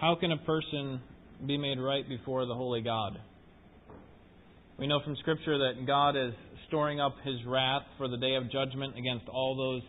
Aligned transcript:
How 0.00 0.14
can 0.14 0.32
a 0.32 0.38
person 0.38 0.98
be 1.46 1.58
made 1.58 1.78
right 1.78 2.08
before 2.08 2.46
the 2.46 2.54
holy 2.54 2.80
God? 2.80 3.20
We 4.78 4.86
know 4.86 5.00
from 5.04 5.14
Scripture 5.16 5.58
that 5.58 5.86
God 5.86 6.16
is 6.16 6.32
storing 6.68 6.98
up 6.98 7.16
his 7.22 7.34
wrath 7.46 7.82
for 7.98 8.08
the 8.08 8.16
day 8.16 8.34
of 8.36 8.50
judgment 8.50 8.96
against 8.96 9.28
all 9.28 9.54
those 9.54 9.82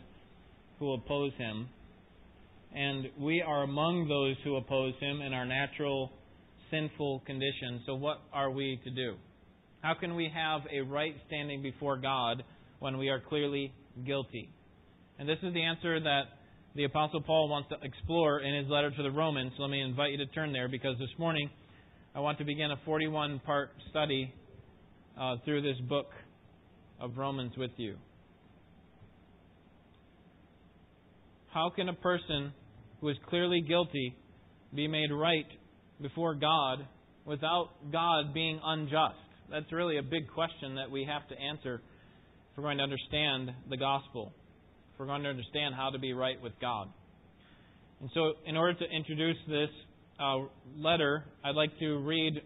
who 0.80 0.92
oppose 0.92 1.32
him. 1.38 1.70
And 2.76 3.06
we 3.18 3.42
are 3.42 3.64
among 3.64 4.10
those 4.10 4.36
who 4.44 4.58
oppose 4.58 4.96
him 5.00 5.22
in 5.22 5.32
our 5.32 5.46
natural 5.46 6.12
sinful 6.72 7.22
condition. 7.26 7.82
So, 7.86 7.96
what 7.96 8.20
are 8.34 8.52
we 8.52 8.82
to 8.84 8.90
do? 8.90 9.16
How 9.80 9.94
can 9.94 10.16
we 10.16 10.30
have 10.34 10.64
a 10.74 10.82
right 10.82 11.16
standing 11.28 11.62
before 11.62 11.96
God 11.96 12.44
when 12.80 12.98
we 12.98 13.08
are 13.08 13.22
clearly 13.22 13.72
guilty? 14.06 14.50
And 15.18 15.30
this 15.30 15.40
is 15.42 15.54
the 15.54 15.64
answer 15.64 16.02
that 16.02 16.24
the 16.74 16.86
Apostle 16.86 17.22
Paul 17.22 17.50
wants 17.50 17.68
to 17.70 17.76
explore 17.86 18.40
in 18.40 18.56
his 18.56 18.70
letter 18.70 18.92
to 18.92 19.04
the 19.04 19.12
Romans. 19.12 19.52
Let 19.60 19.70
me 19.70 19.82
invite 19.82 20.12
you 20.12 20.18
to 20.18 20.26
turn 20.28 20.54
there 20.54 20.70
because 20.70 20.98
this 21.00 21.10
morning 21.18 21.50
I 22.16 22.22
want 22.22 22.38
to 22.38 22.46
begin 22.46 22.72
a 22.72 22.78
41 22.86 23.42
part 23.46 23.72
study 23.90 24.34
uh, 25.20 25.36
through 25.44 25.64
this 25.64 25.76
book 25.90 26.08
of 27.00 27.18
Romans 27.18 27.52
with 27.58 27.72
you. 27.76 27.98
How 31.50 31.70
can 31.76 31.90
a 31.90 31.94
person 31.94 32.54
who 33.02 33.10
is 33.10 33.18
clearly 33.28 33.62
guilty 33.68 34.16
be 34.74 34.88
made 34.88 35.12
right 35.12 35.48
before 36.02 36.36
God 36.36 36.88
without 37.26 37.72
God 37.92 38.34
being 38.34 38.62
unjust? 38.64 39.16
That's 39.52 39.70
really 39.74 39.98
a 39.98 40.04
big 40.04 40.30
question 40.34 40.76
that 40.76 40.90
we 40.90 41.04
have 41.04 41.28
to 41.28 41.36
answer 41.38 41.82
if 42.52 42.58
we're 42.58 42.64
going 42.64 42.78
to 42.78 42.84
understand 42.84 43.52
the 43.70 43.76
gospel 43.76 44.32
we're 45.02 45.08
going 45.08 45.24
to 45.24 45.30
understand 45.30 45.74
how 45.74 45.90
to 45.90 45.98
be 45.98 46.14
right 46.14 46.40
with 46.44 46.54
God. 46.62 46.88
And 48.02 48.12
so, 48.14 48.34
in 48.46 48.56
order 48.56 48.78
to 48.78 48.86
introduce 48.86 49.38
this 49.48 49.70
uh, 50.20 50.42
letter, 50.78 51.24
I'd 51.44 51.56
like 51.56 51.72
to 51.80 51.98
read 51.98 52.40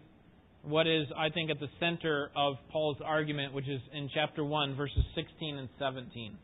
what 0.62 0.86
is, 0.86 1.06
I 1.14 1.28
think, 1.28 1.50
at 1.50 1.60
the 1.60 1.68
center 1.78 2.30
of 2.34 2.54
Paul's 2.72 2.96
argument, 3.04 3.52
which 3.52 3.68
is 3.68 3.82
in 3.92 4.08
chapter 4.14 4.42
1, 4.42 4.74
verses 4.74 5.04
16 5.14 5.58
and 5.58 5.68
17. 5.78 6.38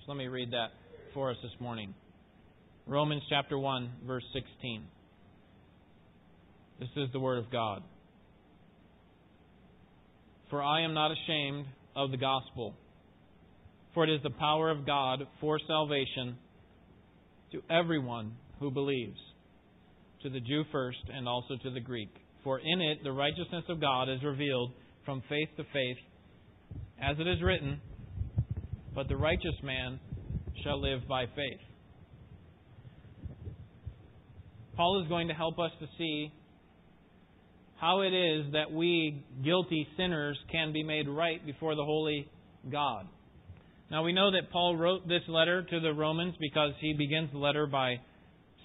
So 0.00 0.04
let 0.08 0.18
me 0.18 0.26
read 0.26 0.50
that 0.50 0.70
for 1.14 1.30
us 1.30 1.36
this 1.44 1.52
morning. 1.60 1.94
Romans 2.88 3.22
chapter 3.30 3.56
1, 3.56 3.88
verse 4.04 4.24
16. 4.34 4.82
This 6.80 6.88
is 6.96 7.08
the 7.12 7.20
Word 7.20 7.38
of 7.38 7.52
God. 7.52 7.84
For 10.50 10.60
I 10.60 10.82
am 10.82 10.92
not 10.92 11.12
ashamed 11.12 11.66
of 11.94 12.10
the 12.10 12.16
gospel 12.16 12.74
for 13.94 14.04
it 14.04 14.10
is 14.10 14.22
the 14.22 14.30
power 14.30 14.70
of 14.70 14.86
God 14.86 15.26
for 15.40 15.58
salvation 15.66 16.36
to 17.52 17.62
everyone 17.70 18.32
who 18.58 18.70
believes, 18.70 19.18
to 20.22 20.30
the 20.30 20.40
Jew 20.40 20.64
first 20.72 20.98
and 21.12 21.28
also 21.28 21.56
to 21.62 21.70
the 21.70 21.80
Greek. 21.80 22.14
For 22.44 22.58
in 22.58 22.80
it 22.80 23.04
the 23.04 23.12
righteousness 23.12 23.64
of 23.68 23.80
God 23.80 24.08
is 24.08 24.22
revealed 24.22 24.72
from 25.04 25.22
faith 25.28 25.48
to 25.56 25.64
faith, 25.64 25.96
as 27.02 27.16
it 27.18 27.26
is 27.26 27.42
written, 27.42 27.80
But 28.94 29.08
the 29.08 29.16
righteous 29.16 29.54
man 29.62 29.98
shall 30.62 30.80
live 30.80 31.06
by 31.08 31.26
faith. 31.26 31.60
Paul 34.76 35.02
is 35.02 35.08
going 35.08 35.28
to 35.28 35.34
help 35.34 35.58
us 35.58 35.70
to 35.80 35.86
see 35.98 36.32
how 37.76 38.02
it 38.02 38.14
is 38.14 38.52
that 38.52 38.70
we, 38.72 39.24
guilty 39.44 39.86
sinners, 39.96 40.38
can 40.50 40.72
be 40.72 40.82
made 40.82 41.08
right 41.08 41.44
before 41.44 41.74
the 41.74 41.84
holy 41.84 42.28
God. 42.70 43.06
Now 43.92 44.02
we 44.02 44.14
know 44.14 44.30
that 44.30 44.50
Paul 44.50 44.74
wrote 44.74 45.06
this 45.06 45.20
letter 45.28 45.62
to 45.62 45.80
the 45.80 45.92
Romans 45.92 46.34
because 46.40 46.72
he 46.80 46.94
begins 46.94 47.28
the 47.30 47.36
letter 47.36 47.66
by 47.66 47.96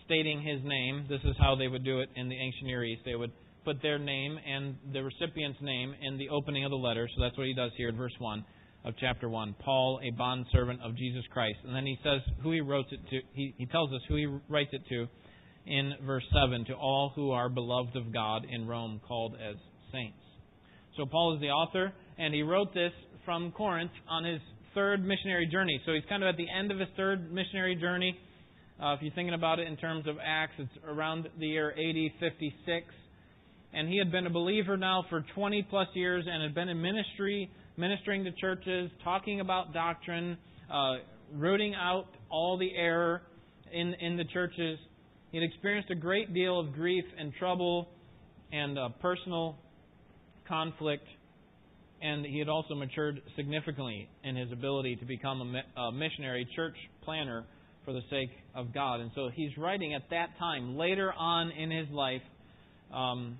stating 0.05 0.41
his 0.41 0.63
name. 0.63 1.05
This 1.09 1.19
is 1.25 1.35
how 1.37 1.53
they 1.53 1.67
would 1.67 1.83
do 1.83 1.99
it 1.99 2.07
in 2.15 2.29
the 2.29 2.35
ancient 2.35 2.63
Near 2.63 2.85
East. 2.85 3.01
They 3.03 3.15
would 3.15 3.33
put 3.65 3.81
their 3.81 3.99
name 3.99 4.37
and 4.47 4.77
the 4.93 5.03
recipient's 5.03 5.59
name 5.61 5.93
in 6.01 6.17
the 6.17 6.29
opening 6.29 6.63
of 6.63 6.71
the 6.71 6.77
letter. 6.77 7.09
So 7.13 7.21
that's 7.21 7.37
what 7.37 7.45
he 7.45 7.53
does 7.53 7.71
here 7.75 7.89
in 7.89 7.97
verse 7.97 8.13
1 8.19 8.45
of 8.85 8.93
chapter 9.01 9.27
1. 9.27 9.55
Paul, 9.59 9.99
a 10.01 10.15
bondservant 10.17 10.79
of 10.81 10.95
Jesus 10.95 11.25
Christ. 11.33 11.57
And 11.65 11.75
then 11.75 11.85
he 11.85 11.99
says 12.05 12.21
who 12.41 12.53
he 12.53 12.61
wrote 12.61 12.85
it 12.89 13.01
to. 13.09 13.19
He, 13.33 13.53
he 13.57 13.65
tells 13.65 13.91
us 13.91 13.99
who 14.07 14.15
he 14.15 14.27
writes 14.47 14.69
it 14.71 14.83
to 14.87 15.07
in 15.65 15.91
verse 16.05 16.23
7 16.41 16.63
to 16.67 16.73
all 16.73 17.11
who 17.13 17.31
are 17.31 17.49
beloved 17.49 17.97
of 17.97 18.13
God 18.13 18.45
in 18.49 18.65
Rome, 18.65 19.01
called 19.05 19.35
as 19.35 19.57
saints. 19.91 20.23
So 20.95 21.05
Paul 21.05 21.35
is 21.35 21.41
the 21.41 21.49
author, 21.49 21.91
and 22.17 22.33
he 22.33 22.43
wrote 22.43 22.73
this 22.73 22.93
from 23.25 23.51
Corinth 23.51 23.91
on 24.07 24.23
his 24.23 24.39
third 24.77 25.03
missionary 25.03 25.47
journey. 25.47 25.81
So 25.87 25.93
he's 25.93 26.03
kind 26.07 26.21
of 26.21 26.29
at 26.29 26.37
the 26.37 26.45
end 26.47 26.69
of 26.69 26.77
his 26.77 26.87
third 26.95 27.33
missionary 27.33 27.73
journey. 27.73 28.15
Uh, 28.79 28.93
if 28.93 29.01
you're 29.01 29.11
thinking 29.15 29.33
about 29.33 29.57
it 29.57 29.67
in 29.67 29.75
terms 29.75 30.05
of 30.05 30.17
Acts, 30.23 30.53
it's 30.59 30.69
around 30.87 31.27
the 31.39 31.47
year 31.47 31.71
AD 31.71 32.11
56. 32.19 32.85
And 33.73 33.89
he 33.89 33.97
had 33.97 34.11
been 34.11 34.27
a 34.27 34.29
believer 34.29 34.77
now 34.77 35.03
for 35.09 35.25
20 35.33 35.65
plus 35.71 35.87
years 35.95 36.25
and 36.31 36.43
had 36.43 36.53
been 36.53 36.69
in 36.69 36.79
ministry, 36.79 37.49
ministering 37.75 38.23
to 38.25 38.31
churches, 38.33 38.91
talking 39.03 39.39
about 39.39 39.73
doctrine, 39.73 40.37
uh, 40.71 40.97
rooting 41.33 41.73
out 41.73 42.05
all 42.29 42.55
the 42.59 42.69
error 42.77 43.23
in, 43.73 43.95
in 43.95 44.15
the 44.15 44.25
churches. 44.25 44.77
He 45.31 45.39
had 45.39 45.43
experienced 45.43 45.89
a 45.89 45.95
great 45.95 46.35
deal 46.35 46.59
of 46.59 46.71
grief 46.73 47.03
and 47.17 47.33
trouble 47.39 47.89
and 48.51 48.77
uh, 48.77 48.89
personal 49.01 49.55
conflict 50.47 51.07
and 52.01 52.25
he 52.25 52.39
had 52.39 52.49
also 52.49 52.75
matured 52.75 53.21
significantly 53.35 54.09
in 54.23 54.35
his 54.35 54.51
ability 54.51 54.95
to 54.97 55.05
become 55.05 55.55
a 55.75 55.91
missionary 55.91 56.47
church 56.55 56.75
planner 57.03 57.45
for 57.85 57.93
the 57.93 58.01
sake 58.09 58.29
of 58.53 58.73
God. 58.73 58.99
And 58.99 59.11
so 59.15 59.29
he's 59.33 59.57
writing 59.57 59.93
at 59.93 60.03
that 60.09 60.37
time, 60.37 60.77
later 60.77 61.13
on 61.13 61.51
in 61.51 61.71
his 61.71 61.87
life, 61.89 62.21
um, 62.93 63.37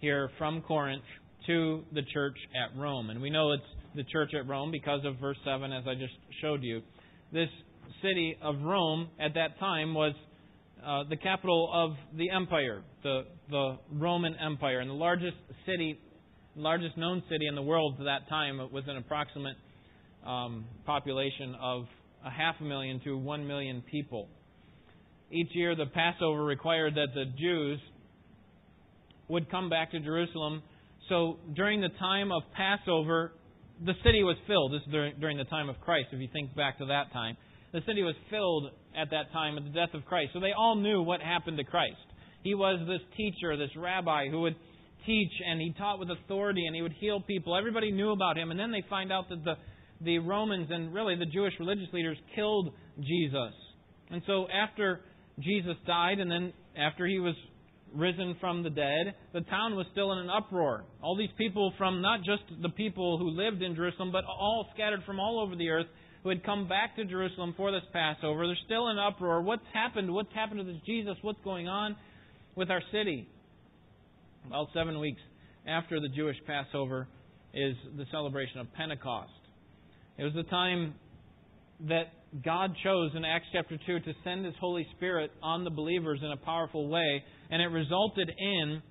here 0.00 0.30
from 0.38 0.62
Corinth 0.62 1.04
to 1.46 1.84
the 1.92 2.02
church 2.12 2.36
at 2.54 2.78
Rome. 2.78 3.10
And 3.10 3.22
we 3.22 3.30
know 3.30 3.52
it's 3.52 3.62
the 3.94 4.04
church 4.04 4.32
at 4.34 4.46
Rome 4.48 4.70
because 4.70 5.04
of 5.04 5.18
verse 5.18 5.38
7, 5.44 5.72
as 5.72 5.84
I 5.86 5.94
just 5.94 6.14
showed 6.42 6.62
you. 6.62 6.82
This 7.32 7.48
city 8.02 8.36
of 8.42 8.56
Rome 8.62 9.08
at 9.20 9.34
that 9.34 9.58
time 9.58 9.94
was 9.94 10.12
uh, 10.84 11.04
the 11.08 11.16
capital 11.16 11.70
of 11.72 11.92
the 12.16 12.30
empire, 12.30 12.82
the, 13.02 13.22
the 13.50 13.78
Roman 13.92 14.34
Empire, 14.36 14.80
and 14.80 14.90
the 14.90 14.94
largest 14.94 15.36
city 15.64 15.98
largest 16.56 16.96
known 16.96 17.22
city 17.30 17.46
in 17.46 17.54
the 17.54 17.62
world 17.62 17.96
at 17.98 18.04
that 18.04 18.28
time 18.28 18.60
with 18.72 18.88
an 18.88 18.96
approximate 18.96 19.56
um, 20.26 20.64
population 20.84 21.54
of 21.60 21.84
a 22.24 22.30
half 22.30 22.56
a 22.60 22.64
million 22.64 23.00
to 23.04 23.16
one 23.16 23.46
million 23.46 23.82
people. 23.90 24.28
Each 25.30 25.48
year, 25.54 25.74
the 25.76 25.86
Passover 25.86 26.44
required 26.44 26.94
that 26.94 27.08
the 27.14 27.24
Jews 27.38 27.78
would 29.28 29.50
come 29.50 29.68
back 29.68 29.90
to 29.90 30.00
Jerusalem. 30.00 30.62
So 31.08 31.38
during 31.54 31.80
the 31.80 31.90
time 31.98 32.32
of 32.32 32.42
Passover, 32.56 33.32
the 33.84 33.94
city 34.04 34.22
was 34.22 34.36
filled. 34.46 34.72
This 34.72 34.82
is 34.86 35.20
during 35.20 35.36
the 35.36 35.44
time 35.44 35.68
of 35.68 35.80
Christ, 35.80 36.08
if 36.12 36.20
you 36.20 36.28
think 36.32 36.54
back 36.56 36.78
to 36.78 36.86
that 36.86 37.12
time. 37.12 37.36
The 37.72 37.80
city 37.86 38.02
was 38.02 38.14
filled 38.30 38.70
at 38.96 39.10
that 39.10 39.32
time 39.32 39.58
at 39.58 39.64
the 39.64 39.70
death 39.70 39.92
of 39.94 40.04
Christ. 40.06 40.30
So 40.32 40.40
they 40.40 40.52
all 40.56 40.76
knew 40.76 41.02
what 41.02 41.20
happened 41.20 41.58
to 41.58 41.64
Christ. 41.64 41.96
He 42.42 42.54
was 42.54 42.80
this 42.86 43.02
teacher, 43.16 43.56
this 43.56 43.74
rabbi 43.76 44.28
who 44.30 44.42
would 44.42 44.56
teach 45.04 45.32
and 45.46 45.60
he 45.60 45.74
taught 45.76 45.98
with 45.98 46.10
authority 46.10 46.66
and 46.66 46.74
he 46.74 46.82
would 46.82 46.94
heal 46.94 47.20
people. 47.20 47.56
Everybody 47.56 47.90
knew 47.90 48.10
about 48.10 48.38
him. 48.38 48.50
And 48.50 48.58
then 48.58 48.70
they 48.70 48.84
find 48.88 49.12
out 49.12 49.28
that 49.28 49.44
the, 49.44 49.54
the 50.00 50.18
Romans 50.18 50.68
and 50.70 50.94
really 50.94 51.16
the 51.16 51.26
Jewish 51.26 51.52
religious 51.58 51.88
leaders 51.92 52.16
killed 52.34 52.72
Jesus. 53.00 53.52
And 54.10 54.22
so 54.26 54.46
after 54.48 55.00
Jesus 55.40 55.76
died 55.86 56.18
and 56.18 56.30
then 56.30 56.52
after 56.76 57.06
he 57.06 57.18
was 57.18 57.34
risen 57.94 58.36
from 58.40 58.62
the 58.62 58.70
dead, 58.70 59.14
the 59.32 59.40
town 59.42 59.74
was 59.76 59.86
still 59.92 60.12
in 60.12 60.18
an 60.18 60.30
uproar. 60.30 60.84
All 61.02 61.16
these 61.16 61.30
people 61.38 61.72
from 61.78 62.02
not 62.02 62.20
just 62.20 62.42
the 62.62 62.68
people 62.70 63.18
who 63.18 63.30
lived 63.30 63.62
in 63.62 63.74
Jerusalem, 63.74 64.12
but 64.12 64.24
all 64.24 64.68
scattered 64.74 65.02
from 65.04 65.20
all 65.20 65.40
over 65.40 65.56
the 65.56 65.68
earth 65.68 65.86
who 66.22 66.30
had 66.30 66.44
come 66.44 66.68
back 66.68 66.96
to 66.96 67.04
Jerusalem 67.04 67.54
for 67.56 67.70
this 67.70 67.84
Passover. 67.92 68.46
They're 68.46 68.56
still 68.64 68.88
in 68.88 68.98
uproar. 68.98 69.42
What's 69.42 69.62
happened? 69.72 70.12
What's 70.12 70.32
happened 70.34 70.58
to 70.58 70.64
this 70.64 70.82
Jesus? 70.84 71.16
What's 71.22 71.38
going 71.44 71.68
on 71.68 71.94
with 72.56 72.70
our 72.70 72.82
city? 72.90 73.28
About 74.46 74.68
seven 74.72 75.00
weeks 75.00 75.20
after 75.66 75.98
the 75.98 76.08
Jewish 76.08 76.36
Passover 76.46 77.08
is 77.52 77.74
the 77.96 78.04
celebration 78.12 78.60
of 78.60 78.72
Pentecost. 78.74 79.30
It 80.18 80.22
was 80.22 80.34
the 80.34 80.44
time 80.44 80.94
that 81.88 82.12
God 82.44 82.70
chose 82.84 83.10
in 83.16 83.24
Acts 83.24 83.46
chapter 83.52 83.76
2 83.76 84.00
to 84.00 84.12
send 84.22 84.44
His 84.44 84.54
Holy 84.60 84.86
Spirit 84.96 85.32
on 85.42 85.64
the 85.64 85.70
believers 85.70 86.20
in 86.22 86.30
a 86.30 86.36
powerful 86.36 86.88
way, 86.88 87.24
and 87.50 87.60
it 87.60 87.66
resulted 87.66 88.30
in 88.38 88.82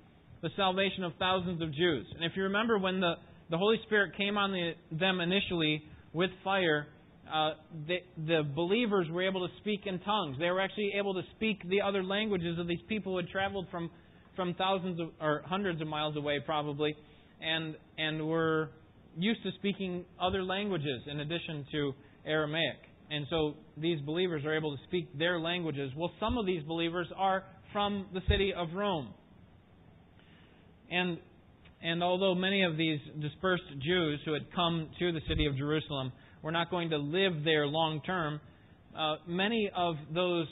the 0.41 0.49
salvation 0.57 1.05
of 1.05 1.13
thousands 1.19 1.61
of 1.61 1.73
Jews. 1.73 2.05
And 2.15 2.25
if 2.25 2.33
you 2.35 2.43
remember 2.43 2.77
when 2.77 2.99
the, 2.99 3.13
the 3.49 3.57
Holy 3.57 3.77
Spirit 3.85 4.11
came 4.17 4.37
on 4.37 4.51
the, 4.51 4.71
them 4.91 5.21
initially 5.21 5.83
with 6.11 6.31
fire, 6.43 6.87
uh, 7.33 7.51
the, 7.87 7.97
the 8.27 8.41
believers 8.55 9.07
were 9.09 9.25
able 9.25 9.47
to 9.47 9.53
speak 9.61 9.81
in 9.85 9.99
tongues. 9.99 10.35
They 10.37 10.51
were 10.51 10.59
actually 10.59 10.91
able 10.99 11.13
to 11.13 11.23
speak 11.37 11.67
the 11.69 11.81
other 11.81 12.03
languages 12.03 12.59
of 12.59 12.67
these 12.67 12.83
people 12.89 13.13
who 13.13 13.17
had 13.17 13.29
traveled 13.29 13.67
from 13.71 13.89
from 14.35 14.53
thousands 14.55 14.99
of, 14.99 15.09
or 15.21 15.43
hundreds 15.45 15.81
of 15.81 15.87
miles 15.87 16.15
away 16.17 16.39
probably, 16.45 16.95
and 17.41 17.75
and 17.97 18.27
were 18.27 18.69
used 19.17 19.41
to 19.43 19.51
speaking 19.57 20.05
other 20.21 20.43
languages 20.43 21.01
in 21.09 21.19
addition 21.19 21.65
to 21.71 21.93
Aramaic. 22.25 22.77
And 23.09 23.25
so 23.29 23.53
these 23.77 23.99
believers 24.01 24.43
are 24.45 24.55
able 24.55 24.75
to 24.75 24.83
speak 24.87 25.17
their 25.17 25.39
languages. 25.39 25.91
Well, 25.95 26.11
some 26.19 26.37
of 26.37 26.45
these 26.45 26.63
believers 26.63 27.07
are 27.15 27.43
from 27.71 28.07
the 28.13 28.21
city 28.27 28.53
of 28.55 28.69
Rome. 28.73 29.09
And 30.91 31.17
and 31.81 32.03
although 32.03 32.33
many 32.33 32.63
of 32.63 32.77
these 32.77 32.99
dispersed 33.21 33.63
Jews 33.85 34.19
who 34.25 34.33
had 34.33 34.51
come 34.55 34.89
to 34.99 35.11
the 35.11 35.21
city 35.27 35.45
of 35.45 35.55
Jerusalem 35.55 36.11
were 36.41 36.51
not 36.51 36.71
going 36.71 36.89
to 36.89 36.97
live 36.97 37.43
there 37.43 37.67
long 37.67 38.01
term, 38.01 38.39
uh, 38.97 39.15
many 39.27 39.69
of 39.75 39.95
those 40.13 40.47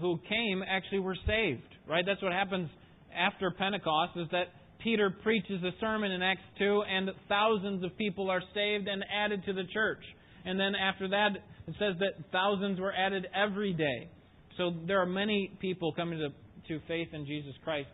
who 0.00 0.18
came 0.28 0.62
actually 0.62 1.00
were 1.00 1.16
saved. 1.26 1.62
Right? 1.88 2.04
That's 2.06 2.22
what 2.22 2.32
happens 2.32 2.68
after 3.14 3.50
Pentecost 3.50 4.12
is 4.16 4.28
that 4.32 4.48
Peter 4.82 5.10
preaches 5.10 5.62
a 5.62 5.70
sermon 5.80 6.12
in 6.12 6.22
Acts 6.22 6.42
2 6.58 6.82
and 6.88 7.10
thousands 7.28 7.82
of 7.84 7.96
people 7.96 8.30
are 8.30 8.42
saved 8.54 8.88
and 8.88 9.04
added 9.12 9.44
to 9.46 9.52
the 9.52 9.64
church. 9.72 10.02
And 10.44 10.60
then 10.60 10.74
after 10.74 11.08
that, 11.08 11.30
it 11.66 11.74
says 11.78 11.94
that 11.98 12.30
thousands 12.30 12.78
were 12.78 12.92
added 12.92 13.26
every 13.34 13.72
day. 13.72 14.08
So 14.56 14.74
there 14.86 15.00
are 15.00 15.06
many 15.06 15.50
people 15.60 15.92
coming 15.92 16.18
to, 16.18 16.28
to 16.68 16.80
faith 16.86 17.08
in 17.12 17.26
Jesus 17.26 17.54
Christ 17.64 17.88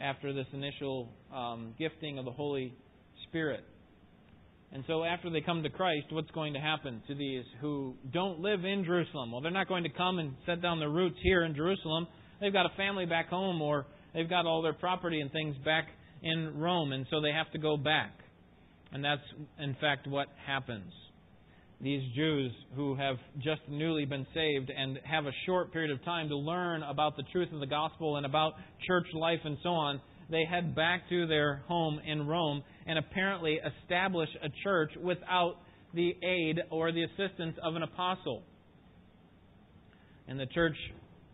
after 0.00 0.32
this 0.32 0.46
initial 0.52 1.08
um, 1.34 1.74
gifting 1.78 2.18
of 2.18 2.24
the 2.24 2.30
Holy 2.30 2.72
Spirit. 3.28 3.64
And 4.72 4.84
so 4.86 5.02
after 5.02 5.30
they 5.30 5.40
come 5.40 5.62
to 5.62 5.70
Christ, 5.70 6.06
what's 6.10 6.30
going 6.30 6.52
to 6.52 6.60
happen 6.60 7.02
to 7.08 7.14
these 7.14 7.44
who 7.60 7.94
don't 8.12 8.40
live 8.40 8.64
in 8.64 8.84
Jerusalem? 8.84 9.32
Well, 9.32 9.40
they're 9.40 9.50
not 9.50 9.66
going 9.66 9.84
to 9.84 9.90
come 9.90 10.18
and 10.18 10.34
set 10.46 10.60
down 10.60 10.78
their 10.78 10.90
roots 10.90 11.16
here 11.22 11.44
in 11.44 11.54
Jerusalem. 11.54 12.06
They've 12.40 12.52
got 12.52 12.66
a 12.66 12.76
family 12.76 13.06
back 13.06 13.28
home 13.28 13.62
or 13.62 13.86
they've 14.18 14.28
got 14.28 14.46
all 14.46 14.62
their 14.62 14.72
property 14.72 15.20
and 15.20 15.30
things 15.30 15.54
back 15.64 15.86
in 16.24 16.58
Rome, 16.58 16.90
and 16.92 17.06
so 17.08 17.20
they 17.20 17.30
have 17.30 17.48
to 17.52 17.58
go 17.58 17.76
back. 17.76 18.10
And 18.90 19.04
that's, 19.04 19.22
in 19.60 19.76
fact, 19.80 20.08
what 20.08 20.26
happens. 20.44 20.92
These 21.80 22.02
Jews 22.16 22.50
who 22.74 22.96
have 22.96 23.16
just 23.36 23.60
newly 23.68 24.06
been 24.06 24.26
saved 24.34 24.72
and 24.76 24.98
have 25.04 25.26
a 25.26 25.30
short 25.46 25.72
period 25.72 25.92
of 25.92 26.04
time 26.04 26.28
to 26.30 26.36
learn 26.36 26.82
about 26.82 27.16
the 27.16 27.22
truth 27.30 27.52
of 27.52 27.60
the 27.60 27.66
gospel 27.66 28.16
and 28.16 28.26
about 28.26 28.54
church 28.88 29.06
life 29.14 29.38
and 29.44 29.56
so 29.62 29.68
on, 29.68 30.00
they 30.28 30.44
head 30.44 30.74
back 30.74 31.08
to 31.10 31.28
their 31.28 31.62
home 31.68 32.00
in 32.04 32.26
Rome 32.26 32.64
and 32.88 32.98
apparently 32.98 33.60
establish 33.84 34.28
a 34.42 34.48
church 34.64 34.90
without 35.00 35.58
the 35.94 36.16
aid 36.24 36.58
or 36.70 36.90
the 36.90 37.04
assistance 37.04 37.56
of 37.62 37.76
an 37.76 37.84
apostle. 37.84 38.42
And 40.26 40.40
the 40.40 40.46
church 40.46 40.76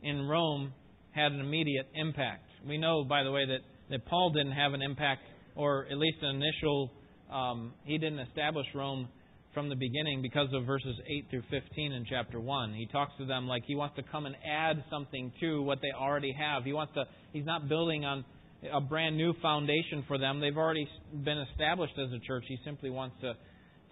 in 0.03 0.29
Rome 0.29 0.75
had 1.13 1.33
an 1.33 1.41
immediate 1.41 1.89
impact. 1.95 2.44
We 2.67 2.79
know, 2.79 3.05
by 3.05 3.23
the 3.23 3.33
way, 3.33 3.47
that, 3.47 3.61
that 3.91 4.07
Paul 4.07 4.31
didn't 4.31 4.53
have 4.53 4.73
an 4.73 4.83
impact, 4.83 5.23
or 5.55 5.87
at 5.91 5.99
least 5.99 6.19
an 6.23 6.37
initial, 6.37 6.91
um, 7.33 7.75
he 7.85 7.99
didn't 7.99 8.21
establish 8.21 8.67
Rome 8.75 9.09
from 9.53 9.69
the 9.69 9.77
beginning 9.77 10.21
because 10.21 10.49
of 10.53 10.67
verses 10.67 10.97
8 11.07 11.27
through 11.31 11.43
15 11.51 11.93
in 11.93 12.05
chapter 12.09 12.41
1. 12.41 12.75
He 12.75 12.87
talks 12.87 13.13
to 13.19 13.25
them 13.25 13.47
like 13.47 13.63
he 13.67 13.77
wants 13.77 13.97
to 13.97 14.03
come 14.03 14.27
and 14.27 14.35
add 14.45 14.83
something 14.91 15.33
to 15.41 15.63
what 15.63 15.79
they 15.81 15.93
already 15.97 16.33
have. 16.33 16.65
He 16.65 16.73
wants 16.73 16.93
to, 16.95 17.05
he's 17.33 17.47
not 17.47 17.69
building 17.69 18.05
on 18.05 18.25
a 18.73 18.81
brand 18.81 19.17
new 19.17 19.33
foundation 19.41 20.05
for 20.09 20.19
them. 20.19 20.41
They've 20.41 20.57
already 20.57 20.89
been 21.13 21.39
established 21.53 21.95
as 21.99 22.13
a 22.13 22.19
church. 22.27 22.45
He 22.49 22.59
simply 22.65 22.91
wants 22.91 23.17
to, 23.21 23.35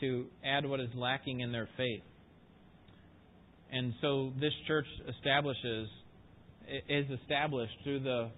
to 0.00 0.26
add 0.44 0.66
what 0.66 0.80
is 0.80 0.88
lacking 0.96 1.40
in 1.40 1.52
their 1.52 1.68
faith. 1.76 2.02
And 3.70 3.94
so 4.00 4.32
this 4.40 4.52
church 4.66 4.86
establishes 5.08 5.88
is 6.88 7.06
established 7.22 7.72
through 7.84 8.00
the 8.00 8.30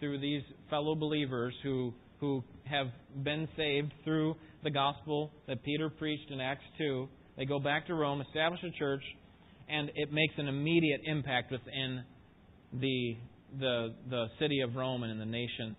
through 0.00 0.18
these 0.20 0.42
fellow 0.70 0.94
believers 0.94 1.54
who 1.62 1.92
who 2.20 2.42
have 2.64 2.86
been 3.22 3.46
saved 3.56 3.92
through 4.04 4.34
the 4.64 4.70
gospel 4.70 5.30
that 5.46 5.62
Peter 5.62 5.90
preached 5.90 6.30
in 6.30 6.40
Acts 6.40 6.64
2. 6.78 7.06
They 7.36 7.44
go 7.44 7.58
back 7.58 7.86
to 7.88 7.94
Rome, 7.94 8.22
establish 8.22 8.60
a 8.62 8.70
church, 8.78 9.02
and 9.68 9.90
it 9.94 10.12
makes 10.12 10.32
an 10.38 10.48
immediate 10.48 11.02
impact 11.04 11.52
within 11.52 12.04
the 12.72 13.16
the 13.58 13.94
the 14.10 14.26
city 14.38 14.60
of 14.60 14.74
Rome 14.74 15.02
and 15.02 15.12
in 15.12 15.18
the 15.18 15.26
nation 15.26 15.76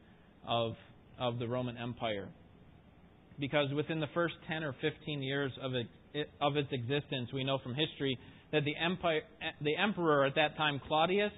of 0.47 0.73
of 1.19 1.39
the 1.39 1.47
Roman 1.47 1.77
Empire. 1.77 2.29
Because 3.39 3.71
within 3.75 3.99
the 3.99 4.07
first 4.13 4.35
10 4.47 4.63
or 4.63 4.75
15 4.81 5.21
years 5.21 5.51
of 5.61 5.73
it, 5.75 5.87
of 6.41 6.57
its 6.57 6.69
existence, 6.71 7.29
we 7.33 7.43
know 7.43 7.59
from 7.59 7.75
history 7.75 8.17
that 8.51 8.63
the 8.63 8.75
empire 8.75 9.21
the 9.61 9.75
emperor 9.75 10.25
at 10.25 10.35
that 10.35 10.55
time 10.57 10.79
Claudius 10.87 11.31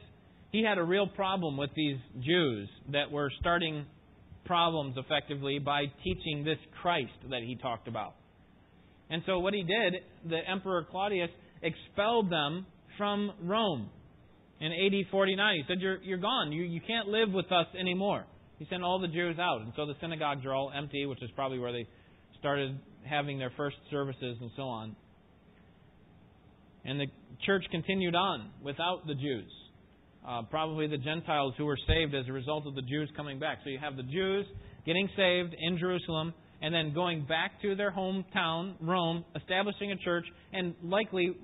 he 0.52 0.64
had 0.64 0.78
a 0.78 0.84
real 0.84 1.08
problem 1.08 1.58
with 1.58 1.70
these 1.76 1.98
Jews 2.22 2.70
that 2.92 3.12
were 3.12 3.32
starting 3.40 3.86
problems 4.46 4.96
effectively 4.98 5.60
by 5.60 5.84
teaching 6.04 6.44
this 6.44 6.58
Christ 6.82 7.12
that 7.30 7.42
he 7.44 7.56
talked 7.56 7.88
about. 7.88 8.16
And 9.10 9.22
so 9.26 9.40
what 9.40 9.54
he 9.54 9.64
did, 9.64 10.02
the 10.28 10.40
Emperor 10.50 10.86
Claudius 10.90 11.30
expelled 11.62 12.32
them 12.32 12.66
from 12.98 13.32
Rome 13.44 13.90
in 14.60 14.72
AD 14.72 15.12
49. 15.12 15.56
He 15.56 15.64
said, 15.68 15.82
You're, 15.82 16.02
you're 16.02 16.18
gone. 16.18 16.52
You, 16.52 16.64
you 16.64 16.82
can't 16.86 17.08
live 17.08 17.32
with 17.32 17.52
us 17.52 17.68
anymore. 17.80 18.26
He 18.58 18.68
sent 18.70 18.84
all 18.84 19.00
the 19.00 19.08
Jews 19.08 19.38
out. 19.40 19.62
And 19.62 19.72
so 19.76 19.86
the 19.86 19.96
synagogues 20.02 20.46
are 20.46 20.54
all 20.54 20.72
empty, 20.76 21.06
which 21.06 21.22
is 21.22 21.30
probably 21.36 21.60
where 21.60 21.72
they 21.72 21.88
started 22.40 22.78
having 23.08 23.38
their 23.38 23.52
first 23.56 23.78
services 23.90 24.38
and 24.42 24.52
so 24.56 24.64
on. 24.64 24.96
And 26.86 27.00
the 27.00 27.08
church 27.46 27.64
continued 27.72 28.16
on 28.16 28.50
without 28.64 29.06
the 29.06 29.14
Jews 29.14 29.52
uh, 30.30 30.44
probably 30.44 30.88
the 30.88 30.98
Gentiles 30.98 31.56
who 31.58 31.66
were 31.66 31.78
saved 31.88 32.14
as 32.14 32.28
a 32.28 32.32
result 32.32 32.68
of 32.68 32.76
the 32.76 32.84
Jews 32.84 33.10
coming 33.18 33.40
back. 33.40 33.60
So 33.64 33.72
you 33.72 33.80
have 33.80 33.98
the 33.98 34.04
Jews 34.04 34.46
getting 34.86 35.10
saved 35.18 35.56
in 35.60 35.80
Jerusalem 35.80 36.34
and 36.62 36.74
then 36.74 36.94
going 36.94 37.26
back 37.26 37.62
to 37.64 37.76
their 37.76 37.92
hometown, 37.92 38.76
Rome, 38.82 39.26
establishing 39.36 39.92
a 39.92 39.96
church, 39.98 40.26
and 40.52 40.76
likely 40.84 41.36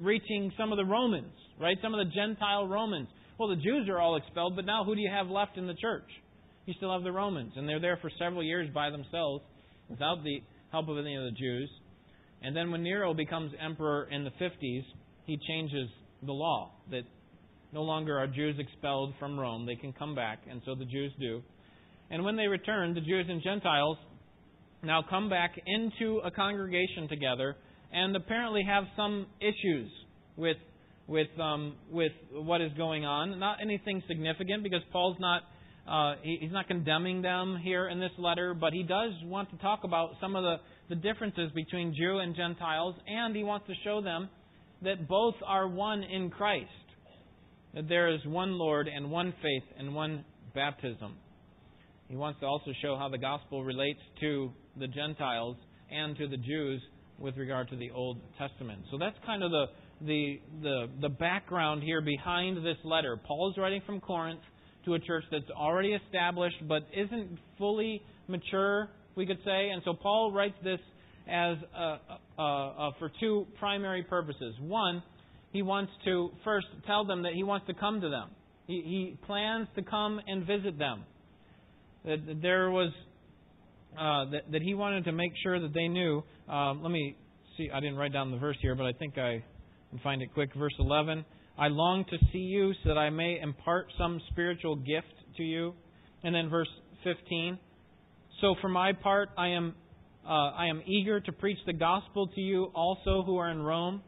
reaching 0.00 0.52
some 0.56 0.72
of 0.72 0.78
the 0.78 0.84
Romans, 0.84 1.32
right? 1.60 1.76
Some 1.82 1.92
of 1.92 1.98
the 2.06 2.10
Gentile 2.14 2.68
Romans. 2.68 3.08
Well, 3.36 3.48
the 3.48 3.56
Jews 3.56 3.88
are 3.88 3.98
all 3.98 4.16
expelled, 4.16 4.54
but 4.54 4.64
now 4.64 4.84
who 4.84 4.94
do 4.94 5.00
you 5.00 5.10
have 5.10 5.26
left 5.26 5.58
in 5.58 5.66
the 5.66 5.74
church? 5.74 6.08
You 6.66 6.74
still 6.76 6.92
have 6.92 7.02
the 7.02 7.12
Romans, 7.12 7.52
and 7.56 7.68
they're 7.68 7.80
there 7.80 7.98
for 8.00 8.10
several 8.18 8.44
years 8.44 8.70
by 8.72 8.90
themselves 8.90 9.42
without 9.88 10.22
the 10.22 10.40
help 10.70 10.88
of 10.88 10.98
any 10.98 11.16
of 11.16 11.24
the 11.24 11.32
Jews. 11.32 11.68
And 12.42 12.56
then 12.56 12.70
when 12.70 12.84
Nero 12.84 13.12
becomes 13.12 13.52
emperor 13.60 14.08
in 14.10 14.24
the 14.24 14.30
50s, 14.30 14.84
he 15.26 15.38
changes 15.48 15.88
the 16.22 16.32
law 16.32 16.70
that 16.90 17.02
no 17.72 17.82
longer 17.82 18.18
are 18.18 18.26
Jews 18.26 18.56
expelled 18.58 19.14
from 19.18 19.38
Rome. 19.38 19.66
They 19.66 19.76
can 19.76 19.92
come 19.92 20.14
back, 20.14 20.40
and 20.50 20.60
so 20.64 20.74
the 20.74 20.84
Jews 20.84 21.12
do. 21.20 21.42
And 22.10 22.24
when 22.24 22.36
they 22.36 22.46
return, 22.46 22.94
the 22.94 23.00
Jews 23.00 23.26
and 23.28 23.42
Gentiles 23.42 23.96
now 24.82 25.02
come 25.08 25.28
back 25.28 25.52
into 25.66 26.18
a 26.24 26.30
congregation 26.30 27.08
together 27.08 27.56
and 27.92 28.14
apparently 28.16 28.62
have 28.66 28.84
some 28.96 29.26
issues 29.40 29.90
with 30.36 30.56
with 31.06 31.28
um, 31.40 31.74
with 31.90 32.12
what 32.32 32.60
is 32.60 32.72
going 32.76 33.04
on. 33.04 33.38
Not 33.38 33.58
anything 33.60 34.02
significant 34.08 34.62
because 34.62 34.82
Paul's 34.92 35.16
not 35.20 35.42
uh, 35.88 36.14
he, 36.22 36.38
he's 36.40 36.52
not 36.52 36.66
condemning 36.68 37.22
them 37.22 37.58
here 37.62 37.88
in 37.88 38.00
this 38.00 38.12
letter, 38.18 38.54
but 38.54 38.72
he 38.72 38.82
does 38.82 39.12
want 39.24 39.50
to 39.50 39.56
talk 39.58 39.80
about 39.84 40.10
some 40.20 40.36
of 40.36 40.42
the, 40.42 40.56
the 40.88 40.94
differences 40.94 41.50
between 41.54 41.94
Jew 41.94 42.18
and 42.18 42.36
Gentiles, 42.36 42.94
and 43.06 43.34
he 43.34 43.42
wants 43.42 43.66
to 43.66 43.74
show 43.82 44.00
them 44.00 44.28
that 44.82 45.08
both 45.08 45.34
are 45.44 45.68
one 45.68 46.02
in 46.02 46.30
Christ 46.30 46.68
that 47.74 47.88
there 47.88 48.08
is 48.08 48.20
one 48.24 48.58
Lord 48.58 48.88
and 48.88 49.10
one 49.10 49.32
faith 49.42 49.62
and 49.78 49.94
one 49.94 50.24
baptism. 50.54 51.16
He 52.08 52.16
wants 52.16 52.40
to 52.40 52.46
also 52.46 52.72
show 52.82 52.96
how 52.96 53.08
the 53.08 53.18
gospel 53.18 53.64
relates 53.64 54.00
to 54.20 54.50
the 54.78 54.88
Gentiles 54.88 55.56
and 55.90 56.16
to 56.16 56.26
the 56.26 56.36
Jews 56.36 56.82
with 57.18 57.36
regard 57.36 57.68
to 57.70 57.76
the 57.76 57.90
Old 57.90 58.18
Testament. 58.38 58.80
So 58.90 58.98
that's 58.98 59.16
kind 59.24 59.42
of 59.42 59.50
the 59.50 59.66
the 60.00 60.40
the, 60.62 60.86
the 61.02 61.08
background 61.08 61.82
here 61.82 62.00
behind 62.00 62.64
this 62.64 62.78
letter. 62.84 63.18
Paul 63.24 63.50
is 63.50 63.58
writing 63.58 63.82
from 63.86 64.00
Corinth 64.00 64.40
to 64.86 64.94
a 64.94 64.98
church 64.98 65.24
that's 65.30 65.50
already 65.50 65.92
established 65.92 66.56
but 66.66 66.82
isn't 66.96 67.38
fully 67.58 68.02
mature, 68.26 68.88
we 69.14 69.26
could 69.26 69.38
say. 69.44 69.68
And 69.70 69.82
so 69.84 69.92
Paul 69.92 70.32
writes 70.32 70.56
this 70.64 70.80
as 71.28 71.58
for 72.36 73.10
two 73.20 73.46
primary 73.58 74.02
purposes. 74.02 74.54
One 74.60 75.02
he 75.52 75.62
wants 75.62 75.92
to 76.04 76.30
first 76.44 76.66
tell 76.86 77.04
them 77.04 77.22
that 77.22 77.32
he 77.32 77.42
wants 77.42 77.66
to 77.66 77.74
come 77.74 78.00
to 78.00 78.08
them. 78.08 78.30
He, 78.66 78.82
he 78.84 79.26
plans 79.26 79.66
to 79.74 79.82
come 79.82 80.20
and 80.26 80.46
visit 80.46 80.78
them. 80.78 81.04
That 82.04 82.38
there 82.40 82.70
was 82.70 82.92
uh, 83.98 84.30
that, 84.30 84.52
that 84.52 84.62
he 84.62 84.74
wanted 84.74 85.04
to 85.04 85.12
make 85.12 85.32
sure 85.42 85.58
that 85.60 85.74
they 85.74 85.88
knew. 85.88 86.22
Um, 86.48 86.82
let 86.82 86.92
me 86.92 87.16
see. 87.56 87.68
I 87.72 87.80
didn't 87.80 87.96
write 87.96 88.12
down 88.12 88.30
the 88.30 88.38
verse 88.38 88.56
here, 88.62 88.74
but 88.74 88.86
I 88.86 88.92
think 88.92 89.18
I 89.18 89.42
can 89.90 89.98
find 89.98 90.22
it 90.22 90.32
quick. 90.32 90.50
Verse 90.54 90.74
11. 90.78 91.24
I 91.58 91.66
long 91.66 92.04
to 92.04 92.16
see 92.32 92.38
you 92.38 92.72
so 92.82 92.90
that 92.90 92.98
I 92.98 93.10
may 93.10 93.38
impart 93.42 93.86
some 93.98 94.20
spiritual 94.30 94.76
gift 94.76 95.12
to 95.36 95.42
you. 95.42 95.74
And 96.22 96.34
then 96.34 96.48
verse 96.48 96.68
15. 97.04 97.58
So 98.40 98.54
for 98.60 98.68
my 98.68 98.92
part, 98.92 99.30
I 99.36 99.48
am 99.48 99.74
uh, 100.24 100.28
I 100.28 100.66
am 100.66 100.82
eager 100.86 101.18
to 101.18 101.32
preach 101.32 101.58
the 101.66 101.72
gospel 101.72 102.28
to 102.28 102.40
you 102.40 102.70
also 102.74 103.22
who 103.24 103.38
are 103.38 103.50
in 103.50 103.62
Rome 103.62 104.02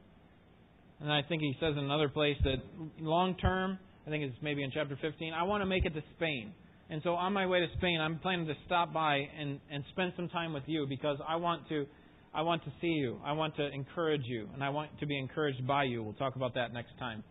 and 1.02 1.12
I 1.12 1.22
think 1.28 1.42
he 1.42 1.54
says 1.60 1.74
in 1.76 1.84
another 1.84 2.08
place 2.08 2.36
that 2.44 2.56
long 3.00 3.36
term, 3.36 3.78
I 4.06 4.10
think 4.10 4.24
it's 4.24 4.36
maybe 4.42 4.62
in 4.62 4.70
chapter 4.72 4.96
15, 5.00 5.32
I 5.32 5.42
want 5.42 5.62
to 5.62 5.66
make 5.66 5.84
it 5.84 5.94
to 5.94 6.02
Spain. 6.16 6.52
And 6.90 7.00
so 7.02 7.14
on 7.14 7.32
my 7.32 7.46
way 7.46 7.60
to 7.60 7.66
Spain, 7.78 8.00
I'm 8.00 8.18
planning 8.18 8.46
to 8.46 8.54
stop 8.66 8.92
by 8.92 9.16
and, 9.38 9.58
and 9.70 9.84
spend 9.92 10.12
some 10.16 10.28
time 10.28 10.52
with 10.52 10.64
you 10.66 10.86
because 10.88 11.18
I 11.26 11.36
want 11.36 11.68
to 11.68 11.86
I 12.34 12.40
want 12.40 12.64
to 12.64 12.72
see 12.80 12.86
you. 12.86 13.18
I 13.22 13.32
want 13.32 13.56
to 13.56 13.68
encourage 13.68 14.22
you, 14.24 14.48
and 14.54 14.64
I 14.64 14.70
want 14.70 14.98
to 15.00 15.06
be 15.06 15.18
encouraged 15.18 15.66
by 15.66 15.84
you. 15.84 16.02
We'll 16.02 16.14
talk 16.14 16.34
about 16.34 16.54
that 16.54 16.72
next 16.72 16.98
time 16.98 17.22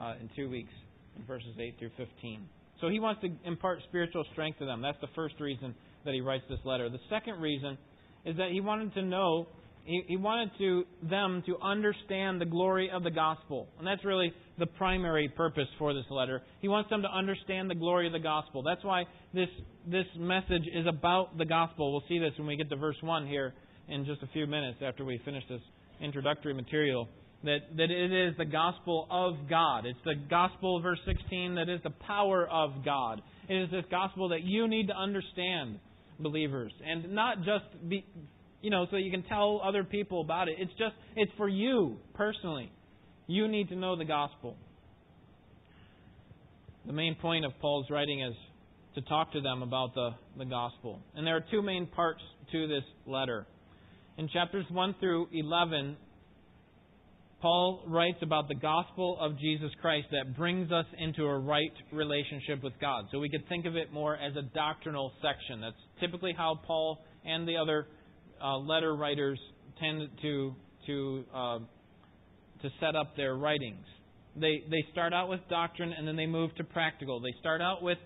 uh, 0.00 0.14
in 0.20 0.30
two 0.36 0.48
weeks, 0.48 0.70
in 1.16 1.24
verses 1.24 1.56
8 1.58 1.74
through 1.78 1.90
15. 1.96 2.46
So 2.80 2.88
he 2.88 3.00
wants 3.00 3.20
to 3.22 3.30
impart 3.44 3.80
spiritual 3.88 4.24
strength 4.32 4.60
to 4.60 4.64
them. 4.64 4.80
That's 4.80 5.00
the 5.00 5.08
first 5.16 5.40
reason 5.40 5.74
that 6.04 6.14
he 6.14 6.20
writes 6.20 6.44
this 6.48 6.60
letter. 6.64 6.88
The 6.88 7.00
second 7.10 7.40
reason 7.40 7.76
is 8.24 8.36
that 8.36 8.50
he 8.52 8.60
wanted 8.60 8.94
to 8.94 9.02
know, 9.02 9.48
he, 9.84 10.16
wanted 10.16 10.50
to 10.58 10.84
them 11.02 11.42
to 11.46 11.58
understand 11.60 12.40
the 12.40 12.46
glory 12.46 12.90
of 12.90 13.02
the 13.02 13.10
gospel. 13.10 13.68
And 13.78 13.86
that's 13.86 14.04
really 14.04 14.32
the 14.58 14.66
primary 14.66 15.28
purpose 15.28 15.68
for 15.78 15.92
this 15.92 16.04
letter. 16.10 16.42
He 16.60 16.68
wants 16.68 16.90
them 16.90 17.02
to 17.02 17.08
understand 17.08 17.68
the 17.68 17.74
glory 17.74 18.06
of 18.06 18.12
the 18.12 18.18
gospel. 18.18 18.62
That's 18.62 18.84
why 18.84 19.04
this 19.32 19.48
this 19.86 20.06
message 20.16 20.64
is 20.72 20.86
about 20.86 21.36
the 21.36 21.44
gospel. 21.44 21.92
We'll 21.92 22.04
see 22.08 22.18
this 22.18 22.32
when 22.38 22.46
we 22.46 22.56
get 22.56 22.70
to 22.70 22.76
verse 22.76 22.96
1 23.02 23.26
here 23.26 23.52
in 23.88 24.06
just 24.06 24.22
a 24.22 24.26
few 24.28 24.46
minutes 24.46 24.78
after 24.82 25.04
we 25.04 25.20
finish 25.24 25.44
this 25.48 25.60
introductory 26.00 26.54
material 26.54 27.08
that, 27.44 27.76
that 27.76 27.90
it 27.90 28.12
is 28.12 28.34
the 28.38 28.44
gospel 28.44 29.06
of 29.10 29.48
God. 29.48 29.84
It's 29.86 29.98
the 30.04 30.14
gospel, 30.28 30.80
verse 30.80 30.98
16, 31.06 31.56
that 31.56 31.68
is 31.68 31.80
the 31.82 31.90
power 31.90 32.48
of 32.50 32.84
God. 32.84 33.20
It 33.48 33.54
is 33.54 33.70
this 33.70 33.84
gospel 33.90 34.30
that 34.30 34.42
you 34.42 34.66
need 34.66 34.88
to 34.88 34.94
understand, 34.94 35.78
believers, 36.18 36.72
and 36.86 37.14
not 37.14 37.38
just 37.38 37.64
be, 37.86 38.06
you 38.64 38.70
know, 38.70 38.86
so 38.90 38.96
you 38.96 39.10
can 39.10 39.22
tell 39.24 39.60
other 39.62 39.84
people 39.84 40.22
about 40.22 40.48
it. 40.48 40.54
It's 40.58 40.72
just, 40.72 40.94
it's 41.16 41.30
for 41.36 41.50
you 41.50 41.98
personally. 42.14 42.72
You 43.26 43.46
need 43.46 43.68
to 43.68 43.76
know 43.76 43.94
the 43.94 44.06
gospel. 44.06 44.56
The 46.86 46.94
main 46.94 47.14
point 47.14 47.44
of 47.44 47.52
Paul's 47.60 47.90
writing 47.90 48.22
is 48.22 48.34
to 48.94 49.02
talk 49.02 49.34
to 49.34 49.42
them 49.42 49.60
about 49.60 49.94
the, 49.94 50.10
the 50.38 50.46
gospel. 50.46 50.98
And 51.14 51.26
there 51.26 51.36
are 51.36 51.44
two 51.50 51.60
main 51.60 51.86
parts 51.86 52.22
to 52.52 52.66
this 52.66 52.84
letter. 53.06 53.46
In 54.16 54.30
chapters 54.30 54.64
1 54.70 54.94
through 54.98 55.28
11, 55.30 55.98
Paul 57.42 57.82
writes 57.86 58.18
about 58.22 58.48
the 58.48 58.54
gospel 58.54 59.18
of 59.20 59.38
Jesus 59.38 59.72
Christ 59.82 60.06
that 60.10 60.34
brings 60.38 60.72
us 60.72 60.86
into 60.98 61.24
a 61.24 61.38
right 61.38 61.72
relationship 61.92 62.62
with 62.62 62.72
God. 62.80 63.04
So 63.12 63.18
we 63.18 63.28
could 63.28 63.46
think 63.46 63.66
of 63.66 63.76
it 63.76 63.92
more 63.92 64.16
as 64.16 64.34
a 64.36 64.42
doctrinal 64.54 65.12
section. 65.20 65.60
That's 65.60 65.76
typically 66.00 66.32
how 66.34 66.60
Paul 66.66 67.04
and 67.26 67.46
the 67.46 67.58
other 67.58 67.88
uh, 68.42 68.58
letter 68.58 68.94
writers 68.94 69.38
tend 69.80 70.08
to 70.22 70.54
to 70.86 71.24
uh, 71.34 71.58
to 72.62 72.70
set 72.80 72.96
up 72.96 73.16
their 73.16 73.36
writings. 73.36 73.84
They 74.36 74.64
they 74.70 74.84
start 74.92 75.12
out 75.12 75.28
with 75.28 75.40
doctrine 75.48 75.92
and 75.96 76.06
then 76.06 76.16
they 76.16 76.26
move 76.26 76.54
to 76.56 76.64
practical. 76.64 77.20
They 77.20 77.34
start 77.40 77.60
out 77.60 77.82
with 77.82 77.98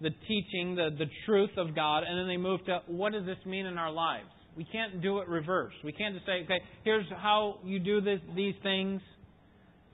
the 0.00 0.10
teaching, 0.28 0.74
the 0.74 0.90
the 0.98 1.06
truth 1.24 1.50
of 1.56 1.74
God, 1.74 2.02
and 2.02 2.18
then 2.18 2.26
they 2.26 2.36
move 2.36 2.64
to 2.66 2.80
what 2.86 3.12
does 3.12 3.24
this 3.24 3.38
mean 3.46 3.66
in 3.66 3.78
our 3.78 3.92
lives. 3.92 4.28
We 4.56 4.64
can't 4.64 5.02
do 5.02 5.18
it 5.18 5.28
reverse. 5.28 5.74
We 5.84 5.92
can't 5.92 6.14
just 6.14 6.24
say, 6.24 6.44
okay, 6.44 6.60
here's 6.82 7.04
how 7.10 7.58
you 7.62 7.78
do 7.78 8.00
this, 8.00 8.20
these 8.34 8.54
things, 8.62 9.02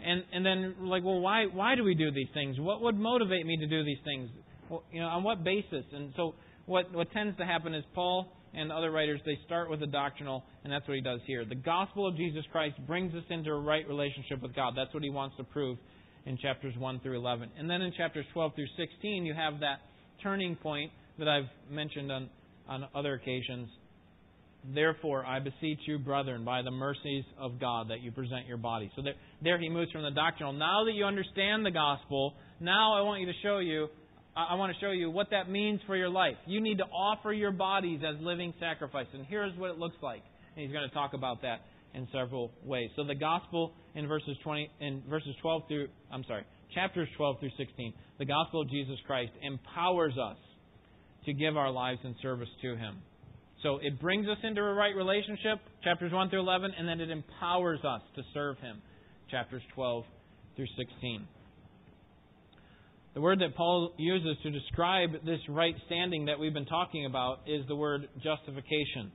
and 0.05 0.23
and 0.33 0.47
then 0.47 0.75
like, 0.81 1.05
well, 1.05 1.21
why 1.21 1.47
why 1.53 1.75
do 1.75 1.85
we 1.85 1.95
do 1.95 2.11
these 2.11 2.29
things? 2.33 2.59
What 2.59 2.81
would 2.83 2.99
motivate 2.99 3.45
me 3.45 3.57
to 3.59 3.67
do 3.67 3.85
these 3.85 3.99
things? 4.05 4.31
Well, 4.69 4.85
you 4.93 5.01
know, 5.01 5.09
on 5.09 5.25
what 5.25 5.45
basis? 5.45 5.85
And 5.93 6.13
so, 6.17 6.35
what 6.67 6.93
what 6.93 7.11
tends 7.13 7.37
to 7.39 7.45
happen 7.45 7.75
is 7.75 7.85
Paul 7.95 8.33
and 8.55 8.71
other 8.71 8.91
writers 8.91 9.21
they 9.25 9.39
start 9.47 9.71
with 9.71 9.83
a 9.83 9.87
doctrinal, 9.87 10.45
and 10.65 10.73
that's 10.73 10.87
what 10.87 10.95
he 10.95 11.01
does 11.01 11.21
here. 11.27 11.45
The 11.45 11.55
gospel 11.55 12.07
of 12.07 12.17
Jesus 12.17 12.45
Christ 12.53 12.77
brings 12.87 13.15
us 13.15 13.25
into 13.31 13.51
a 13.51 13.61
right 13.61 13.87
relationship 13.89 14.43
with 14.43 14.55
God. 14.55 14.75
That's 14.77 14.93
what 14.93 15.03
he 15.03 15.11
wants 15.11 15.37
to 15.39 15.45
prove 15.45 15.79
in 16.27 16.39
chapters 16.39 16.75
1 16.79 17.01
through 17.01 17.19
11. 17.19 17.51
And 17.59 17.69
then 17.69 17.83
in 17.83 17.93
chapters 17.97 18.27
12 18.33 18.55
through 18.55 18.67
16, 18.77 19.27
you 19.27 19.35
have 19.35 19.61
that 19.61 19.81
turning 20.23 20.57
point 20.57 20.93
that 21.19 21.29
I've 21.29 21.49
mentioned 21.71 22.13
on 22.13 22.29
on 22.69 22.87
other 22.95 23.15
occasions 23.15 23.69
Therefore, 24.65 25.27
I 25.27 25.41
beseech 25.41 25.81
you, 25.87 25.99
brethren, 25.99 26.45
by 26.45 26.63
the 26.63 26.71
mercies 26.71 27.25
of 27.39 27.59
God, 27.59 27.91
that 27.91 28.01
you 28.01 28.13
present 28.13 28.47
your 28.47 28.59
body. 28.59 28.93
So 28.95 29.03
there, 29.03 29.15
there 29.43 29.59
he 29.59 29.69
moves 29.69 29.91
from 29.91 30.03
the 30.03 30.13
doctrinal. 30.13 30.53
Now 30.53 30.85
that 30.85 30.93
you 30.93 31.05
understand 31.05 31.67
the 31.67 31.73
gospel, 31.73 32.35
now 32.61 32.95
I 32.95 33.03
want 33.03 33.21
you 33.21 33.27
to 33.27 33.33
show 33.43 33.59
you, 33.59 33.89
I 34.35 34.55
want 34.55 34.73
to 34.73 34.81
show 34.81 34.93
you 34.93 35.11
what 35.11 35.29
that 35.31 35.51
means 35.51 35.81
for 35.87 35.95
your 35.95 36.09
life. 36.09 36.37
You 36.47 36.61
need 36.61 36.79
to 36.79 36.85
offer 36.85 37.33
your 37.33 37.53
bodies 37.53 38.01
as 38.07 38.17
living 38.23 38.55
sacrifice. 38.59 39.07
And 39.12 39.27
here's 39.27 39.57
what 39.59 39.71
it 39.71 39.79
looks 39.79 39.97
like. 40.03 40.23
And 40.57 40.65
he's 40.65 40.73
going 40.73 40.89
to 40.89 40.95
talk 40.95 41.12
about 41.12 41.43
that 41.43 41.61
in 41.95 42.09
several 42.12 42.51
ways. 42.65 42.89
So 42.97 43.05
the 43.05 43.15
gospel 43.15 43.73
in 43.95 44.09
verses 44.09 44.37
20, 44.43 44.71
in 44.81 45.03
verses 45.09 45.35
12 45.43 45.62
through, 45.69 45.89
I'm 46.11 46.25
sorry, 46.25 46.45
chapters 46.75 47.09
12 47.19 47.41
through 47.41 47.51
16, 47.59 47.93
the 48.19 48.25
gospel 48.25 48.62
of 48.62 48.71
Jesus 48.71 48.97
Christ 49.07 49.33
empowers 49.43 50.15
us 50.17 50.39
to 51.27 51.35
give 51.35 51.59
our 51.59 51.71
lives 51.71 52.01
in 52.05 52.15
service 52.23 52.49
to 52.62 52.75
him. 52.75 53.03
So 53.62 53.79
it 53.81 54.01
brings 54.01 54.27
us 54.27 54.39
into 54.43 54.61
a 54.61 54.75
right 54.75 54.95
relationship, 54.95 55.61
chapters 55.85 56.12
1 56.12 56.31
through 56.31 56.41
11, 56.41 56.73
and 56.77 56.89
then 56.89 57.01
it 57.01 57.11
empowers 57.11 57.79
us 57.85 58.03
to 58.17 58.23
serve 58.35 58.59
Him, 58.59 58.83
chapters 59.31 59.62
12 59.75 60.05
through 60.57 60.67
16. 60.77 61.29
The 63.14 63.21
word 63.21 63.40
that 63.40 63.54
Paul 63.54 63.92
uses 63.99 64.37
to 64.42 64.50
describe 64.50 65.11
this 65.26 65.40
right 65.49 65.75
standing 65.87 66.26
that 66.26 66.38
we've 66.38 66.54
been 66.54 66.66
talking 66.66 67.04
about 67.04 67.40
is 67.47 67.66
the 67.69 67.76
word 67.76 68.09
justification. 68.23 69.12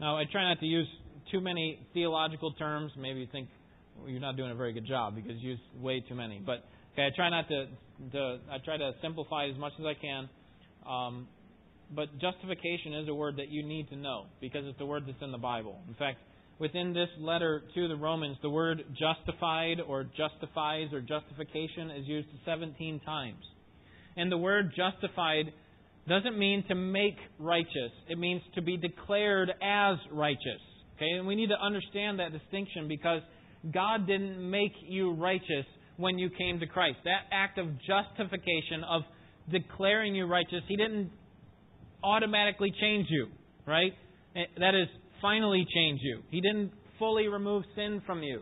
Now, 0.00 0.16
I 0.16 0.24
try 0.30 0.48
not 0.48 0.58
to 0.60 0.66
use 0.66 0.88
too 1.30 1.40
many 1.40 1.86
theological 1.92 2.52
terms. 2.54 2.92
Maybe 2.96 3.20
you 3.20 3.28
think 3.30 3.48
well, 3.98 4.08
you're 4.08 4.20
not 4.20 4.38
doing 4.38 4.50
a 4.50 4.54
very 4.54 4.72
good 4.72 4.86
job 4.86 5.14
because 5.14 5.32
you 5.40 5.50
use 5.50 5.60
way 5.78 6.00
too 6.08 6.14
many. 6.14 6.40
But 6.44 6.64
okay, 6.94 7.06
I 7.06 7.14
try 7.14 7.28
not 7.28 7.46
to, 7.48 7.66
to 8.12 8.38
I 8.50 8.56
try 8.64 8.78
to 8.78 8.92
simplify 9.02 9.48
as 9.48 9.58
much 9.58 9.72
as 9.78 9.84
I 9.84 9.94
can. 10.00 10.28
Um, 10.88 11.28
but 11.94 12.18
justification 12.18 12.94
is 13.02 13.08
a 13.08 13.14
word 13.14 13.36
that 13.36 13.50
you 13.50 13.62
need 13.62 13.90
to 13.90 13.96
know 13.96 14.26
because 14.40 14.62
it's 14.64 14.78
the 14.78 14.86
word 14.86 15.04
that's 15.06 15.20
in 15.20 15.32
the 15.32 15.38
Bible. 15.38 15.78
In 15.88 15.94
fact, 15.94 16.18
within 16.60 16.92
this 16.92 17.08
letter 17.18 17.62
to 17.74 17.88
the 17.88 17.96
Romans, 17.96 18.36
the 18.42 18.50
word 18.50 18.84
justified 18.92 19.80
or 19.80 20.04
justifies 20.04 20.92
or 20.92 21.00
justification 21.00 21.90
is 21.90 22.06
used 22.06 22.28
17 22.44 23.00
times. 23.00 23.42
And 24.16 24.30
the 24.30 24.36
word 24.36 24.72
justified 24.76 25.46
doesn't 26.08 26.38
mean 26.38 26.64
to 26.68 26.74
make 26.74 27.16
righteous, 27.38 27.92
it 28.08 28.18
means 28.18 28.42
to 28.54 28.62
be 28.62 28.76
declared 28.76 29.50
as 29.62 29.96
righteous. 30.12 30.60
Okay? 30.96 31.10
And 31.16 31.26
we 31.26 31.34
need 31.34 31.48
to 31.48 31.60
understand 31.60 32.18
that 32.18 32.32
distinction 32.32 32.88
because 32.88 33.22
God 33.72 34.06
didn't 34.06 34.50
make 34.50 34.72
you 34.86 35.12
righteous 35.12 35.66
when 35.96 36.18
you 36.18 36.30
came 36.30 36.60
to 36.60 36.66
Christ. 36.66 36.98
That 37.04 37.22
act 37.32 37.58
of 37.58 37.66
justification, 37.86 38.84
of 38.88 39.02
declaring 39.50 40.14
you 40.14 40.26
righteous, 40.26 40.62
He 40.68 40.76
didn't 40.76 41.10
automatically 42.02 42.72
change 42.80 43.06
you, 43.10 43.28
right? 43.66 43.92
Eh, 44.34 44.40
that 44.58 44.74
is, 44.74 44.88
finally 45.20 45.66
change 45.74 46.00
you. 46.02 46.20
He 46.30 46.40
didn't 46.40 46.72
fully 46.98 47.28
remove 47.28 47.64
sin 47.74 48.02
from 48.06 48.22
you. 48.22 48.40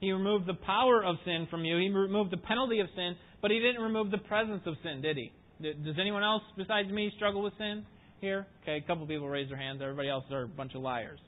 He 0.00 0.12
removed 0.12 0.46
the 0.46 0.54
power 0.54 1.02
of 1.04 1.16
sin 1.24 1.46
from 1.50 1.64
you. 1.64 1.78
He 1.78 1.88
removed 1.88 2.30
the 2.30 2.36
penalty 2.36 2.80
of 2.80 2.88
sin, 2.94 3.16
but 3.40 3.50
he 3.50 3.58
didn't 3.58 3.82
remove 3.82 4.10
the 4.10 4.18
presence 4.18 4.62
of 4.66 4.74
sin, 4.82 5.00
did 5.00 5.16
he? 5.16 5.32
Does 5.60 5.96
anyone 5.98 6.22
else 6.22 6.42
besides 6.56 6.90
me 6.90 7.10
struggle 7.16 7.42
with 7.42 7.54
sin 7.56 7.84
here? 8.20 8.46
Okay, 8.62 8.76
a 8.76 8.86
couple 8.86 9.06
people 9.06 9.28
raise 9.28 9.48
their 9.48 9.58
hands. 9.58 9.80
Everybody 9.82 10.08
else 10.08 10.24
are 10.30 10.42
a 10.42 10.48
bunch 10.48 10.74
of 10.74 10.82
liars. 10.82 11.18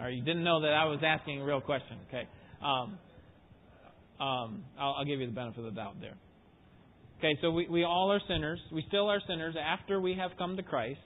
Or 0.00 0.08
you 0.08 0.22
didn't 0.24 0.44
know 0.44 0.62
that 0.62 0.72
I 0.72 0.86
was 0.86 1.00
asking 1.04 1.42
a 1.42 1.44
real 1.44 1.60
question. 1.60 1.98
Okay. 2.08 2.26
Um, 2.62 2.98
um, 4.18 4.64
I'll, 4.80 4.94
I'll 4.98 5.04
give 5.04 5.20
you 5.20 5.26
the 5.26 5.32
benefit 5.32 5.58
of 5.58 5.66
the 5.66 5.70
doubt 5.78 6.00
there. 6.00 6.16
Okay, 7.18 7.38
so 7.42 7.50
we, 7.50 7.68
we 7.68 7.84
all 7.84 8.10
are 8.12 8.20
sinners. 8.28 8.60
We 8.72 8.84
still 8.88 9.08
are 9.10 9.20
sinners 9.28 9.54
after 9.60 10.00
we 10.00 10.14
have 10.14 10.30
come 10.38 10.56
to 10.56 10.62
Christ 10.62 11.00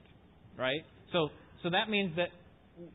right? 0.61 0.85
So, 1.13 1.31
so 1.63 1.71
that 1.71 1.89
means 1.89 2.15
that 2.17 2.29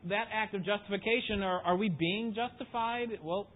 that 0.08 0.24
act 0.32 0.54
of 0.54 0.64
justification, 0.64 1.42
are, 1.42 1.60
are 1.60 1.76
we 1.76 1.88
being 1.88 2.34
justified? 2.34 3.08
Well, 3.22 3.48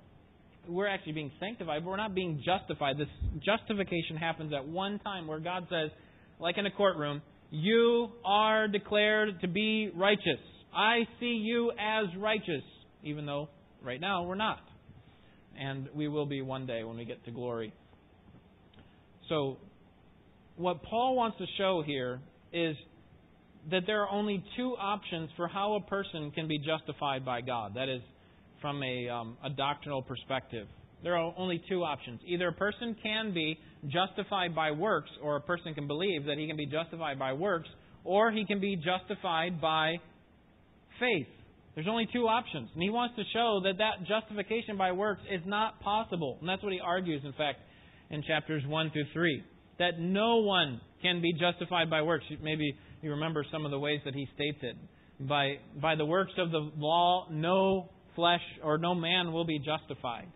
we're 0.68 0.86
actually 0.86 1.12
being 1.12 1.32
sanctified, 1.40 1.84
but 1.84 1.90
we're 1.90 1.96
not 1.96 2.14
being 2.14 2.42
justified. 2.44 2.98
This 2.98 3.08
justification 3.44 4.16
happens 4.16 4.52
at 4.52 4.66
one 4.66 4.98
time 5.00 5.26
where 5.26 5.40
God 5.40 5.66
says, 5.70 5.90
like 6.38 6.58
in 6.58 6.66
a 6.66 6.70
courtroom, 6.70 7.22
you 7.50 8.08
are 8.24 8.68
declared 8.68 9.40
to 9.40 9.48
be 9.48 9.90
righteous. 9.94 10.38
I 10.74 11.00
see 11.18 11.40
you 11.42 11.72
as 11.72 12.06
righteous, 12.16 12.62
even 13.02 13.26
though 13.26 13.48
right 13.82 14.00
now 14.00 14.24
we're 14.24 14.36
not. 14.36 14.60
And 15.58 15.88
we 15.94 16.08
will 16.08 16.26
be 16.26 16.42
one 16.42 16.66
day 16.66 16.84
when 16.84 16.96
we 16.96 17.04
get 17.04 17.24
to 17.24 17.30
glory. 17.30 17.74
So, 19.28 19.58
what 20.56 20.82
Paul 20.82 21.16
wants 21.16 21.38
to 21.38 21.46
show 21.58 21.82
here 21.84 22.20
is 22.52 22.76
that 23.70 23.82
there 23.86 24.02
are 24.02 24.10
only 24.10 24.42
two 24.56 24.76
options 24.78 25.30
for 25.36 25.48
how 25.48 25.74
a 25.74 25.80
person 25.80 26.30
can 26.30 26.48
be 26.48 26.58
justified 26.58 27.24
by 27.24 27.40
God. 27.40 27.74
That 27.74 27.88
is, 27.88 28.00
from 28.60 28.82
a, 28.82 29.08
um, 29.08 29.36
a 29.44 29.50
doctrinal 29.50 30.02
perspective. 30.02 30.66
There 31.02 31.16
are 31.16 31.34
only 31.36 31.62
two 31.68 31.82
options. 31.82 32.20
Either 32.26 32.48
a 32.48 32.52
person 32.52 32.96
can 33.02 33.32
be 33.32 33.58
justified 33.88 34.54
by 34.54 34.70
works, 34.70 35.10
or 35.22 35.36
a 35.36 35.40
person 35.40 35.74
can 35.74 35.86
believe 35.86 36.24
that 36.26 36.36
he 36.36 36.46
can 36.46 36.56
be 36.56 36.66
justified 36.66 37.18
by 37.18 37.32
works, 37.32 37.68
or 38.04 38.30
he 38.30 38.44
can 38.44 38.60
be 38.60 38.76
justified 38.76 39.60
by 39.60 39.96
faith. 40.98 41.26
There's 41.74 41.86
only 41.88 42.08
two 42.12 42.26
options. 42.26 42.68
And 42.74 42.82
he 42.82 42.90
wants 42.90 43.16
to 43.16 43.22
show 43.32 43.60
that 43.64 43.78
that 43.78 44.06
justification 44.06 44.76
by 44.76 44.92
works 44.92 45.22
is 45.30 45.40
not 45.46 45.80
possible. 45.80 46.36
And 46.40 46.48
that's 46.48 46.62
what 46.62 46.72
he 46.72 46.80
argues, 46.80 47.22
in 47.24 47.32
fact, 47.32 47.60
in 48.10 48.22
chapters 48.22 48.62
1 48.66 48.90
through 48.90 49.04
3. 49.12 49.44
That 49.78 49.98
no 49.98 50.38
one 50.38 50.80
can 51.00 51.22
be 51.22 51.32
justified 51.32 51.88
by 51.88 52.02
works. 52.02 52.24
Maybe 52.42 52.76
you 53.02 53.10
remember 53.12 53.44
some 53.50 53.64
of 53.64 53.70
the 53.70 53.78
ways 53.78 54.00
that 54.04 54.14
he 54.14 54.28
states 54.34 54.58
it. 54.62 54.76
By, 55.28 55.56
by 55.80 55.96
the 55.96 56.04
works 56.04 56.32
of 56.38 56.50
the 56.50 56.70
law, 56.76 57.26
no 57.30 57.90
flesh 58.14 58.40
or 58.62 58.78
no 58.78 58.94
man 58.94 59.32
will 59.32 59.44
be 59.44 59.58
justified. 59.58 60.28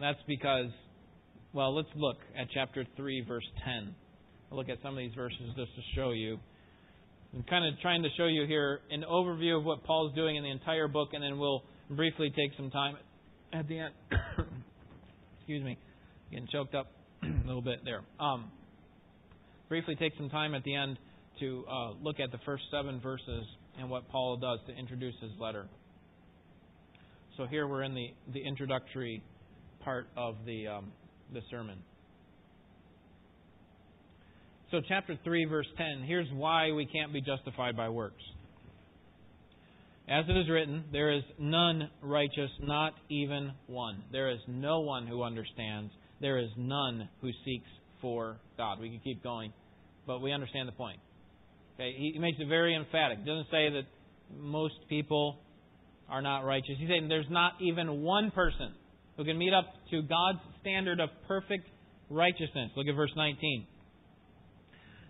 That's 0.00 0.18
because, 0.26 0.70
well, 1.52 1.74
let's 1.74 1.88
look 1.96 2.16
at 2.38 2.48
chapter 2.54 2.86
3, 2.96 3.24
verse 3.26 3.44
10. 3.64 3.94
I'll 4.50 4.58
look 4.58 4.68
at 4.68 4.78
some 4.82 4.92
of 4.92 4.98
these 4.98 5.14
verses 5.14 5.38
just 5.56 5.74
to 5.74 5.82
show 5.94 6.12
you. 6.12 6.38
I'm 7.34 7.44
kind 7.44 7.66
of 7.66 7.80
trying 7.80 8.02
to 8.02 8.08
show 8.16 8.26
you 8.26 8.46
here 8.46 8.80
an 8.90 9.04
overview 9.10 9.58
of 9.58 9.64
what 9.64 9.84
Paul's 9.84 10.14
doing 10.14 10.36
in 10.36 10.42
the 10.42 10.50
entire 10.50 10.86
book, 10.88 11.10
and 11.12 11.22
then 11.22 11.38
we'll 11.38 11.62
briefly 11.90 12.30
take 12.36 12.50
some 12.56 12.70
time 12.70 12.96
at 13.52 13.66
the 13.68 13.78
end. 13.78 13.94
Excuse 15.38 15.64
me, 15.64 15.78
getting 16.30 16.48
choked 16.52 16.74
up 16.74 16.88
a 17.22 17.46
little 17.46 17.62
bit 17.62 17.80
there. 17.84 18.02
Um, 18.20 18.50
briefly 19.68 19.96
take 19.96 20.12
some 20.18 20.28
time 20.28 20.54
at 20.54 20.62
the 20.64 20.74
end 20.74 20.98
to 21.40 21.64
uh, 21.70 21.92
look 22.02 22.20
at 22.20 22.30
the 22.30 22.38
first 22.44 22.64
seven 22.70 23.00
verses 23.00 23.44
and 23.78 23.88
what 23.88 24.08
Paul 24.08 24.36
does 24.36 24.60
to 24.66 24.74
introduce 24.74 25.14
his 25.20 25.30
letter. 25.38 25.66
So 27.36 27.46
here 27.46 27.66
we're 27.66 27.82
in 27.82 27.94
the, 27.94 28.08
the 28.32 28.40
introductory 28.46 29.22
part 29.80 30.06
of 30.16 30.36
the, 30.46 30.68
um, 30.68 30.92
the 31.32 31.40
sermon. 31.50 31.78
So, 34.70 34.80
chapter 34.88 35.18
3, 35.22 35.44
verse 35.44 35.66
10, 35.76 36.04
here's 36.06 36.28
why 36.32 36.72
we 36.72 36.86
can't 36.86 37.12
be 37.12 37.20
justified 37.20 37.76
by 37.76 37.90
works. 37.90 38.22
As 40.08 40.24
it 40.28 40.36
is 40.36 40.48
written, 40.48 40.84
there 40.92 41.12
is 41.12 41.22
none 41.38 41.90
righteous, 42.02 42.50
not 42.62 42.94
even 43.10 43.52
one. 43.66 44.02
There 44.12 44.30
is 44.30 44.38
no 44.48 44.80
one 44.80 45.06
who 45.06 45.22
understands. 45.22 45.92
There 46.22 46.38
is 46.38 46.48
none 46.56 47.08
who 47.20 47.30
seeks 47.44 47.68
for 48.00 48.38
God. 48.56 48.80
We 48.80 48.90
could 48.90 49.04
keep 49.04 49.22
going, 49.22 49.52
but 50.06 50.22
we 50.22 50.32
understand 50.32 50.68
the 50.68 50.72
point. 50.72 50.98
Okay, 51.82 51.96
he 51.96 52.18
makes 52.18 52.38
it 52.38 52.46
very 52.48 52.76
emphatic. 52.76 53.26
Doesn't 53.26 53.50
say 53.50 53.68
that 53.70 53.82
most 54.38 54.74
people 54.88 55.38
are 56.08 56.22
not 56.22 56.44
righteous. 56.44 56.76
He's 56.78 56.88
saying 56.88 57.08
there's 57.08 57.26
not 57.28 57.54
even 57.60 58.02
one 58.02 58.30
person 58.30 58.72
who 59.16 59.24
can 59.24 59.36
meet 59.36 59.52
up 59.52 59.66
to 59.90 60.02
God's 60.02 60.38
standard 60.60 61.00
of 61.00 61.08
perfect 61.26 61.66
righteousness. 62.08 62.70
Look 62.76 62.86
at 62.86 62.94
verse 62.94 63.10
19. 63.16 63.66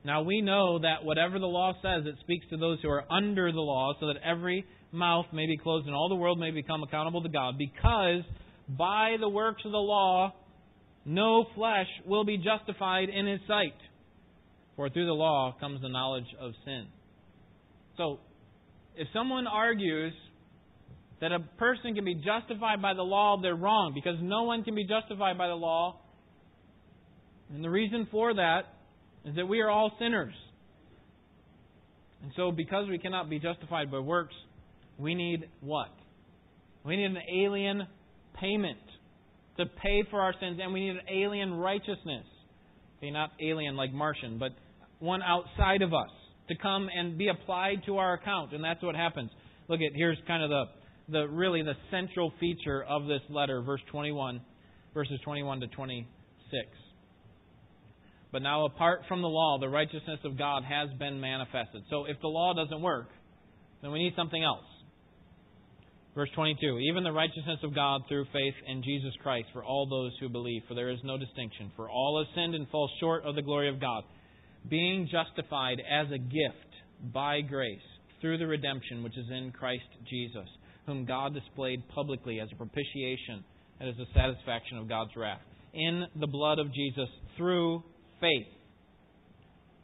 Now 0.05 0.23
we 0.23 0.41
know 0.41 0.79
that 0.79 1.05
whatever 1.05 1.39
the 1.39 1.47
law 1.47 1.75
says, 1.83 2.07
it 2.07 2.15
speaks 2.21 2.47
to 2.51 2.57
those 2.57 2.79
who 2.83 2.89
are 2.89 3.05
under 3.13 3.53
the 3.53 3.61
law, 3.61 3.93
so 4.01 4.07
that 4.07 4.17
every 4.25 4.65
mouth 4.93 5.27
may 5.33 5.47
be 5.47 5.59
closed 5.59 5.87
and 5.87 5.95
all 5.95 6.09
the 6.09 6.15
world 6.15 6.39
may 6.39 6.53
become 6.53 6.83
accountable 6.83 7.23
to 7.23 7.29
God, 7.29 7.59
because 7.59 8.23
by 8.79 9.17
the 9.21 9.29
works 9.29 9.63
of 9.67 9.73
the 9.73 9.79
law, 9.79 10.33
no 11.05 11.45
flesh 11.55 11.89
will 12.07 12.25
be 12.25 12.39
justified 12.39 13.11
in 13.11 13.27
his 13.27 13.41
sight. 13.47 13.75
For 14.77 14.89
through 14.89 15.07
the 15.07 15.13
law 15.13 15.55
comes 15.61 15.83
the 15.83 15.89
knowledge 15.89 16.27
of 16.41 16.53
sin. 16.65 16.87
So, 17.97 18.19
if 18.97 19.09
someone 19.13 19.47
argues 19.47 20.13
that 21.21 21.33
a 21.33 21.41
person 21.59 21.95
can 21.95 22.05
be 22.05 22.15
justified 22.15 22.83
by 22.83 22.95
the 22.95 23.03
law, 23.03 23.39
they're 23.41 23.55
wrong, 23.55 23.93
because 23.95 24.17
no 24.21 24.45
one 24.45 24.65
can 24.65 24.75
be 24.75 24.87
justified 24.87 25.39
by 25.39 25.49
the 25.49 25.55
law. 25.55 26.01
And 27.55 27.63
the 27.63 27.71
reason 27.71 28.09
for 28.11 28.35
that 28.35 28.63
is 29.25 29.37
that 29.37 29.47
we 29.47 29.61
are 29.61 29.71
all 29.71 29.93
sinners. 29.99 30.35
And 32.23 32.33
so, 32.37 32.51
because 32.51 32.89
we 32.89 32.99
cannot 32.99 33.29
be 33.29 33.39
justified 33.39 33.91
by 33.91 33.99
works, 33.99 34.35
we 34.99 35.15
need 35.15 35.49
what? 35.61 35.91
We 36.85 36.97
need 36.97 37.11
an 37.11 37.19
alien 37.33 37.87
payment 38.41 38.79
to 39.59 39.67
pay 39.67 40.03
for 40.11 40.21
our 40.21 40.35
sins, 40.41 40.59
and 40.63 40.73
we 40.73 40.81
need 40.81 40.97
an 40.97 41.09
alien 41.09 41.55
righteousness. 41.55 42.25
Okay, 42.99 43.11
not 43.11 43.31
alien 43.41 43.77
like 43.77 43.93
Martian, 43.93 44.39
but 44.39 44.53
one 45.03 45.23
outside 45.23 45.83
of 45.83 45.93
us 45.93 46.09
to 46.49 46.55
come 46.57 46.89
and 46.95 47.19
be 47.19 47.29
applied 47.29 47.83
to 47.87 47.99
our 47.99 48.15
account, 48.15 48.53
and 48.53 48.63
that's 48.63 48.83
what 48.83 48.95
happens. 48.95 49.31
Look 49.69 49.81
at 49.81 49.93
here's 49.95 50.19
kind 50.27 50.43
of 50.43 50.51
the 50.51 50.65
the 51.09 51.29
really 51.29 51.63
the 51.63 51.75
central 51.91 52.33
feature 52.39 52.85
of 52.85 53.07
this 53.07 53.21
letter, 53.29 53.61
verse 53.63 53.81
21, 53.91 54.41
verses 54.95 55.19
21 55.25 55.61
to 55.61 55.67
26. 55.67 56.07
But 58.31 58.43
now, 58.43 58.65
apart 58.65 59.03
from 59.09 59.21
the 59.21 59.29
law, 59.29 59.59
the 59.61 59.69
righteousness 59.69 60.21
of 60.25 60.39
God 60.39 60.63
has 60.65 60.89
been 60.99 61.21
manifested. 61.21 61.83
So, 61.91 62.07
if 62.07 62.19
the 62.23 62.29
law 62.29 62.55
doesn't 62.55 62.81
work, 62.81 63.09
then 63.83 63.91
we 63.91 63.99
need 63.99 64.15
something 64.17 64.43
else. 64.43 64.65
Verse 66.15 66.31
22 66.35 66.79
Even 66.91 67.05
the 67.05 67.13
righteousness 67.13 67.59
of 67.63 67.75
God 67.75 68.03
through 68.09 68.25
faith 68.33 68.55
in 68.67 68.83
Jesus 68.83 69.13
Christ 69.23 69.49
for 69.53 69.65
all 69.65 69.87
those 69.87 70.13
who 70.21 70.29
believe, 70.29 70.63
for 70.69 70.75
there 70.75 70.91
is 70.91 70.99
no 71.05 71.19
distinction. 71.19 71.73
For 71.77 71.91
all 71.91 72.25
have 72.25 72.35
sinned 72.35 72.55
and 72.55 72.69
fall 72.69 72.89
short 73.01 73.25
of 73.25 73.35
the 73.35 73.43
glory 73.43 73.69
of 73.69 73.81
God, 73.81 74.05
being 74.69 75.09
justified 75.11 75.81
as 75.81 76.11
a 76.13 76.19
gift 76.19 77.13
by 77.13 77.41
grace 77.41 77.81
through 78.21 78.39
the 78.39 78.47
redemption 78.47 79.03
which 79.03 79.19
is 79.19 79.27
in 79.31 79.53
Christ 79.53 79.83
Jesus, 80.09 80.49
whom 80.87 81.05
God 81.05 81.35
displayed 81.35 81.83
publicly 81.89 82.41
as 82.41 82.49
a 82.53 82.57
propitiation 82.57 83.45
and 83.81 83.89
as 83.89 83.97
a 83.99 84.07
satisfaction 84.15 84.79
of 84.79 84.89
God's 84.89 85.11
wrath. 85.17 85.41
In 85.75 86.05
the 86.21 86.27
blood 86.27 86.59
of 86.59 86.73
Jesus 86.73 87.09
through 87.37 87.83
faith. 88.21 88.47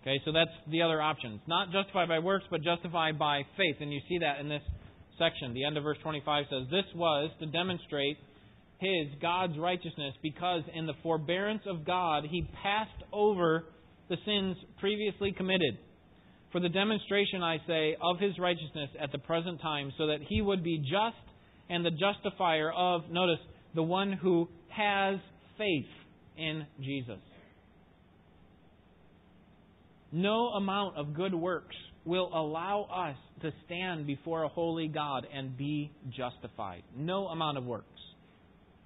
Okay, 0.03 0.21
so 0.25 0.33
that's 0.33 0.51
the 0.71 0.83
other 0.83 1.03
option. 1.03 1.35
It's 1.35 1.49
not 1.49 1.73
justified 1.73 2.09
by 2.09 2.21
works, 2.21 2.45
but 2.51 2.63
justified 2.63 3.19
by 3.19 3.43
faith. 3.57 3.77
And 3.81 3.93
you 3.93 4.01
see 4.09 4.19
that 4.19 4.39
in 4.39 4.49
this 4.49 4.63
section. 5.19 5.53
The 5.55 5.65
end 5.65 5.77
of 5.77 5.83
verse 5.83 5.99
25 6.03 6.45
says, 6.49 6.63
This 6.71 6.85
was 6.95 7.31
to 7.41 7.47
demonstrate 7.47 8.17
his, 8.79 9.09
God's 9.21 9.59
righteousness, 9.59 10.15
because 10.23 10.63
in 10.73 10.87
the 10.87 10.95
forbearance 11.03 11.63
of 11.67 11.85
God, 11.85 12.25
he 12.31 12.49
passed 12.63 13.03
over 13.13 13.65
the 14.09 14.17
sins 14.25 14.57
previously 14.81 15.33
committed. 15.33 15.79
For 16.53 16.61
the 16.61 16.69
demonstration, 16.69 17.43
I 17.43 17.59
say, 17.67 17.97
of 18.01 18.19
his 18.19 18.39
righteousness 18.39 18.91
at 19.01 19.13
the 19.13 19.19
present 19.19 19.61
time, 19.61 19.93
so 19.99 20.07
that 20.07 20.19
he 20.29 20.41
would 20.41 20.65
be 20.65 20.79
just 20.79 21.17
and 21.69 21.85
the 21.85 21.91
justifier 21.91 22.71
of, 22.71 23.03
notice, 23.11 23.41
the 23.75 23.83
one 23.83 24.13
who 24.13 24.49
has 24.71 25.19
faith 25.59 25.87
in 26.39 26.67
Jesus. 26.81 27.19
No 30.11 30.49
amount 30.49 30.97
of 30.97 31.15
good 31.15 31.35
works 31.35 31.77
will 32.07 32.31
allow 32.33 32.85
us 32.85 33.17
to 33.43 33.53
stand 33.67 34.07
before 34.07 34.45
a 34.45 34.49
holy 34.49 34.89
God 34.89 35.27
and 35.35 35.57
be 35.59 35.91
justified. 36.17 36.83
No 36.97 37.27
amount 37.27 37.59
of 37.59 37.65
works. 37.65 37.85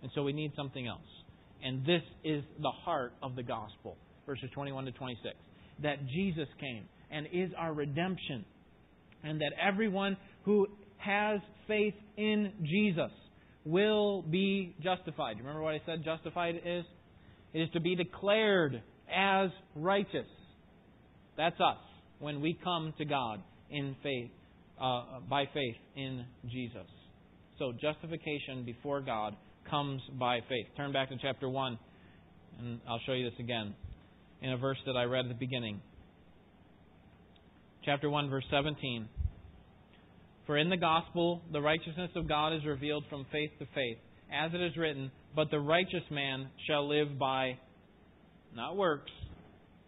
And 0.02 0.10
so 0.14 0.24
we 0.24 0.32
need 0.32 0.52
something 0.56 0.88
else. 0.88 1.00
And 1.62 1.86
this 1.86 2.02
is 2.24 2.42
the 2.60 2.70
heart 2.70 3.12
of 3.22 3.36
the 3.36 3.44
gospel, 3.44 3.96
verses 4.26 4.50
21 4.54 4.86
to 4.86 4.92
26. 4.92 5.34
That 5.82 6.06
Jesus 6.06 6.48
came 6.60 6.84
and 7.10 7.26
is 7.32 7.50
our 7.58 7.72
redemption. 7.72 8.44
And 9.22 9.40
that 9.40 9.52
everyone 9.62 10.16
who 10.44 10.66
has 10.98 11.40
faith 11.66 11.94
in 12.16 12.52
Jesus 12.62 13.10
will 13.64 14.22
be 14.22 14.74
justified. 14.82 15.38
Remember 15.38 15.62
what 15.62 15.74
I 15.74 15.80
said 15.86 16.04
justified 16.04 16.56
is? 16.64 16.84
It 17.52 17.60
is 17.60 17.68
to 17.74 17.80
be 17.80 17.94
declared 17.94 18.82
as 19.14 19.50
righteous. 19.76 20.26
That's 21.36 21.60
us 21.60 21.78
when 22.18 22.40
we 22.40 22.58
come 22.62 22.94
to 22.98 23.04
God 23.04 23.42
in 23.70 23.96
faith, 24.02 24.30
uh, 24.80 25.20
by 25.28 25.44
faith 25.52 25.76
in 25.96 26.24
Jesus. 26.50 26.86
So 27.58 27.72
justification 27.80 28.64
before 28.64 29.00
God 29.00 29.36
comes 29.70 30.00
by 30.18 30.40
faith. 30.48 30.66
Turn 30.76 30.92
back 30.92 31.10
to 31.10 31.16
chapter 31.20 31.48
1, 31.48 31.78
and 32.60 32.80
I'll 32.88 33.00
show 33.06 33.12
you 33.12 33.28
this 33.28 33.38
again 33.38 33.74
in 34.42 34.50
a 34.50 34.56
verse 34.56 34.78
that 34.86 34.96
I 34.96 35.04
read 35.04 35.26
at 35.26 35.28
the 35.28 35.34
beginning. 35.34 35.80
Chapter 37.84 38.10
1, 38.10 38.28
verse 38.28 38.44
17. 38.50 39.08
For 40.46 40.58
in 40.58 40.68
the 40.68 40.76
gospel 40.76 41.42
the 41.52 41.60
righteousness 41.60 42.10
of 42.16 42.28
God 42.28 42.52
is 42.52 42.64
revealed 42.64 43.04
from 43.08 43.24
faith 43.30 43.50
to 43.60 43.66
faith, 43.74 43.98
as 44.32 44.52
it 44.52 44.60
is 44.60 44.76
written, 44.76 45.12
But 45.34 45.50
the 45.50 45.60
righteous 45.60 46.02
man 46.10 46.48
shall 46.66 46.88
live 46.88 47.18
by 47.18 47.58
not 48.54 48.76
works, 48.76 49.12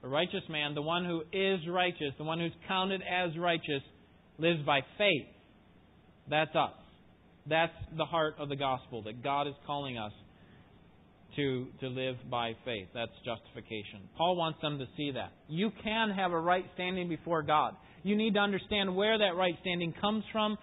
the 0.02 0.08
righteous 0.08 0.42
man, 0.48 0.74
the 0.74 0.82
one 0.82 1.04
who 1.04 1.22
is 1.32 1.60
righteous, 1.68 2.14
the 2.18 2.24
one 2.24 2.38
who's 2.38 2.52
counted 2.68 3.02
as 3.02 3.36
righteous, 3.36 3.82
lives 4.38 4.60
by 4.64 4.80
faith. 4.96 5.26
That's 6.30 6.54
us. 6.54 6.72
That's 7.46 7.72
the 7.96 8.04
heart 8.04 8.36
of 8.38 8.48
the 8.48 8.56
gospel, 8.56 9.02
that 9.02 9.22
God 9.22 9.48
is 9.48 9.54
calling 9.66 9.98
us 9.98 10.12
to, 11.36 11.66
to 11.80 11.88
live 11.88 12.16
by 12.30 12.52
faith. 12.64 12.88
That's 12.94 13.12
justification. 13.24 14.08
Paul 14.16 14.36
wants 14.36 14.60
them 14.60 14.78
to 14.78 14.86
see 14.96 15.12
that. 15.12 15.32
You 15.48 15.70
can 15.82 16.10
have 16.10 16.32
a 16.32 16.38
right 16.38 16.64
standing 16.74 17.08
before 17.08 17.42
God. 17.42 17.74
You 18.02 18.16
need 18.16 18.34
to 18.34 18.40
understand 18.40 18.94
where 18.94 19.18
that 19.18 19.36
right 19.36 19.54
standing 19.60 19.94
comes 20.00 20.24
from, 20.32 20.58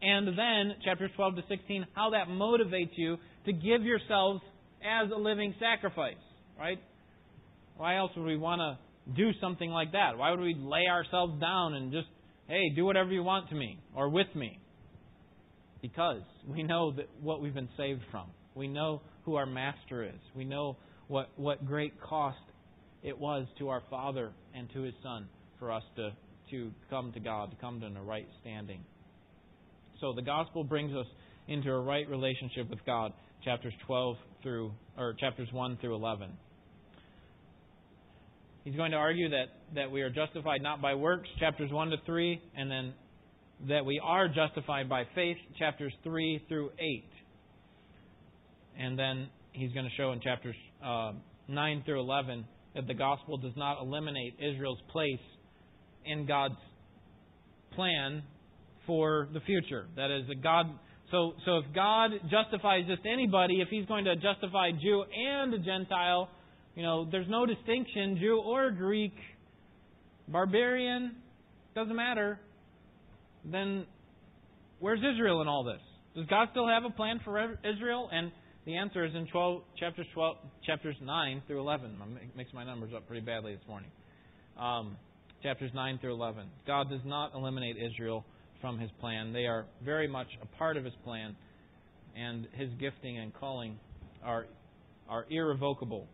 and 0.00 0.28
then, 0.28 0.76
chapters 0.84 1.10
12 1.16 1.36
to 1.36 1.42
16, 1.48 1.86
how 1.94 2.10
that 2.10 2.28
motivates 2.28 2.92
you 2.96 3.18
to 3.44 3.52
give 3.52 3.82
yourselves 3.82 4.40
as 4.82 5.10
a 5.10 5.18
living 5.18 5.54
sacrifice. 5.60 6.14
Right? 6.58 6.78
Why 7.76 7.96
else 7.98 8.12
would 8.16 8.24
we 8.24 8.36
want 8.36 8.60
to 8.60 8.78
do 9.14 9.30
something 9.40 9.70
like 9.70 9.92
that? 9.92 10.16
Why 10.16 10.30
would 10.30 10.40
we 10.40 10.54
lay 10.58 10.86
ourselves 10.90 11.38
down 11.40 11.74
and 11.74 11.92
just, 11.92 12.08
hey, 12.48 12.70
do 12.74 12.84
whatever 12.84 13.10
you 13.10 13.22
want 13.22 13.50
to 13.50 13.54
me 13.54 13.78
or 13.94 14.08
with 14.08 14.28
me? 14.34 14.58
Because 15.82 16.22
we 16.48 16.62
know 16.62 16.92
that 16.92 17.08
what 17.20 17.42
we've 17.42 17.54
been 17.54 17.68
saved 17.76 18.00
from. 18.10 18.28
We 18.54 18.68
know 18.68 19.02
who 19.26 19.34
our 19.34 19.44
master 19.44 20.04
is. 20.04 20.20
We 20.34 20.44
know 20.44 20.76
what, 21.08 21.28
what 21.36 21.66
great 21.66 22.00
cost 22.00 22.38
it 23.02 23.18
was 23.18 23.46
to 23.58 23.68
our 23.68 23.82
Father 23.90 24.32
and 24.54 24.72
to 24.72 24.82
His 24.82 24.94
Son 25.02 25.26
for 25.58 25.70
us 25.70 25.82
to, 25.96 26.12
to 26.50 26.70
come 26.88 27.12
to 27.12 27.20
God, 27.20 27.50
to 27.50 27.56
come 27.56 27.80
to 27.80 27.86
a 27.86 28.02
right 28.02 28.28
standing. 28.40 28.80
So 30.00 30.12
the 30.14 30.22
gospel 30.22 30.64
brings 30.64 30.94
us 30.94 31.06
into 31.48 31.70
a 31.70 31.80
right 31.80 32.08
relationship 32.08 32.70
with 32.70 32.78
God, 32.86 33.12
chapters 33.44 33.74
12 33.86 34.16
through, 34.42 34.72
or 34.96 35.14
chapters 35.18 35.48
1 35.52 35.78
through 35.80 35.94
11. 35.96 36.30
He's 38.64 38.76
going 38.76 38.90
to 38.92 38.96
argue 38.96 39.30
that, 39.30 39.46
that 39.74 39.90
we 39.90 40.02
are 40.02 40.10
justified 40.10 40.62
not 40.62 40.80
by 40.80 40.94
works, 40.94 41.28
chapters 41.38 41.70
1 41.70 41.90
to 41.90 41.96
3, 42.04 42.40
and 42.56 42.70
then 42.70 42.94
that 43.68 43.84
we 43.84 44.00
are 44.02 44.28
justified 44.28 44.88
by 44.88 45.04
faith, 45.14 45.36
chapters 45.58 45.92
3 46.04 46.44
through 46.48 46.70
8. 46.78 47.04
And 48.78 48.98
then 48.98 49.28
he's 49.52 49.72
going 49.72 49.86
to 49.86 49.92
show 49.96 50.12
in 50.12 50.20
chapters 50.20 50.56
uh, 50.84 51.12
9 51.48 51.82
through 51.84 52.00
11 52.00 52.44
that 52.74 52.86
the 52.86 52.94
gospel 52.94 53.38
does 53.38 53.54
not 53.56 53.80
eliminate 53.80 54.34
Israel's 54.38 54.80
place 54.92 55.20
in 56.04 56.26
God's 56.26 56.54
plan 57.74 58.22
for 58.86 59.28
the 59.32 59.40
future. 59.40 59.86
That 59.96 60.10
is, 60.10 60.26
that 60.28 60.42
God. 60.42 60.66
So, 61.10 61.34
so 61.44 61.58
if 61.58 61.64
God 61.74 62.10
justifies 62.30 62.84
just 62.86 63.02
anybody, 63.10 63.60
if 63.60 63.68
He's 63.68 63.86
going 63.86 64.04
to 64.06 64.16
justify 64.16 64.70
Jew 64.72 65.04
and 65.04 65.54
a 65.54 65.58
Gentile, 65.58 66.28
you 66.74 66.82
know, 66.82 67.08
there's 67.10 67.28
no 67.28 67.46
distinction, 67.46 68.18
Jew 68.20 68.42
or 68.44 68.70
Greek, 68.70 69.14
barbarian, 70.28 71.16
doesn't 71.74 71.94
matter. 71.94 72.40
Then 73.44 73.86
where's 74.80 74.98
Israel 74.98 75.42
in 75.42 75.48
all 75.48 75.64
this? 75.64 75.80
Does 76.14 76.26
God 76.26 76.48
still 76.50 76.66
have 76.66 76.84
a 76.84 76.90
plan 76.90 77.20
for 77.24 77.58
Israel? 77.64 78.08
And 78.12 78.32
the 78.66 78.76
answer 78.76 79.04
is 79.04 79.14
in 79.14 79.28
12, 79.28 79.62
chapters 79.78 80.06
12, 80.12 80.36
chapters 80.66 80.96
9 81.00 81.42
through 81.46 81.60
11. 81.60 81.96
I 82.02 82.36
mixed 82.36 82.52
my 82.52 82.64
numbers 82.64 82.90
up 82.94 83.06
pretty 83.06 83.24
badly 83.24 83.54
this 83.54 83.66
morning. 83.68 83.90
Um, 84.60 84.96
chapters 85.40 85.70
9 85.72 86.00
through 86.00 86.14
11. 86.14 86.46
God 86.66 86.90
does 86.90 87.00
not 87.04 87.32
eliminate 87.36 87.76
Israel 87.76 88.24
from 88.60 88.80
his 88.80 88.90
plan. 89.00 89.32
They 89.32 89.46
are 89.46 89.66
very 89.84 90.08
much 90.08 90.26
a 90.42 90.46
part 90.58 90.76
of 90.76 90.84
his 90.84 90.94
plan, 91.04 91.36
and 92.16 92.48
his 92.54 92.68
gifting 92.80 93.18
and 93.18 93.32
calling 93.34 93.78
are, 94.24 94.46
are 95.08 95.26
irrevocable. 95.30 96.08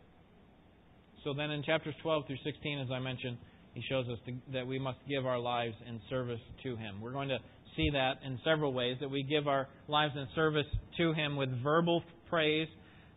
So 1.25 1.33
then 1.33 1.51
in 1.53 1.63
chapters 1.63 1.95
12 2.03 2.27
through 2.27 2.37
16, 2.45 2.81
as 2.81 2.89
I 2.93 2.99
mentioned, 2.99 3.39
he 3.73 3.83
shows 3.89 4.07
us 4.09 4.19
to, 4.27 4.35
that 4.53 4.67
we 4.67 4.79
must 4.79 4.99
give 5.09 5.25
our 5.25 5.39
lives 5.39 5.77
in 5.89 6.01
service 6.11 6.41
to 6.65 6.77
him. 6.77 7.01
We're 7.01 7.13
going 7.13 7.31
to 7.31 7.39
see 7.77 7.89
that 7.95 8.19
in 8.27 8.39
several 8.45 8.75
ways, 8.75 8.99
that 9.01 9.09
we 9.09 9.23
give 9.23 9.49
our 9.49 9.69
lives 9.89 10.13
in 10.17 10.27
service 10.35 10.67
to 10.99 11.15
him 11.15 11.37
with 11.37 11.49
verbal 11.63 12.03
praise. 12.33 12.69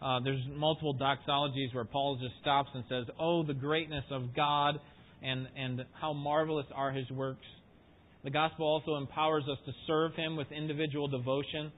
Uh, 0.02 0.20
there's 0.26 0.42
multiple 0.58 0.94
doxologies 0.94 1.74
where 1.74 1.86
Paul 1.86 2.20
just 2.22 2.34
stops 2.42 2.70
and 2.74 2.84
says, 2.90 3.06
Oh, 3.18 3.44
the 3.44 3.54
greatness 3.54 4.04
of 4.12 4.36
God 4.36 4.76
and, 5.24 5.48
and 5.58 5.86
how 6.00 6.12
marvelous 6.12 6.66
are 6.76 6.92
his 6.92 7.10
works. 7.12 7.46
The 8.26 8.30
gospel 8.30 8.68
also 8.68 8.98
empowers 8.98 9.44
us 9.50 9.58
to 9.66 9.72
serve 9.88 10.14
him 10.16 10.36
with 10.36 10.52
individual 10.52 11.08
devotion 11.08 11.72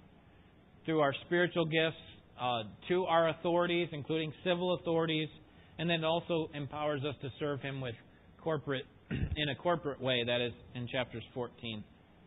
through 0.83 1.01
our 1.01 1.13
spiritual 1.27 1.65
gifts 1.65 2.01
uh, 2.41 2.63
to 2.87 3.05
our 3.05 3.29
authorities, 3.29 3.89
including 3.91 4.33
civil 4.43 4.73
authorities, 4.81 5.29
and 5.77 5.87
then 5.87 6.03
also 6.03 6.49
empowers 6.55 7.01
us 7.03 7.15
to 7.21 7.29
serve 7.39 7.61
him 7.61 7.81
with 7.81 7.93
corporate 8.41 8.85
in 9.11 9.49
a 9.49 9.55
corporate 9.61 10.01
way, 10.01 10.23
that 10.25 10.41
is 10.41 10.53
in 10.73 10.87
chapters 10.87 11.23
14 11.35 11.83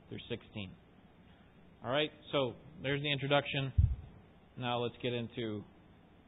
through 0.09 0.19
16. 0.29 0.71
All 1.85 1.91
right, 1.91 2.11
so 2.31 2.53
there's 2.83 3.03
the 3.03 3.11
introduction. 3.11 3.73
Now 4.61 4.79
let's 4.79 4.95
get 5.03 5.15
into 5.15 5.65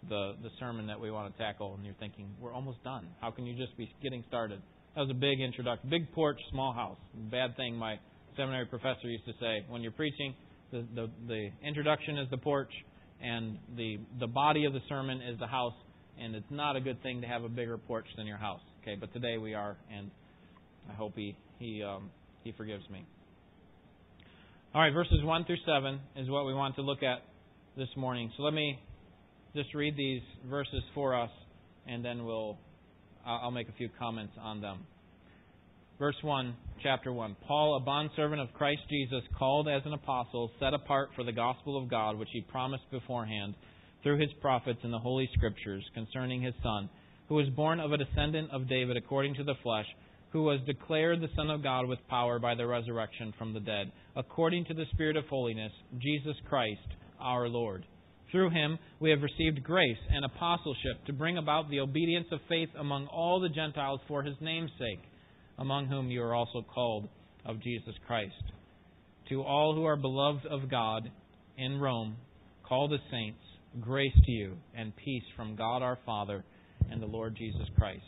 the 0.09 0.33
the 0.43 0.49
sermon 0.59 0.87
that 0.87 0.99
we 0.99 1.11
want 1.11 1.33
to 1.33 1.43
tackle. 1.43 1.75
And 1.75 1.85
you're 1.85 1.95
thinking, 2.01 2.27
we're 2.41 2.55
almost 2.55 2.83
done. 2.83 3.07
How 3.21 3.31
can 3.31 3.45
you 3.45 3.55
just 3.55 3.77
be 3.77 3.93
getting 4.03 4.25
started? 4.27 4.61
That 4.95 5.03
was 5.03 5.11
a 5.11 5.15
big 5.15 5.41
introduction. 5.41 5.91
Big 5.91 6.11
porch, 6.13 6.39
small 6.51 6.73
house. 6.73 6.99
Bad 7.31 7.57
thing 7.57 7.77
my 7.77 7.99
seminary 8.37 8.67
professor 8.67 9.07
used 9.09 9.27
to 9.27 9.33
say. 9.39 9.65
When 9.69 9.83
you're 9.83 9.93
preaching, 9.93 10.35
the, 10.71 10.87
the, 10.95 11.11
the 11.29 11.51
introduction 11.63 12.19
is 12.19 12.29
the 12.31 12.39
porch, 12.39 12.71
and 13.23 13.59
the, 13.77 13.99
the 14.19 14.27
body 14.27 14.65
of 14.65 14.73
the 14.73 14.81
sermon 14.89 15.21
is 15.21 15.39
the 15.39 15.47
house. 15.47 15.75
And 16.19 16.35
it's 16.35 16.51
not 16.51 16.77
a 16.77 16.81
good 16.81 17.03
thing 17.03 17.21
to 17.23 17.27
have 17.27 17.45
a 17.45 17.49
bigger 17.49 17.79
porch 17.79 18.07
than 18.17 18.27
your 18.27 18.37
house. 18.37 18.61
Okay, 18.83 18.97
but 18.99 19.13
today 19.13 19.39
we 19.39 19.55
are, 19.55 19.77
and 19.95 20.11
I 20.91 20.95
hope 20.95 21.13
he 21.17 21.37
he 21.59 21.83
um, 21.83 22.11
he 22.45 22.53
forgives 22.53 22.89
me. 22.91 23.07
All 24.75 24.81
right, 24.81 24.93
verses 24.93 25.23
one 25.23 25.45
through 25.45 25.57
seven 25.67 26.01
is 26.17 26.29
what 26.29 26.47
we 26.47 26.55
want 26.55 26.77
to 26.77 26.83
look 26.83 27.03
at 27.03 27.23
this 27.77 27.89
morning. 27.97 28.31
So 28.37 28.43
let 28.43 28.53
me 28.53 28.79
just 29.55 29.75
read 29.75 29.97
these 29.97 30.21
verses 30.51 30.83
for 30.95 31.19
us, 31.19 31.31
and 31.87 32.05
then 32.05 32.25
we'll 32.25 32.59
I'll 33.25 33.51
make 33.51 33.69
a 33.69 33.73
few 33.73 33.89
comments 33.99 34.35
on 34.41 34.61
them. 34.61 34.81
Verse 35.99 36.17
1, 36.23 36.55
chapter 36.83 37.13
1. 37.13 37.37
Paul, 37.47 37.77
a 37.77 37.81
bondservant 37.81 38.41
of 38.41 38.53
Christ 38.55 38.83
Jesus, 38.91 39.23
called 39.39 39.69
as 39.69 39.83
an 39.87 39.93
apostle, 39.93 40.51
set 40.59 40.75
apart 40.75 41.11
for 41.15 41.23
the 41.23 41.33
gospel 41.33 41.81
of 41.81 41.89
God, 41.89 42.19
which 42.19 42.29
he 42.33 42.41
promised 42.41 42.91
beforehand 42.91 43.55
through 44.03 44.19
his 44.19 44.31
prophets 44.41 44.81
in 44.83 44.91
the 44.91 44.99
Holy 44.99 45.31
Scriptures 45.35 45.85
concerning 45.95 46.43
his 46.43 46.55
Son, 46.63 46.91
who 47.29 47.37
was 47.37 47.49
born 47.51 47.79
of 47.79 47.93
a 47.93 47.97
descendant 47.97 48.51
of 48.51 48.69
David 48.69 48.97
according 48.97 49.35
to 49.37 49.45
the 49.45 49.55
flesh, 49.63 49.87
who 50.31 50.43
was 50.43 50.61
declared 50.67 51.21
the 51.21 51.29
Son 51.37 51.49
of 51.49 51.63
God 51.63 51.87
with 51.87 52.07
power 52.09 52.39
by 52.39 52.55
the 52.55 52.67
resurrection 52.67 53.33
from 53.39 53.55
the 53.55 53.61
dead, 53.61 53.93
according 54.17 54.65
to 54.65 54.75
the 54.75 54.87
Spirit 54.93 55.17
of 55.17 55.27
holiness, 55.27 55.73
Jesus 55.99 56.37
Christ, 56.49 56.81
our 57.23 57.49
Lord 57.49 57.87
through 58.33 58.51
him 58.51 58.79
we 58.99 59.11
have 59.11 59.21
received 59.23 59.63
grace 59.63 59.99
and 60.11 60.25
apostleship 60.25 61.05
to 61.07 61.13
bring 61.13 61.37
about 61.37 61.71
the 61.71 61.81
obedience 61.81 62.27
of 62.33 62.41
faith 62.49 62.71
among 62.79 63.07
all 63.07 63.39
the 63.39 63.51
Gentiles 63.51 64.01
for 64.09 64.23
his 64.23 64.35
name's 64.41 64.71
sake, 64.79 65.05
among 65.59 65.87
whom 65.87 66.11
you 66.11 66.23
are 66.23 66.35
also 66.35 66.63
called 66.63 67.09
of 67.45 67.63
Jesus 67.63 67.95
Christ. 68.07 68.33
To 69.29 69.43
all 69.43 69.75
who 69.75 69.85
are 69.85 69.97
beloved 69.97 70.47
of 70.47 70.71
God 70.71 71.11
in 71.59 71.79
Rome, 71.79 72.17
called 72.67 72.93
as 72.93 73.01
saints, 73.11 73.39
grace 73.81 74.15
to 74.25 74.33
you 74.33 74.57
and 74.75 74.97
peace 74.97 75.23
from 75.37 75.55
God 75.55 75.83
our 75.83 75.99
Father 76.05 76.43
and 76.91 77.01
the 77.01 77.07
Lord 77.07 77.37
Jesus 77.37 77.67
Christ. 77.79 78.03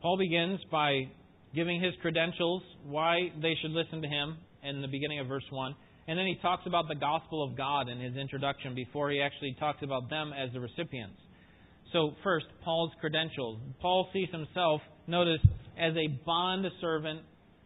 Paul 0.00 0.18
begins 0.18 0.60
by 0.70 1.08
giving 1.54 1.82
his 1.82 1.94
credentials, 2.02 2.62
why 2.84 3.30
they 3.40 3.54
should 3.60 3.72
listen 3.72 4.02
to 4.02 4.08
him, 4.08 4.36
in 4.62 4.82
the 4.82 4.88
beginning 4.88 5.20
of 5.20 5.26
verse 5.26 5.44
1. 5.50 5.74
And 6.08 6.18
then 6.18 6.26
he 6.26 6.36
talks 6.40 6.62
about 6.66 6.88
the 6.88 6.94
gospel 6.94 7.42
of 7.42 7.56
God 7.56 7.88
in 7.88 8.00
his 8.00 8.16
introduction 8.16 8.74
before 8.74 9.10
he 9.10 9.20
actually 9.20 9.56
talks 9.58 9.82
about 9.82 10.08
them 10.08 10.32
as 10.32 10.52
the 10.52 10.60
recipients. 10.60 11.18
So, 11.92 12.12
first, 12.22 12.46
Paul's 12.64 12.92
credentials. 13.00 13.58
Paul 13.80 14.08
sees 14.12 14.28
himself, 14.30 14.80
notice, 15.06 15.40
as 15.78 15.94
a 15.94 16.08
bond 16.24 16.66
servant 16.80 17.20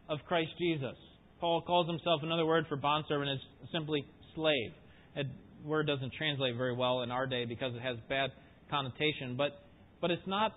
of 0.08 0.18
Christ 0.26 0.50
Jesus. 0.58 0.96
Paul 1.40 1.62
calls 1.62 1.86
himself, 1.86 2.20
another 2.22 2.46
word 2.46 2.66
for 2.68 2.76
bond 2.76 3.04
servant 3.08 3.30
is 3.30 3.38
simply 3.72 4.04
slave. 4.34 4.72
That 5.16 5.24
word 5.64 5.86
doesn't 5.86 6.12
translate 6.14 6.56
very 6.56 6.74
well 6.74 7.02
in 7.02 7.10
our 7.10 7.26
day 7.26 7.44
because 7.44 7.74
it 7.74 7.82
has 7.82 7.96
bad 8.08 8.30
connotation, 8.70 9.36
but, 9.36 9.52
but 10.00 10.10
it's 10.10 10.26
not 10.26 10.52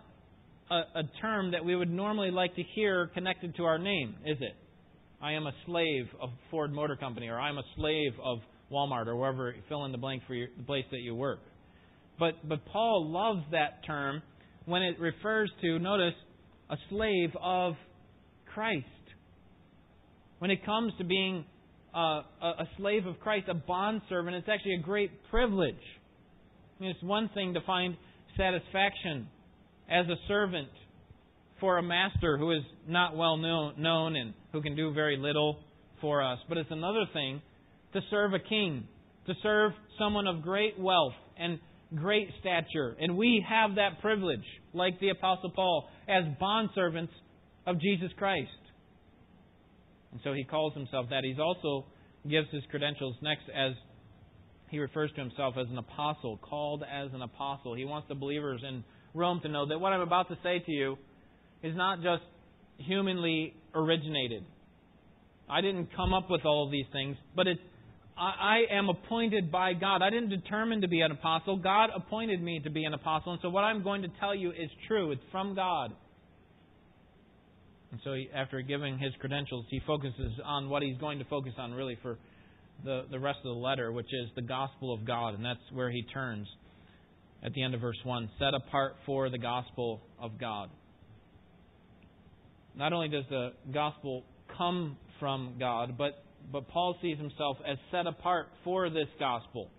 a, 0.69 0.99
a 0.99 1.03
term 1.21 1.51
that 1.51 1.63
we 1.63 1.75
would 1.75 1.89
normally 1.89 2.31
like 2.31 2.55
to 2.55 2.63
hear 2.75 3.07
connected 3.13 3.55
to 3.55 3.63
our 3.63 3.77
name, 3.77 4.15
is 4.25 4.37
it? 4.39 4.55
I 5.23 5.31
am 5.31 5.47
a 5.47 5.53
slave 5.65 6.07
of 6.21 6.31
Ford 6.51 6.73
Motor 6.73 6.97
Company, 6.97 7.29
or 7.29 7.39
I'm 7.39 7.57
a 7.57 7.63
slave 7.77 8.11
of 8.21 8.39
Walmart, 8.69 9.07
or 9.07 9.15
wherever 9.15 9.55
fill 9.69 9.85
in 9.85 9.93
the 9.93 9.97
blank 9.97 10.23
for 10.27 10.33
your, 10.33 10.49
the 10.57 10.63
place 10.63 10.83
that 10.91 10.99
you 10.99 11.15
work. 11.15 11.39
But 12.19 12.33
but 12.47 12.59
Paul 12.65 13.09
loves 13.09 13.45
that 13.51 13.85
term 13.87 14.21
when 14.65 14.81
it 14.81 14.99
refers 14.99 15.49
to 15.61 15.79
notice 15.79 16.13
a 16.69 16.75
slave 16.89 17.29
of 17.41 17.75
Christ. 18.53 18.85
When 20.39 20.51
it 20.51 20.65
comes 20.65 20.91
to 20.97 21.05
being 21.05 21.45
uh, 21.95 22.23
a 22.41 22.67
slave 22.75 23.05
of 23.05 23.17
Christ, 23.21 23.47
a 23.47 23.53
bondservant, 23.53 24.35
it's 24.35 24.49
actually 24.49 24.75
a 24.75 24.83
great 24.83 25.11
privilege. 25.31 25.75
I 26.77 26.83
mean, 26.83 26.91
it's 26.91 27.03
one 27.03 27.29
thing 27.33 27.53
to 27.53 27.61
find 27.61 27.95
satisfaction 28.35 29.29
as 29.89 30.05
a 30.07 30.15
servant 30.27 30.67
for 31.63 31.77
a 31.77 31.81
master 31.81 32.37
who 32.37 32.51
is 32.51 32.61
not 32.89 33.15
well 33.15 33.37
known, 33.37 33.73
known 33.77 34.17
and 34.17 34.33
who 34.51 34.61
can 34.61 34.75
do 34.75 34.91
very 34.93 35.15
little 35.15 35.59
for 36.01 36.21
us. 36.21 36.37
But 36.49 36.57
it's 36.57 36.71
another 36.71 37.05
thing 37.13 37.41
to 37.93 38.01
serve 38.09 38.33
a 38.33 38.39
king, 38.39 38.85
to 39.27 39.33
serve 39.41 39.71
someone 39.97 40.27
of 40.27 40.41
great 40.41 40.77
wealth 40.77 41.13
and 41.39 41.59
great 41.95 42.27
stature. 42.41 42.97
And 42.99 43.15
we 43.15 43.45
have 43.47 43.75
that 43.75 44.01
privilege, 44.01 44.43
like 44.73 44.99
the 44.99 45.07
Apostle 45.11 45.51
Paul, 45.55 45.87
as 46.09 46.25
bondservants 46.41 47.13
of 47.65 47.79
Jesus 47.79 48.11
Christ. 48.17 48.49
And 50.11 50.19
so 50.21 50.33
he 50.33 50.43
calls 50.43 50.73
himself 50.73 51.05
that. 51.11 51.23
He 51.23 51.33
also 51.39 51.85
gives 52.29 52.49
his 52.51 52.63
credentials 52.71 53.15
next 53.21 53.43
as 53.55 53.71
he 54.69 54.79
refers 54.79 55.11
to 55.11 55.21
himself 55.21 55.53
as 55.57 55.67
an 55.69 55.77
apostle, 55.77 56.39
called 56.41 56.83
as 56.83 57.13
an 57.13 57.21
apostle. 57.21 57.73
He 57.73 57.85
wants 57.85 58.09
the 58.09 58.15
believers 58.15 58.61
in 58.67 58.83
Rome 59.13 59.39
to 59.43 59.47
know 59.47 59.65
that 59.65 59.79
what 59.79 59.93
I'm 59.93 60.01
about 60.01 60.27
to 60.27 60.37
say 60.43 60.59
to 60.59 60.71
you 60.73 60.97
is 61.63 61.75
not 61.75 62.01
just 62.01 62.23
humanly 62.77 63.55
originated. 63.73 64.43
I 65.49 65.61
didn't 65.61 65.89
come 65.95 66.13
up 66.13 66.29
with 66.29 66.45
all 66.45 66.65
of 66.65 66.71
these 66.71 66.85
things, 66.91 67.17
but 67.35 67.47
it's 67.47 67.61
I, 68.17 68.65
I 68.69 68.77
am 68.77 68.89
appointed 68.89 69.51
by 69.51 69.73
God. 69.73 70.01
I 70.01 70.09
didn't 70.09 70.29
determine 70.29 70.81
to 70.81 70.87
be 70.87 71.01
an 71.01 71.11
apostle. 71.11 71.57
God 71.57 71.89
appointed 71.95 72.41
me 72.41 72.59
to 72.63 72.69
be 72.69 72.83
an 72.83 72.93
apostle. 72.93 73.33
And 73.33 73.41
so 73.41 73.49
what 73.49 73.61
I'm 73.61 73.83
going 73.83 74.03
to 74.03 74.09
tell 74.19 74.35
you 74.35 74.51
is 74.51 74.69
true. 74.87 75.11
It's 75.11 75.21
from 75.31 75.55
God. 75.55 75.91
And 77.91 77.99
so 78.03 78.13
he, 78.13 78.29
after 78.33 78.61
giving 78.61 78.97
his 78.99 79.13
credentials, 79.19 79.65
he 79.69 79.81
focuses 79.85 80.33
on 80.45 80.69
what 80.69 80.83
he's 80.83 80.97
going 80.97 81.19
to 81.19 81.25
focus 81.25 81.53
on 81.57 81.73
really 81.73 81.97
for 82.01 82.17
the, 82.83 83.05
the 83.11 83.19
rest 83.19 83.39
of 83.39 83.55
the 83.55 83.61
letter, 83.61 83.91
which 83.91 84.11
is 84.13 84.29
the 84.35 84.41
gospel 84.41 84.93
of 84.93 85.05
God. 85.05 85.35
And 85.35 85.45
that's 85.45 85.59
where 85.71 85.91
he 85.91 86.03
turns. 86.13 86.47
at 87.43 87.53
the 87.53 87.63
end 87.63 87.73
of 87.73 87.81
verse 87.81 87.99
1 88.03 88.29
set 88.39 88.53
apart 88.53 88.95
for 89.05 89.29
the 89.29 89.37
gospel 89.37 90.01
of 90.19 90.39
God. 90.39 90.69
Not 92.75 92.93
only 92.93 93.07
does 93.07 93.25
the 93.29 93.51
gospel 93.73 94.23
come 94.57 94.97
from 95.19 95.55
God, 95.59 95.97
but, 95.97 96.23
but 96.51 96.67
Paul 96.69 96.95
sees 97.01 97.17
himself 97.17 97.57
as 97.67 97.77
set 97.91 98.07
apart 98.07 98.47
for 98.63 98.89
this 98.89 99.07
gospel. 99.19 99.69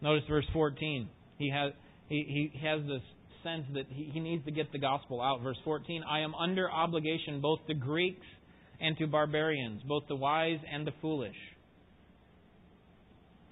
Notice 0.00 0.24
verse 0.28 0.46
14. 0.52 1.08
He 1.38 1.50
has, 1.50 1.72
he, 2.08 2.50
he 2.52 2.66
has 2.66 2.80
this 2.86 3.02
sense 3.42 3.64
that 3.74 3.86
he, 3.88 4.10
he 4.12 4.20
needs 4.20 4.44
to 4.44 4.50
get 4.50 4.72
the 4.72 4.78
gospel 4.78 5.20
out. 5.20 5.42
Verse 5.42 5.58
14 5.64 6.02
I 6.08 6.20
am 6.20 6.34
under 6.34 6.70
obligation 6.70 7.40
both 7.40 7.60
to 7.66 7.74
Greeks 7.74 8.26
and 8.80 8.96
to 8.98 9.06
barbarians, 9.06 9.82
both 9.88 10.04
the 10.08 10.16
wise 10.16 10.58
and 10.72 10.86
the 10.86 10.92
foolish. 11.00 11.36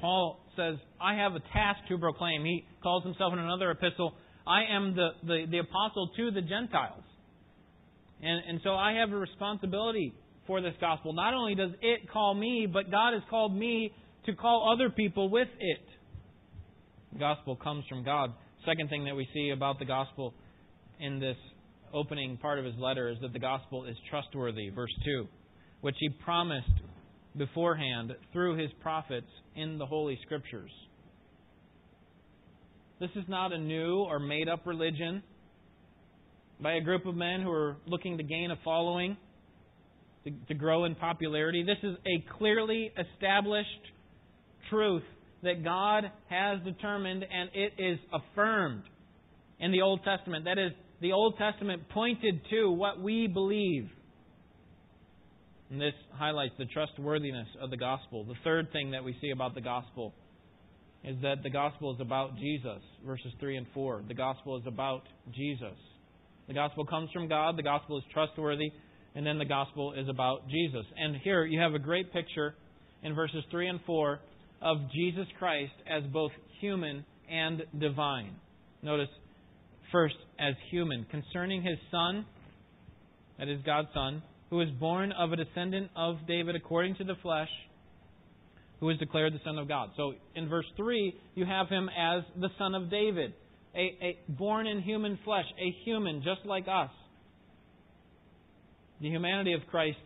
Paul 0.01 0.41
says, 0.57 0.75
I 1.01 1.15
have 1.15 1.33
a 1.33 1.41
task 1.53 1.81
to 1.89 1.99
proclaim. 1.99 2.45
He 2.45 2.65
calls 2.83 3.05
himself 3.05 3.33
in 3.33 3.39
another 3.39 3.71
epistle, 3.71 4.15
I 4.47 4.65
am 4.71 4.95
the, 4.95 5.09
the, 5.23 5.47
the 5.51 5.59
apostle 5.59 6.11
to 6.17 6.31
the 6.31 6.43
Gentiles. 6.43 7.05
And, 8.23 8.43
and 8.49 8.61
so 8.65 8.75
I 8.75 8.95
have 8.95 9.11
a 9.13 9.17
responsibility 9.17 10.15
for 10.47 10.61
this 10.61 10.75
gospel. 10.81 11.13
Not 11.13 11.35
only 11.35 11.55
does 11.55 11.71
it 11.83 12.11
call 12.11 12.35
me, 12.35 12.67
but 12.71 12.91
God 12.91 13.15
has 13.15 13.23
called 13.31 13.57
me 13.57 13.93
to 14.27 14.35
call 14.35 14.73
other 14.75 14.91
people 14.91 15.29
with 15.29 15.49
it. 15.59 15.85
The 17.13 17.19
gospel 17.19 17.57
comes 17.57 17.85
from 17.89 18.05
God. 18.05 18.33
Second 18.67 18.89
thing 18.89 19.05
that 19.05 19.15
we 19.15 19.29
see 19.35 19.51
about 19.51 19.79
the 19.79 19.85
gospel 19.85 20.35
in 21.01 21.21
this 21.21 21.37
opening 21.93 22.37
part 22.39 22.59
of 22.59 22.65
his 22.65 22.75
letter 22.79 23.11
is 23.11 23.19
that 23.23 23.33
the 23.33 23.39
gospel 23.39 23.85
is 23.85 23.97
trustworthy. 24.11 24.71
Verse 24.71 24.93
2, 25.05 25.27
which 25.81 25.97
he 26.01 26.09
promised 26.25 26.67
beforehand 27.37 28.13
through 28.33 28.57
his 28.57 28.71
prophets 28.81 29.27
in 29.55 29.79
the 29.79 29.87
Holy 29.87 30.19
Scriptures. 30.25 30.71
This 33.01 33.11
is 33.17 33.25
not 33.29 33.53
a 33.53 33.59
new 33.59 33.99
or 33.99 34.19
made 34.19 34.49
up 34.49 34.67
religion 34.67 35.23
by 36.61 36.75
a 36.75 36.81
group 36.81 37.07
of 37.07 37.15
men 37.15 37.43
who 37.43 37.51
are 37.51 37.77
looking 37.87 38.19
to 38.19 38.23
gain 38.23 38.51
a 38.51 38.57
following, 38.65 39.17
to, 40.25 40.31
to 40.49 40.55
grow 40.55 40.85
in 40.85 40.95
popularity. 40.95 41.65
This 41.65 41.79
is 41.83 41.97
a 42.07 42.39
clearly 42.39 42.93
established 42.99 43.69
truth 44.71 45.03
that 45.43 45.63
God 45.63 46.11
has 46.29 46.61
determined 46.65 47.25
and 47.25 47.51
it 47.55 47.73
is 47.79 47.99
affirmed 48.13 48.83
in 49.61 49.73
the 49.73 49.83
Old 49.83 50.01
Testament. 50.05 50.47
That 50.47 50.59
is, 50.59 50.73
the 51.01 51.13
Old 51.13 51.37
Testament 51.39 51.89
pointed 51.91 52.41
to 52.51 52.71
what 52.71 53.01
we 53.01 53.27
believe. 53.27 53.89
And 55.71 55.81
this 55.81 55.95
highlights 56.13 56.55
the 56.59 56.67
trustworthiness 56.67 57.49
of 57.61 57.71
the 57.71 57.77
gospel. 57.77 58.25
The 58.25 58.35
third 58.43 58.73
thing 58.73 58.93
that 58.93 59.05
we 59.05 59.17
see 59.21 59.31
about 59.31 59.55
the 59.55 59.61
gospel 59.61 60.15
is 61.03 61.17
that 61.23 61.43
the 61.43 61.51
gospel 61.51 61.95
is 61.95 62.01
about 62.01 62.37
Jesus, 62.39 62.81
verses 63.05 63.33
3 63.41 63.59
and 63.59 63.67
4. 63.75 64.05
The 64.09 64.15
gospel 64.15 64.57
is 64.57 64.67
about 64.67 65.03
Jesus. 65.35 65.77
The 66.49 66.55
gospel 66.55 66.85
comes 66.85 67.11
from 67.13 67.29
God, 67.29 67.57
the 67.57 67.63
gospel 67.63 67.99
is 67.99 68.05
trustworthy, 68.13 68.71
and 69.15 69.27
then 69.27 69.39
the 69.39 69.45
gospel 69.45 69.95
is 69.95 70.09
about 70.09 70.49
Jesus. 70.49 70.85
And 70.97 71.17
here 71.17 71.45
you 71.45 71.61
have 71.61 71.75
a 71.75 71.79
great 71.79 72.13
picture 72.13 72.55
in 73.03 73.15
verses 73.15 73.45
3 73.51 73.69
and 73.69 73.81
4 73.87 74.21
of 74.63 74.79
Jesus 74.93 75.27
Christ 75.39 75.73
as 75.91 76.03
both 76.13 76.33
human 76.61 77.05
and 77.31 77.63
divine. 77.79 78.35
Notice 78.83 79.09
first 79.93 80.17
as 80.39 80.55
human, 80.71 81.07
concerning 81.11 81.63
his 81.63 81.79
son, 81.91 82.27
that 83.39 83.49
is 83.49 83.61
God's 83.65 83.89
son, 83.95 84.23
who 84.51 84.57
was 84.57 84.69
born 84.81 85.13
of 85.13 85.33
a 85.33 85.37
descendant 85.37 85.91
of 85.97 86.17
David 86.27 86.57
according 86.57 86.97
to 86.97 87.05
the 87.05 87.15
flesh, 87.23 87.49
who 88.81 88.91
is 88.91 88.99
declared 88.99 89.33
the 89.33 89.41
Son 89.45 89.59
of 89.59 89.69
God. 89.69 89.91
So 89.97 90.15
in 90.35 90.49
verse 90.49 90.67
3, 90.77 91.15
you 91.35 91.45
have 91.47 91.69
him 91.69 91.89
as 91.89 92.23
the 92.39 92.49
Son 92.59 92.75
of 92.75 92.91
David, 92.91 93.33
a, 93.75 94.05
a 94.05 94.19
born 94.29 94.67
in 94.67 94.81
human 94.81 95.19
flesh, 95.25 95.45
a 95.59 95.75
human 95.85 96.23
just 96.23 96.47
like 96.47 96.65
us. 96.69 96.91
The 99.01 99.09
humanity 99.09 99.53
of 99.53 99.61
Christ 99.71 99.99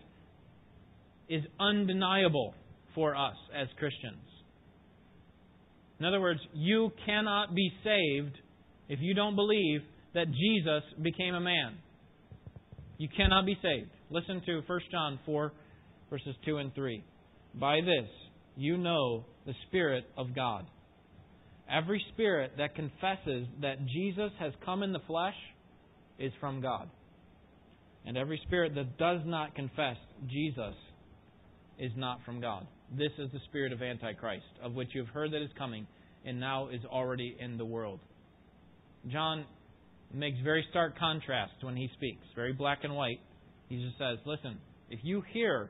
is 1.29 1.43
undeniable 1.61 2.55
for 2.95 3.15
us 3.15 3.37
as 3.55 3.69
Christians. 3.79 4.17
In 6.01 6.07
other 6.07 6.21
words, 6.21 6.41
you 6.55 6.91
cannot 7.05 7.55
be 7.55 7.71
saved 7.85 8.37
if 8.89 8.99
you 9.03 9.15
don't 9.15 9.37
believe 9.37 9.83
that 10.15 10.27
Jesus 10.27 10.83
became 11.03 11.35
a 11.35 11.41
man. 11.41 11.77
You 12.97 13.09
cannot 13.15 13.47
be 13.47 13.57
saved. 13.63 13.91
Listen 14.11 14.41
to 14.47 14.63
1 14.67 14.81
John 14.91 15.19
4, 15.27 15.53
verses 16.09 16.35
2 16.47 16.57
and 16.57 16.75
3. 16.75 17.05
By 17.55 17.81
this 17.81 18.09
you 18.57 18.77
know 18.77 19.25
the 19.47 19.55
Spirit 19.69 20.05
of 20.17 20.35
God. 20.35 20.67
Every 21.71 22.03
spirit 22.15 22.53
that 22.59 22.75
confesses 22.75 23.47
that 23.61 23.87
Jesus 23.87 24.31
has 24.39 24.53
come 24.65 24.83
in 24.83 24.93
the 24.93 25.01
flesh 25.07 25.35
is 26.19 26.33
from 26.41 26.61
God. 26.61 26.89
And 28.07 28.17
every 28.17 28.41
spirit 28.47 28.75
that 28.75 28.97
does 28.97 29.21
not 29.27 29.55
confess 29.55 29.97
Jesus 30.27 30.75
is 31.79 31.93
not 31.97 32.21
from 32.25 32.41
God. 32.41 32.67
This 32.97 33.13
is 33.19 33.31
the 33.33 33.41
spirit 33.49 33.73
of 33.73 33.83
Antichrist, 33.83 34.47
of 34.63 34.73
which 34.73 34.89
you 34.95 35.05
have 35.05 35.13
heard 35.13 35.33
that 35.33 35.43
is 35.43 35.51
coming, 35.59 35.87
and 36.25 36.41
now 36.41 36.69
is 36.69 36.81
already 36.87 37.37
in 37.39 37.59
the 37.59 37.67
world. 37.67 38.01
John 39.13 39.45
makes 40.13 40.39
very 40.43 40.65
stark 40.71 40.99
contrast 40.99 41.53
when 41.61 41.77
he 41.77 41.91
speaks, 41.95 42.25
very 42.35 42.53
black 42.53 42.79
and 42.83 42.95
white. 42.95 43.21
He 43.69 43.77
just 43.85 43.99
says, 43.99 44.19
listen, 44.25 44.59
if 44.91 45.01
you 45.03 45.23
hear 45.33 45.69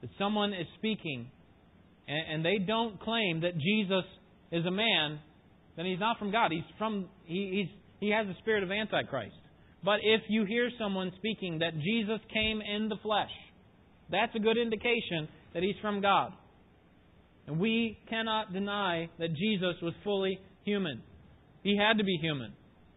that 0.00 0.10
someone 0.18 0.54
is 0.54 0.66
speaking 0.78 1.30
and, 2.08 2.34
and 2.34 2.44
they 2.44 2.64
don't 2.64 2.98
claim 3.00 3.42
that 3.42 3.58
Jesus 3.58 4.04
is 4.50 4.64
a 4.64 4.70
man, 4.70 5.20
then 5.76 5.86
he's 5.86 6.00
not 6.00 6.18
from 6.18 6.30
God. 6.30 6.52
He's 6.52 6.64
from 6.78 7.08
he, 7.24 7.66
he's, 7.68 7.80
he 8.00 8.10
has 8.10 8.26
the 8.26 8.34
spirit 8.40 8.62
of 8.62 8.70
Antichrist. 8.70 9.34
But 9.84 10.00
if 10.02 10.22
you 10.28 10.44
hear 10.44 10.70
someone 10.78 11.12
speaking 11.16 11.58
that 11.58 11.74
Jesus 11.74 12.20
came 12.32 12.60
in 12.62 12.88
the 12.88 12.96
flesh, 13.02 13.30
that's 14.10 14.34
a 14.34 14.38
good 14.38 14.56
indication 14.56 15.28
that 15.52 15.62
he's 15.62 15.76
from 15.82 16.00
God. 16.00 16.32
And 17.46 17.58
we 17.58 17.98
cannot 18.08 18.52
deny 18.52 19.10
that 19.18 19.28
Jesus 19.34 19.76
was 19.82 19.92
fully 20.02 20.38
human. 20.64 21.02
He 21.62 21.76
had 21.76 21.98
to 21.98 22.04
be 22.04 22.18
human 22.20 22.52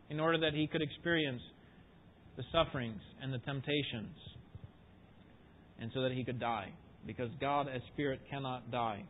in 0.09 0.19
order 0.19 0.39
that 0.39 0.53
he 0.53 0.67
could 0.67 0.81
experience 0.81 1.41
the 2.37 2.43
sufferings 2.51 3.01
and 3.21 3.33
the 3.33 3.39
temptations 3.39 4.15
and 5.79 5.91
so 5.93 6.01
that 6.01 6.11
he 6.11 6.23
could 6.23 6.39
die. 6.39 6.71
Because 7.05 7.29
God, 7.39 7.67
as 7.73 7.81
Spirit, 7.93 8.21
cannot 8.29 8.71
die. 8.71 9.03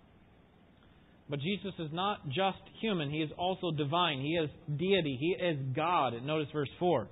But 1.30 1.40
Jesus 1.40 1.74
is 1.80 1.90
not 1.92 2.26
just 2.28 2.60
human, 2.80 3.10
he 3.10 3.18
is 3.18 3.32
also 3.38 3.72
divine. 3.72 4.22
He 4.22 4.34
is 4.36 4.50
deity, 4.78 5.18
he 5.20 5.36
is 5.44 5.58
God. 5.76 6.14
Notice 6.24 6.48
verse 6.54 6.70
4. 6.80 7.08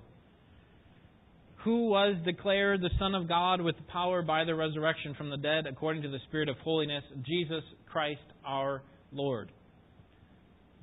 Who 1.65 1.89
was 1.89 2.15
declared 2.23 2.82
the 2.82 2.91
Son 2.99 3.15
of 3.15 3.28
God 3.28 3.60
with 3.60 3.75
power 3.88 4.21
by 4.21 4.45
the 4.45 4.54
resurrection 4.54 5.15
from 5.15 5.32
the 5.32 5.38
dead 5.38 5.65
according 5.67 6.04
to 6.04 6.10
the 6.10 6.19
Spirit 6.28 6.47
of 6.47 6.58
holiness? 6.60 7.04
Jesus 7.25 7.63
Christ 7.91 8.21
our 8.45 8.84
Lord. 9.12 9.51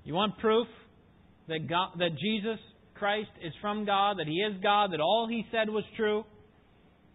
You 0.05 0.15
want 0.15 0.37
proof 0.39 0.67
that, 1.49 1.69
God, 1.69 1.91
that 1.99 2.19
Jesus 2.19 2.59
Christ 2.95 3.31
is 3.43 3.53
from 3.61 3.87
God, 3.87 4.19
that 4.19 4.27
He 4.27 4.39
is 4.41 4.61
God, 4.63 4.93
that 4.93 5.01
all 5.01 5.29
He 5.31 5.47
said 5.53 5.71
was 5.71 5.85
true? 5.97 6.25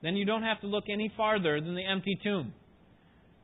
then 0.01 0.15
you 0.15 0.25
don't 0.25 0.43
have 0.43 0.61
to 0.61 0.67
look 0.67 0.85
any 0.91 1.11
farther 1.17 1.59
than 1.59 1.75
the 1.75 1.85
empty 1.85 2.17
tomb. 2.23 2.53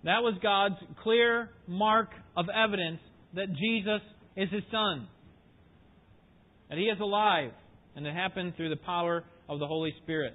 That 0.03 0.21
was 0.21 0.35
God's 0.43 0.75
clear 1.01 1.49
mark 1.67 2.09
of 2.35 2.45
evidence 2.49 2.99
that 3.35 3.47
Jesus 3.49 4.01
is 4.35 4.49
His 4.51 4.63
Son, 4.71 5.07
that 6.69 6.77
He 6.77 6.85
is 6.85 6.99
alive, 6.99 7.51
and 7.95 8.05
it 8.05 8.13
happened 8.13 8.53
through 8.57 8.69
the 8.69 8.75
power 8.75 9.23
of 9.47 9.59
the 9.59 9.67
Holy 9.67 9.93
Spirit. 10.03 10.33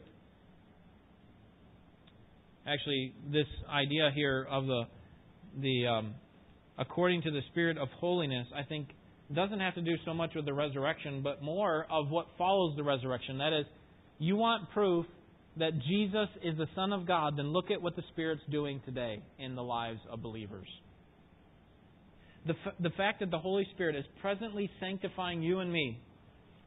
Actually, 2.67 3.13
this 3.31 3.47
idea 3.71 4.11
here 4.15 4.47
of 4.51 4.67
the 4.67 4.83
the 5.61 5.87
um, 5.87 6.15
according 6.79 7.23
to 7.23 7.31
the 7.31 7.41
Spirit 7.51 7.77
of 7.77 7.89
holiness, 7.99 8.47
I 8.55 8.63
think, 8.63 8.89
doesn't 9.35 9.61
have 9.61 9.75
to 9.75 9.83
do 9.83 9.97
so 10.05 10.15
much 10.15 10.31
with 10.35 10.47
the 10.47 10.55
resurrection, 10.55 11.23
but 11.23 11.43
more 11.43 11.87
of 11.91 12.09
what 12.09 12.27
follows 12.39 12.75
the 12.77 12.85
resurrection. 12.85 13.39
That 13.39 13.53
is, 13.53 13.67
you 14.19 14.37
want 14.37 14.71
proof 14.71 15.05
that 15.59 15.73
Jesus 15.89 16.29
is 16.43 16.57
the 16.57 16.67
Son 16.75 16.93
of 16.93 17.07
God, 17.07 17.37
then 17.37 17.53
look 17.53 17.71
at 17.71 17.81
what 17.81 17.97
the 17.97 18.03
Spirit's 18.13 18.43
doing 18.51 18.81
today 18.85 19.23
in 19.39 19.55
the 19.55 19.63
lives 19.63 20.01
of 20.11 20.23
believers. 20.23 20.69
The, 22.47 22.55
f- 22.67 22.75
the 22.81 22.91
fact 22.91 23.21
that 23.21 23.31
the 23.31 23.39
Holy 23.39 23.67
Spirit 23.75 23.97
is 23.97 24.05
presently 24.21 24.71
sanctifying 24.81 25.43
you 25.43 25.59
and 25.59 25.73
me 25.73 26.01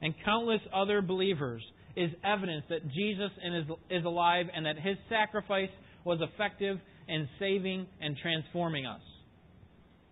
and 0.02 0.14
countless 0.26 0.62
other 0.74 1.02
believers 1.02 1.64
is 1.96 2.10
evidence 2.24 2.64
that 2.70 2.88
Jesus 2.88 3.32
is, 3.44 3.66
is 3.90 4.06
alive 4.06 4.48
and 4.54 4.66
that 4.66 4.76
his 4.78 4.98
sacrifice 5.10 5.70
was 6.04 6.20
effective 6.22 6.78
in 7.08 7.28
saving 7.40 7.86
and 8.00 8.18
transforming 8.22 8.86
us. 8.86 9.02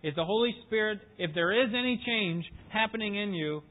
If 0.02 0.14
the 0.14 0.24
Holy 0.24 0.54
Spirit, 0.66 1.00
if 1.18 1.34
there 1.34 1.52
is 1.52 1.70
any 1.76 2.00
change 2.06 2.44
happening 2.70 3.16
in 3.16 3.34
you 3.34 3.62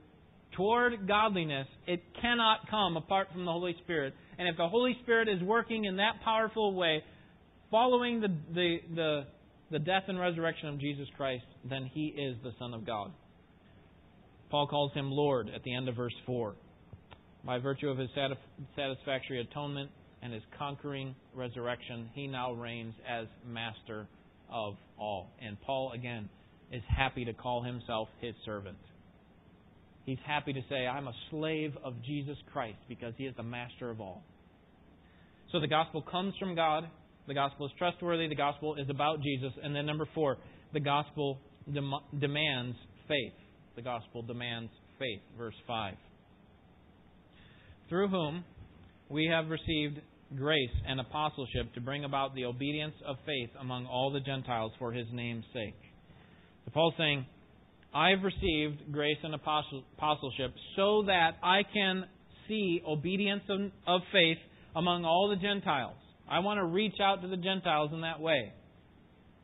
toward 0.56 1.08
godliness, 1.08 1.68
it 1.88 2.02
cannot 2.22 2.70
come 2.70 2.98
apart 2.98 3.30
from 3.32 3.46
the 3.46 3.52
Holy 3.52 3.76
Spirit. 3.84 4.14
And 4.40 4.48
if 4.48 4.56
the 4.56 4.70
Holy 4.70 4.98
Spirit 5.04 5.28
is 5.28 5.44
working 5.44 5.84
in 5.84 5.98
that 5.98 6.22
powerful 6.24 6.74
way, 6.74 7.04
following 7.70 8.22
the, 8.22 8.30
the, 8.54 8.78
the, 8.96 9.22
the 9.70 9.80
death 9.80 10.04
and 10.08 10.18
resurrection 10.18 10.70
of 10.70 10.80
Jesus 10.80 11.10
Christ, 11.18 11.44
then 11.70 11.92
he 11.94 12.06
is 12.06 12.38
the 12.42 12.54
Son 12.58 12.74
of 12.74 12.86
God. 12.86 13.12
Paul 14.50 14.68
calls 14.68 14.94
him 14.94 15.12
Lord 15.12 15.52
at 15.54 15.62
the 15.64 15.76
end 15.76 15.90
of 15.90 15.98
verse 15.98 16.16
4. 16.26 16.56
By 17.46 17.60
virtue 17.60 17.90
of 17.90 17.98
his 17.98 18.10
satisfactory 18.78 19.42
atonement 19.42 19.92
and 20.22 20.34
his 20.34 20.44
conquering 20.58 21.16
resurrection, 21.36 22.10
he 22.14 22.26
now 22.26 22.54
reigns 22.54 22.94
as 23.08 23.28
master 23.46 24.08
of 24.50 24.76
all. 24.98 25.32
And 25.46 25.60
Paul, 25.62 25.92
again, 25.92 26.30
is 26.72 26.82
happy 26.88 27.26
to 27.26 27.34
call 27.34 27.62
himself 27.62 28.08
his 28.22 28.36
servant. 28.46 28.78
He's 30.06 30.18
happy 30.26 30.54
to 30.54 30.62
say, 30.70 30.88
I'm 30.88 31.08
a 31.08 31.14
slave 31.30 31.74
of 31.84 31.94
Jesus 32.04 32.38
Christ 32.52 32.80
because 32.88 33.14
he 33.18 33.26
is 33.26 33.36
the 33.36 33.44
master 33.44 33.90
of 33.90 34.02
all. 34.02 34.24
So 35.52 35.60
the 35.60 35.68
gospel 35.68 36.02
comes 36.02 36.34
from 36.40 36.56
God. 36.56 36.88
The 37.28 37.34
gospel 37.34 37.66
is 37.66 37.72
trustworthy. 37.78 38.28
The 38.28 38.36
gospel 38.36 38.76
is 38.76 38.90
about 38.90 39.22
Jesus. 39.22 39.52
And 39.64 39.76
then, 39.76 39.86
number 39.86 40.08
four, 40.14 40.38
the 40.74 40.80
gospel 40.80 41.40
dem- 41.72 41.94
demands 42.20 42.76
faith. 43.08 43.34
The 43.76 43.82
gospel 43.82 44.22
demands 44.22 44.72
faith. 45.00 45.22
Verse 45.38 45.56
5. 45.68 45.96
Through 47.88 48.10
whom 48.10 48.44
we 49.10 49.26
have 49.26 49.50
received 49.50 50.00
grace 50.36 50.70
and 50.88 51.00
apostleship 51.00 51.74
to 51.74 51.82
bring 51.82 52.04
about 52.04 52.36
the 52.36 52.46
obedience 52.46 52.94
of 53.08 53.16
faith 53.26 53.50
among 53.60 53.88
all 53.88 54.12
the 54.12 54.20
Gentiles 54.20 54.72
for 54.78 54.92
his 54.92 55.08
name's 55.12 55.46
sake. 55.54 55.76
So 56.66 56.72
Paul's 56.72 56.94
saying, 56.98 57.26
I've 57.94 58.22
received 58.24 58.92
grace 58.92 59.18
and 59.24 59.34
apostleship 59.34 60.54
so 60.76 61.04
that 61.08 61.38
I 61.42 61.62
can 61.74 62.06
see 62.48 62.82
obedience 62.88 63.42
of 63.88 64.02
faith 64.12 64.38
among 64.76 65.06
all 65.06 65.30
the 65.30 65.36
Gentiles. 65.36 65.98
I 66.30 66.40
want 66.40 66.60
to 66.60 66.66
reach 66.66 66.96
out 67.02 67.22
to 67.22 67.28
the 67.28 67.38
Gentiles 67.38 67.92
in 67.94 68.02
that 68.02 68.20
way. 68.20 68.54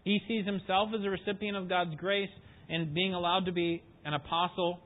He 0.04 0.20
sees 0.28 0.46
himself 0.46 0.90
as 0.98 1.04
a 1.04 1.10
recipient 1.10 1.58
of 1.58 1.68
God's 1.68 1.96
grace 1.96 2.30
and 2.70 2.94
being 2.94 3.14
allowed 3.14 3.46
to 3.46 3.52
be 3.52 3.84
an 4.06 4.14
apostle. 4.14 4.80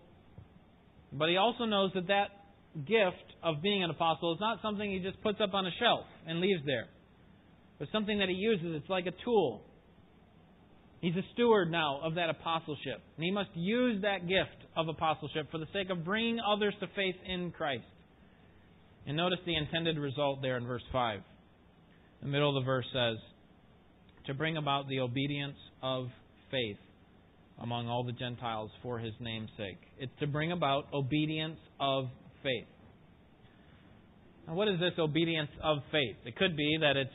But 1.11 1.29
he 1.29 1.37
also 1.37 1.65
knows 1.65 1.91
that 1.95 2.07
that 2.07 2.27
gift 2.85 3.35
of 3.43 3.61
being 3.61 3.83
an 3.83 3.89
apostle 3.89 4.33
is 4.33 4.39
not 4.39 4.59
something 4.61 4.89
he 4.89 4.99
just 4.99 5.21
puts 5.21 5.39
up 5.41 5.53
on 5.53 5.65
a 5.65 5.71
shelf 5.79 6.05
and 6.25 6.39
leaves 6.39 6.61
there. 6.65 6.85
But 7.79 7.89
something 7.91 8.19
that 8.19 8.29
he 8.29 8.35
uses. 8.35 8.75
It's 8.75 8.89
like 8.89 9.05
a 9.05 9.13
tool. 9.23 9.63
He's 11.01 11.15
a 11.15 11.23
steward 11.33 11.71
now 11.71 11.99
of 12.03 12.15
that 12.15 12.29
apostleship. 12.29 13.01
And 13.15 13.23
he 13.23 13.31
must 13.31 13.49
use 13.55 14.01
that 14.01 14.27
gift 14.27 14.67
of 14.75 14.87
apostleship 14.87 15.49
for 15.51 15.57
the 15.57 15.67
sake 15.73 15.89
of 15.89 16.03
bringing 16.03 16.39
others 16.39 16.73
to 16.81 16.87
faith 16.95 17.15
in 17.25 17.51
Christ. 17.51 17.85
And 19.09 19.17
notice 19.17 19.39
the 19.43 19.55
intended 19.55 19.97
result 19.97 20.43
there 20.43 20.55
in 20.55 20.67
verse 20.67 20.83
5. 20.91 21.21
The 22.21 22.27
middle 22.27 22.55
of 22.55 22.61
the 22.61 22.65
verse 22.65 22.85
says, 22.93 23.17
To 24.27 24.35
bring 24.35 24.55
about 24.55 24.87
the 24.87 24.99
obedience 24.99 25.57
of 25.81 26.09
faith 26.51 26.77
among 27.59 27.87
all 27.87 28.03
the 28.03 28.11
Gentiles 28.11 28.69
for 28.83 28.99
his 28.99 29.13
name's 29.19 29.49
sake. 29.57 29.79
It's 29.97 30.11
to 30.19 30.27
bring 30.27 30.51
about 30.51 30.85
obedience 30.93 31.57
of 31.79 32.05
faith. 32.43 32.67
Now, 34.47 34.53
what 34.53 34.67
is 34.67 34.79
this 34.79 34.93
obedience 34.99 35.49
of 35.63 35.79
faith? 35.91 36.17
It 36.25 36.35
could 36.35 36.55
be 36.55 36.77
that 36.79 36.95
it's 36.95 37.09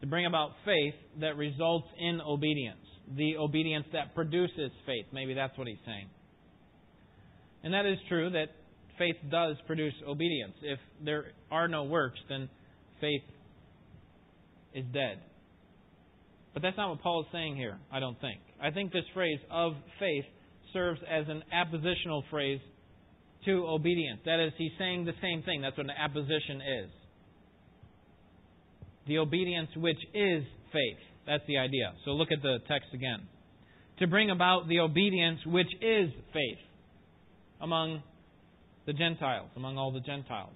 to 0.00 0.08
bring 0.08 0.26
about 0.26 0.50
faith 0.64 0.94
that 1.20 1.36
results 1.36 1.86
in 2.00 2.20
obedience, 2.20 2.82
the 3.16 3.36
obedience 3.36 3.86
that 3.92 4.12
produces 4.16 4.72
faith. 4.86 5.06
Maybe 5.12 5.34
that's 5.34 5.56
what 5.56 5.68
he's 5.68 5.78
saying. 5.86 6.08
And 7.62 7.72
that 7.74 7.86
is 7.86 7.98
true 8.08 8.30
that 8.30 8.48
faith 8.98 9.16
does 9.30 9.56
produce 9.66 9.94
obedience. 10.06 10.54
If 10.62 10.78
there 11.04 11.26
are 11.50 11.68
no 11.68 11.84
works, 11.84 12.18
then 12.28 12.48
faith 13.00 13.22
is 14.74 14.84
dead. 14.92 15.18
But 16.52 16.62
that's 16.62 16.76
not 16.76 16.90
what 16.90 17.02
Paul 17.02 17.20
is 17.20 17.26
saying 17.32 17.56
here, 17.56 17.78
I 17.92 18.00
don't 18.00 18.18
think. 18.20 18.40
I 18.62 18.70
think 18.70 18.92
this 18.92 19.04
phrase 19.12 19.38
of 19.50 19.74
faith 19.98 20.24
serves 20.72 21.00
as 21.08 21.26
an 21.28 21.42
appositional 21.52 22.22
phrase 22.30 22.60
to 23.44 23.66
obedience. 23.66 24.20
That 24.24 24.40
is, 24.40 24.52
he's 24.56 24.72
saying 24.78 25.04
the 25.04 25.12
same 25.20 25.42
thing. 25.42 25.62
That's 25.62 25.76
what 25.76 25.86
an 25.86 25.92
apposition 25.98 26.60
is. 26.84 26.90
The 29.06 29.18
obedience 29.18 29.68
which 29.76 29.98
is 30.14 30.44
faith. 30.72 30.98
That's 31.26 31.42
the 31.46 31.58
idea. 31.58 31.92
So 32.04 32.12
look 32.12 32.32
at 32.32 32.42
the 32.42 32.58
text 32.68 32.88
again. 32.94 33.28
To 33.98 34.06
bring 34.06 34.30
about 34.30 34.68
the 34.68 34.80
obedience 34.80 35.40
which 35.46 35.72
is 35.80 36.10
faith 36.32 36.58
among 37.60 38.02
the 38.86 38.92
Gentiles, 38.92 39.50
among 39.56 39.76
all 39.76 39.92
the 39.92 40.00
Gentiles. 40.00 40.54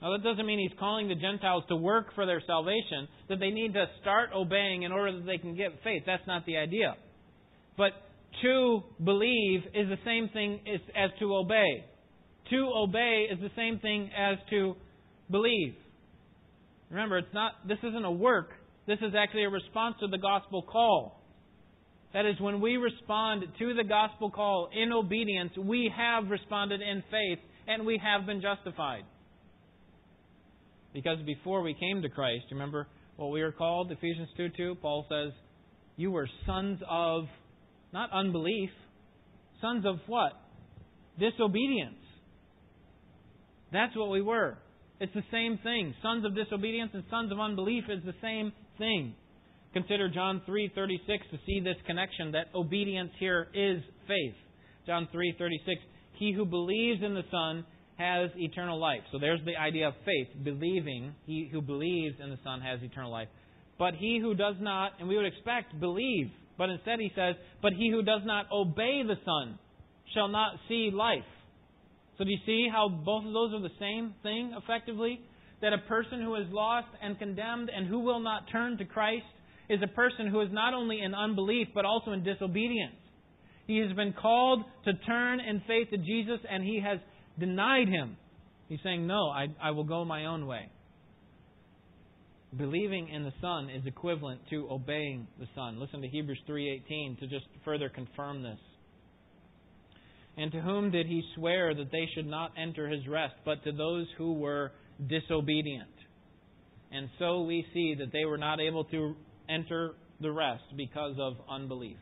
Now, 0.00 0.12
that 0.12 0.22
doesn't 0.22 0.44
mean 0.44 0.58
he's 0.58 0.78
calling 0.78 1.08
the 1.08 1.14
Gentiles 1.14 1.64
to 1.68 1.76
work 1.76 2.14
for 2.14 2.26
their 2.26 2.42
salvation, 2.46 3.08
that 3.28 3.40
they 3.40 3.50
need 3.50 3.72
to 3.74 3.86
start 4.00 4.30
obeying 4.34 4.82
in 4.82 4.92
order 4.92 5.12
that 5.12 5.26
they 5.26 5.38
can 5.38 5.56
get 5.56 5.70
faith. 5.82 6.02
That's 6.06 6.26
not 6.26 6.44
the 6.46 6.56
idea. 6.56 6.94
But 7.76 7.92
to 8.42 8.82
believe 9.02 9.60
is 9.74 9.88
the 9.88 9.98
same 10.04 10.28
thing 10.32 10.60
as 10.94 11.10
to 11.20 11.34
obey. 11.34 11.84
To 12.50 12.72
obey 12.76 13.28
is 13.32 13.40
the 13.40 13.50
same 13.56 13.78
thing 13.78 14.10
as 14.16 14.36
to 14.50 14.74
believe. 15.30 15.74
Remember, 16.90 17.18
it's 17.18 17.32
not 17.32 17.66
this 17.66 17.78
isn't 17.82 18.04
a 18.04 18.12
work. 18.12 18.50
This 18.86 18.98
is 19.00 19.14
actually 19.16 19.44
a 19.44 19.48
response 19.48 19.96
to 20.00 20.08
the 20.08 20.18
gospel 20.18 20.62
call. 20.62 21.23
That 22.14 22.26
is, 22.26 22.40
when 22.40 22.60
we 22.60 22.76
respond 22.76 23.42
to 23.58 23.74
the 23.74 23.82
gospel 23.82 24.30
call 24.30 24.70
in 24.72 24.92
obedience, 24.92 25.50
we 25.58 25.92
have 25.94 26.30
responded 26.30 26.80
in 26.80 27.02
faith 27.10 27.40
and 27.66 27.84
we 27.84 28.00
have 28.02 28.24
been 28.24 28.40
justified. 28.40 29.02
Because 30.92 31.18
before 31.26 31.62
we 31.62 31.74
came 31.74 32.02
to 32.02 32.08
Christ, 32.08 32.44
remember 32.52 32.86
what 33.16 33.32
we 33.32 33.42
were 33.42 33.50
called? 33.50 33.90
Ephesians 33.90 34.28
2 34.36 34.50
2, 34.56 34.74
Paul 34.80 35.04
says, 35.08 35.32
You 35.96 36.12
were 36.12 36.28
sons 36.46 36.78
of, 36.88 37.24
not 37.92 38.10
unbelief, 38.12 38.70
sons 39.60 39.84
of 39.84 39.96
what? 40.06 40.32
Disobedience. 41.18 41.96
That's 43.72 43.96
what 43.96 44.10
we 44.10 44.22
were. 44.22 44.56
It's 45.00 45.14
the 45.14 45.24
same 45.32 45.58
thing. 45.64 45.94
Sons 46.00 46.24
of 46.24 46.36
disobedience 46.36 46.92
and 46.94 47.02
sons 47.10 47.32
of 47.32 47.40
unbelief 47.40 47.84
is 47.88 48.04
the 48.04 48.14
same 48.22 48.52
thing. 48.78 49.16
Consider 49.74 50.08
John 50.08 50.40
3:36 50.46 51.28
to 51.30 51.38
see 51.44 51.58
this 51.58 51.76
connection 51.84 52.30
that 52.30 52.46
obedience 52.54 53.10
here 53.18 53.48
is 53.52 53.82
faith. 54.06 54.36
John 54.86 55.08
3:36 55.12 55.80
He 56.12 56.32
who 56.32 56.44
believes 56.46 57.02
in 57.02 57.12
the 57.14 57.24
Son 57.28 57.66
has 57.98 58.30
eternal 58.36 58.78
life. 58.78 59.02
So 59.10 59.18
there's 59.18 59.44
the 59.44 59.56
idea 59.56 59.88
of 59.88 59.94
faith, 60.04 60.28
believing. 60.44 61.12
He 61.26 61.48
who 61.50 61.60
believes 61.60 62.20
in 62.20 62.30
the 62.30 62.38
Son 62.44 62.60
has 62.60 62.80
eternal 62.84 63.10
life. 63.10 63.28
But 63.76 63.94
he 63.94 64.20
who 64.20 64.34
does 64.34 64.54
not, 64.60 64.92
and 65.00 65.08
we 65.08 65.16
would 65.16 65.26
expect 65.26 65.78
believe, 65.80 66.30
but 66.56 66.70
instead 66.70 67.00
he 67.00 67.10
says, 67.16 67.34
but 67.60 67.72
he 67.72 67.90
who 67.90 68.02
does 68.02 68.22
not 68.24 68.46
obey 68.52 69.02
the 69.02 69.18
Son 69.24 69.58
shall 70.14 70.28
not 70.28 70.60
see 70.68 70.92
life. 70.92 71.26
So 72.16 72.22
do 72.22 72.30
you 72.30 72.38
see 72.46 72.68
how 72.70 72.88
both 72.88 73.24
of 73.24 73.32
those 73.32 73.52
are 73.52 73.60
the 73.60 73.74
same 73.80 74.14
thing 74.22 74.54
effectively? 74.56 75.20
That 75.62 75.72
a 75.72 75.78
person 75.78 76.20
who 76.20 76.36
is 76.36 76.46
lost 76.50 76.88
and 77.02 77.18
condemned 77.18 77.70
and 77.70 77.88
who 77.88 77.98
will 77.98 78.20
not 78.20 78.48
turn 78.52 78.78
to 78.78 78.84
Christ 78.84 79.24
is 79.68 79.80
a 79.82 79.86
person 79.88 80.28
who 80.28 80.40
is 80.40 80.48
not 80.52 80.74
only 80.74 81.00
in 81.00 81.14
unbelief, 81.14 81.68
but 81.74 81.84
also 81.84 82.12
in 82.12 82.22
disobedience. 82.22 82.96
He 83.66 83.78
has 83.78 83.92
been 83.96 84.12
called 84.12 84.62
to 84.84 84.92
turn 85.06 85.40
in 85.40 85.62
faith 85.66 85.90
to 85.90 85.96
Jesus, 85.96 86.40
and 86.50 86.62
he 86.62 86.80
has 86.84 86.98
denied 87.38 87.88
him. 87.88 88.16
He's 88.68 88.80
saying, 88.82 89.06
No, 89.06 89.28
I, 89.28 89.46
I 89.62 89.70
will 89.70 89.84
go 89.84 90.04
my 90.04 90.26
own 90.26 90.46
way. 90.46 90.68
Believing 92.56 93.08
in 93.08 93.24
the 93.24 93.32
Son 93.40 93.68
is 93.70 93.84
equivalent 93.86 94.40
to 94.50 94.68
obeying 94.70 95.26
the 95.40 95.46
Son. 95.54 95.80
Listen 95.80 96.02
to 96.02 96.08
Hebrews 96.08 96.38
3:18 96.48 97.18
to 97.18 97.26
just 97.26 97.46
further 97.64 97.88
confirm 97.88 98.42
this. 98.42 98.58
And 100.36 100.52
to 100.52 100.60
whom 100.60 100.90
did 100.90 101.06
he 101.06 101.22
swear 101.34 101.74
that 101.74 101.90
they 101.90 102.08
should 102.14 102.26
not 102.26 102.52
enter 102.56 102.88
his 102.88 103.06
rest, 103.08 103.34
but 103.44 103.62
to 103.64 103.72
those 103.72 104.06
who 104.18 104.34
were 104.34 104.72
disobedient? 105.08 105.88
And 106.92 107.08
so 107.18 107.42
we 107.42 107.66
see 107.72 107.94
that 107.98 108.12
they 108.12 108.24
were 108.24 108.38
not 108.38 108.60
able 108.60 108.84
to 108.84 109.16
enter 109.48 109.92
the 110.20 110.30
rest 110.30 110.64
because 110.76 111.16
of 111.18 111.34
unbelief. 111.50 111.96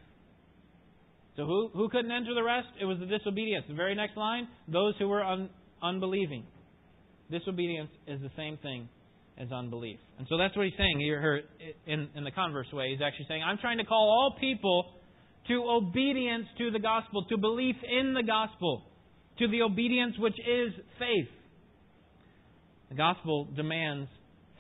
So 1.37 1.47
who, 1.47 1.71
who 1.73 1.89
couldn't 1.89 2.11
enter 2.11 2.35
the 2.35 2.43
rest? 2.43 2.69
It 2.81 2.85
was 2.85 2.99
the 2.99 3.07
disobedience. 3.07 3.65
The 3.69 3.75
very 3.75 3.95
next 3.95 4.17
line, 4.17 4.49
those 4.69 4.95
who 4.99 5.09
were 5.09 5.25
un, 5.25 5.49
unbelieving. 5.83 6.45
Disobedience 7.31 7.91
is 8.07 8.21
the 8.21 8.31
same 8.37 8.59
thing 8.59 8.89
as 9.39 9.51
unbelief. 9.51 9.99
And 10.19 10.27
so 10.29 10.37
that's 10.37 10.55
what 10.55 10.67
he's 10.67 10.77
saying 10.77 11.01
here 11.01 11.41
in, 11.87 12.09
in 12.15 12.25
the 12.25 12.31
converse 12.31 12.71
way. 12.73 12.91
He's 12.91 13.01
actually 13.03 13.27
saying, 13.29 13.43
I'm 13.43 13.59
trying 13.59 13.79
to 13.79 13.85
call 13.85 14.11
all 14.11 14.37
people 14.39 14.93
to 15.49 15.55
obedience 15.55 16.47
to 16.59 16.71
the 16.71 16.79
gospel, 16.79 17.25
to 17.31 17.39
belief 17.39 17.77
in 17.83 18.15
the 18.15 18.23
gospel, 18.23 18.83
to 19.39 19.49
the 19.49 19.63
obedience 19.63 20.15
which 20.19 20.37
is 20.39 20.73
faith. 20.99 21.29
The 22.91 22.97
gospel 22.97 23.49
demands 23.57 24.11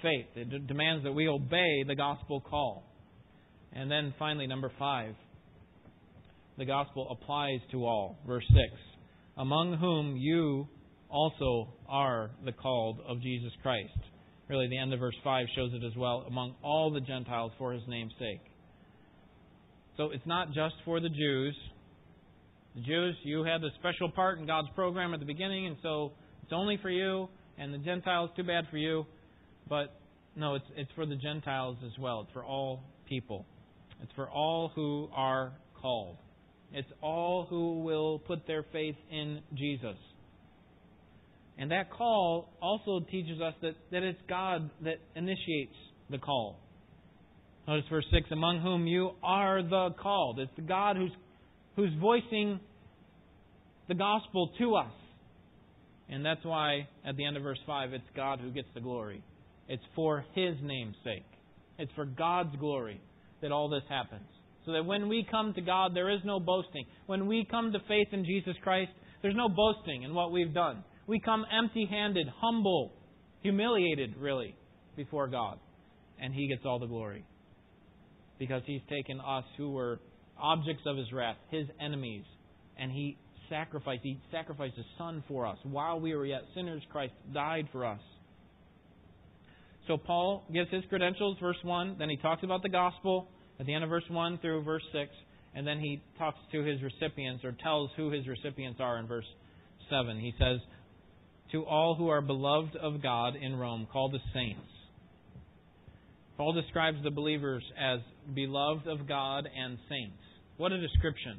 faith. 0.03 0.27
It 0.35 0.51
d- 0.51 0.59
demands 0.67 1.05
that 1.05 1.13
we 1.13 1.29
obey 1.29 1.85
the 1.87 1.95
gospel 1.95 2.41
call. 2.41 2.85
And 3.73 3.91
then 3.91 4.13
finally, 4.19 4.47
number 4.47 4.71
five, 4.79 5.15
the 6.59 6.65
gospel 6.65 7.09
applies 7.11 7.61
to 7.71 7.87
all. 7.87 8.19
Verse 8.27 8.45
6 8.49 8.59
Among 9.39 9.79
whom 9.79 10.17
you 10.17 10.69
also 11.09 11.69
are 11.89 12.31
the 12.45 12.53
called 12.53 12.99
of 13.09 13.23
Jesus 13.23 13.53
Christ. 13.63 13.89
Really, 14.49 14.69
the 14.69 14.79
end 14.79 14.93
of 14.93 15.01
verse 15.01 15.15
5 15.25 15.47
shows 15.55 15.71
it 15.73 15.85
as 15.85 15.97
well. 15.97 16.25
Among 16.27 16.55
all 16.63 16.91
the 16.93 17.01
Gentiles 17.01 17.53
for 17.59 17.73
his 17.73 17.83
name's 17.89 18.13
sake. 18.19 18.41
So 19.97 20.11
it's 20.11 20.27
not 20.27 20.49
just 20.49 20.75
for 20.85 21.01
the 21.01 21.09
Jews, 21.09 21.57
The 22.75 22.81
Jews, 22.81 23.15
you 23.25 23.45
had 23.45 23.63
a 23.63 23.69
special 23.79 24.11
part 24.11 24.39
in 24.39 24.47
God's 24.47 24.69
program 24.75 25.13
at 25.13 25.21
the 25.21 25.27
beginning, 25.27 25.67
and 25.67 25.77
so 25.83 26.13
it's 26.43 26.53
only 26.53 26.79
for 26.81 26.89
you, 26.89 27.29
and 27.59 27.73
the 27.73 27.79
Gentiles, 27.79 28.31
too 28.35 28.45
bad 28.45 28.65
for 28.71 28.79
you. 28.79 29.05
But 29.69 29.95
no, 30.37 30.55
it's, 30.55 30.65
it's 30.77 30.91
for 30.95 31.07
the 31.07 31.17
Gentiles 31.17 31.77
as 31.85 31.99
well. 31.99 32.23
It's 32.23 32.33
for 32.33 32.45
all 32.45 32.83
people. 33.09 33.47
It's 34.03 34.13
for 34.17 34.29
all 34.29 34.73
who 34.75 35.09
are 35.15 35.53
called. 35.81 36.17
It's 36.73 36.89
all 37.03 37.47
who 37.49 37.83
will 37.83 38.19
put 38.19 38.47
their 38.47 38.65
faith 38.73 38.97
in 39.11 39.41
Jesus. 39.55 39.97
And 41.59 41.71
that 41.71 41.91
call 41.91 42.49
also 42.63 43.01
teaches 43.11 43.41
us 43.41 43.55
that, 43.61 43.75
that 43.91 44.03
it's 44.03 44.19
God 44.29 44.71
that 44.83 44.97
initiates 45.15 45.75
the 46.11 46.19
call. 46.19 46.59
Notice 47.69 47.85
verse 47.91 48.07
6 48.13 48.29
Among 48.33 48.61
whom 48.61 48.87
you 48.87 49.11
are 49.23 49.63
the 49.63 49.91
called. 50.01 50.41
It's 50.41 50.51
the 50.57 50.63
God 50.63 50.97
who's, 50.97 51.13
who's 51.77 51.93
voicing 52.01 52.59
the 53.89 53.95
gospel 53.95 54.51
to 54.59 54.77
us. 54.77 54.93
And 56.09 56.25
that's 56.25 56.45
why 56.45 56.89
at 57.07 57.17
the 57.17 57.25
end 57.25 57.37
of 57.37 57.43
verse 57.43 57.61
5, 57.67 57.93
it's 57.93 58.05
God 58.17 58.41
who 58.41 58.51
gets 58.51 58.69
the 58.75 58.81
glory. 58.81 59.23
It's 59.73 59.83
for 59.95 60.23
His 60.35 60.55
name's 60.63 60.97
sake. 61.03 61.25
It's 61.79 61.91
for 61.97 62.05
God's 62.05 62.55
glory 62.57 63.01
that 63.41 63.53
all 63.53 63.71
this 63.71 63.85
happens. 63.89 64.29
So 64.67 64.73
that 64.73 64.85
when 64.85 65.09
we 65.09 65.27
come 65.31 65.55
to 65.55 65.63
God, 65.63 65.93
there 65.95 66.11
is 66.11 66.21
no 66.27 66.39
boasting. 66.39 66.85
When 67.07 67.27
we 67.27 67.47
come 67.51 67.73
to 67.73 67.79
faith 67.89 68.09
in 68.13 68.27
Jesus 68.27 68.55
Christ, 68.63 68.91
there's 69.23 69.35
no 69.35 69.49
boasting 69.49 70.03
in 70.03 70.13
what 70.13 70.31
we've 70.31 70.53
done. 70.53 70.85
We 71.07 71.21
come 71.21 71.47
empty 71.59 71.89
handed, 71.91 72.27
humble, 72.39 72.93
humiliated, 73.41 74.15
really, 74.19 74.55
before 74.95 75.27
God. 75.27 75.59
And 76.21 76.35
He 76.35 76.49
gets 76.49 76.67
all 76.67 76.79
the 76.79 76.87
glory. 76.87 77.25
Because 78.39 78.61
He's 78.67 78.83
taken 78.91 79.21
us 79.21 79.45
who 79.57 79.71
were 79.71 80.01
objects 80.39 80.83
of 80.85 80.99
His 80.99 81.11
wrath, 81.15 81.37
His 81.51 81.65
enemies, 81.81 82.25
and 82.79 82.93
He 82.93 83.17
sacrificed. 83.49 84.03
He 84.03 84.21
sacrificed 84.31 84.77
His 84.77 84.85
Son 84.99 85.25
for 85.27 85.47
us. 85.47 85.57
While 85.63 85.99
we 85.99 86.15
were 86.15 86.27
yet 86.27 86.43
sinners, 86.55 86.83
Christ 86.93 87.15
died 87.33 87.71
for 87.73 87.87
us. 87.87 88.01
So 89.87 89.97
Paul 89.97 90.45
gives 90.53 90.71
his 90.71 90.85
credentials, 90.89 91.37
verse 91.41 91.57
1. 91.63 91.97
Then 91.99 92.09
he 92.09 92.17
talks 92.17 92.43
about 92.45 92.63
the 92.63 92.69
gospel 92.69 93.29
at 93.59 93.67
the 93.67 93.75
end 93.75 93.85
of 93.85 93.91
verse 93.91 94.05
1 94.09 94.39
through 94.39 94.63
verse 94.63 94.85
6. 94.93 95.11
And 95.55 95.67
then 95.67 95.81
he 95.81 96.01
talks 96.19 96.39
to 96.53 96.63
his 96.63 96.81
recipients 96.83 97.45
or 97.45 97.53
tells 97.63 97.91
who 97.97 98.11
his 98.11 98.27
recipients 98.27 98.81
are 98.81 98.99
in 98.99 99.07
verse 99.07 99.27
7. 99.91 100.19
He 100.19 100.33
says, 100.39 100.61
to 101.53 101.65
all 101.67 101.95
who 101.95 102.09
are 102.09 102.23
beloved 102.23 102.77
of 102.77 103.03
God 103.03 103.37
in 103.37 103.55
Rome, 103.57 103.87
called 103.93 104.13
the 104.13 104.21
saints. 104.33 104.61
Paul 106.39 106.55
describes 106.55 106.97
the 107.05 107.11
believers 107.11 107.63
as 107.79 108.01
beloved 108.35 108.87
of 108.89 109.07
God 109.07 109.47
and 109.55 109.77
saints. 109.89 110.17
What 110.57 110.73
a 110.73 110.81
description 110.81 111.39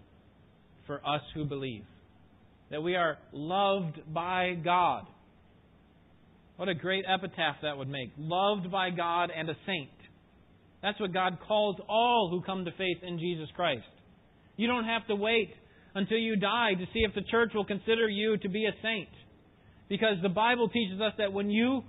for 0.86 0.98
us 0.98 1.22
who 1.34 1.46
believe. 1.46 1.84
That 2.70 2.84
we 2.84 2.96
are 2.96 3.18
loved 3.32 4.00
by 4.14 4.54
God. 4.64 5.08
What 6.58 6.70
a 6.70 6.76
great 6.76 7.06
epitaph 7.08 7.58
that 7.64 7.78
would 7.78 7.90
make. 7.90 8.12
Loved 8.18 8.72
by 8.72 8.90
God 8.92 9.32
and 9.36 9.50
a 9.50 9.56
saint. 9.66 9.90
That's 10.82 11.00
what 11.00 11.14
God 11.14 11.38
calls 11.48 11.78
all 11.88 12.30
who 12.30 12.42
come 12.42 12.66
to 12.66 12.72
faith 12.72 12.98
in 13.02 13.18
Jesus 13.18 13.48
Christ. 13.56 13.84
You 14.58 14.68
don't 14.68 14.86
have 14.86 15.08
to 15.08 15.16
wait 15.16 15.50
until 15.96 16.18
you 16.18 16.36
die 16.36 16.74
to 16.74 16.86
see 16.94 17.00
if 17.08 17.16
the 17.16 17.30
church 17.32 17.52
will 17.56 17.66
consider 17.66 18.08
you 18.08 18.38
to 18.38 18.50
be 18.50 18.66
a 18.66 18.72
saint. 18.82 19.10
Because 19.90 20.18
the 20.22 20.30
Bible 20.30 20.70
teaches 20.70 21.00
us 21.02 21.14
that 21.18 21.34
when 21.34 21.50
you 21.50 21.84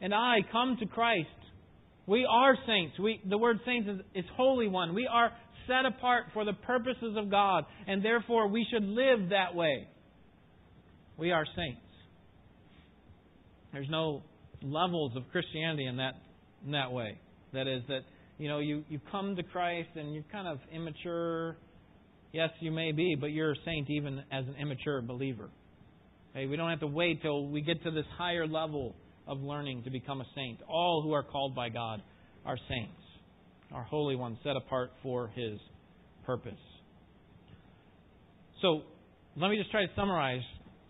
and 0.00 0.14
I 0.14 0.38
come 0.52 0.76
to 0.80 0.86
Christ, 0.86 1.28
we 2.06 2.26
are 2.28 2.56
saints. 2.66 2.98
We, 2.98 3.20
the 3.28 3.38
word 3.38 3.58
saints 3.66 3.88
is, 3.88 4.00
is 4.14 4.24
holy 4.36 4.68
one. 4.68 4.94
We 4.94 5.08
are 5.10 5.32
set 5.66 5.84
apart 5.84 6.26
for 6.32 6.44
the 6.44 6.52
purposes 6.52 7.16
of 7.16 7.30
God, 7.30 7.64
and 7.86 8.04
therefore 8.04 8.48
we 8.48 8.66
should 8.70 8.84
live 8.84 9.30
that 9.30 9.54
way. 9.54 9.88
We 11.18 11.32
are 11.32 11.44
saints. 11.56 11.80
There's 13.76 13.90
no 13.90 14.22
levels 14.62 15.12
of 15.16 15.24
Christianity 15.32 15.84
in 15.84 15.98
that 15.98 16.14
in 16.64 16.72
that 16.72 16.92
way. 16.92 17.18
That 17.52 17.68
is 17.68 17.82
that 17.88 18.00
you 18.38 18.48
know 18.48 18.58
you 18.58 18.84
you 18.88 18.98
come 19.12 19.36
to 19.36 19.42
Christ 19.42 19.90
and 19.96 20.14
you're 20.14 20.24
kind 20.32 20.48
of 20.48 20.60
immature. 20.72 21.58
Yes, 22.32 22.48
you 22.60 22.72
may 22.72 22.92
be, 22.92 23.16
but 23.20 23.32
you're 23.32 23.52
a 23.52 23.56
saint 23.66 23.90
even 23.90 24.20
as 24.32 24.46
an 24.46 24.54
immature 24.58 25.02
believer. 25.02 25.50
Okay, 26.30 26.46
we 26.46 26.56
don't 26.56 26.70
have 26.70 26.80
to 26.80 26.86
wait 26.86 27.20
till 27.20 27.48
we 27.48 27.60
get 27.60 27.82
to 27.82 27.90
this 27.90 28.06
higher 28.16 28.46
level 28.46 28.94
of 29.28 29.40
learning 29.40 29.82
to 29.82 29.90
become 29.90 30.22
a 30.22 30.26
saint. 30.34 30.58
All 30.66 31.02
who 31.02 31.12
are 31.12 31.22
called 31.22 31.54
by 31.54 31.68
God 31.68 32.00
are 32.46 32.56
saints, 32.70 33.02
are 33.72 33.84
holy 33.84 34.16
ones 34.16 34.38
set 34.42 34.56
apart 34.56 34.90
for 35.02 35.28
His 35.34 35.60
purpose. 36.24 36.54
So, 38.62 38.84
let 39.36 39.50
me 39.50 39.58
just 39.58 39.70
try 39.70 39.82
to 39.84 39.92
summarize 39.94 40.40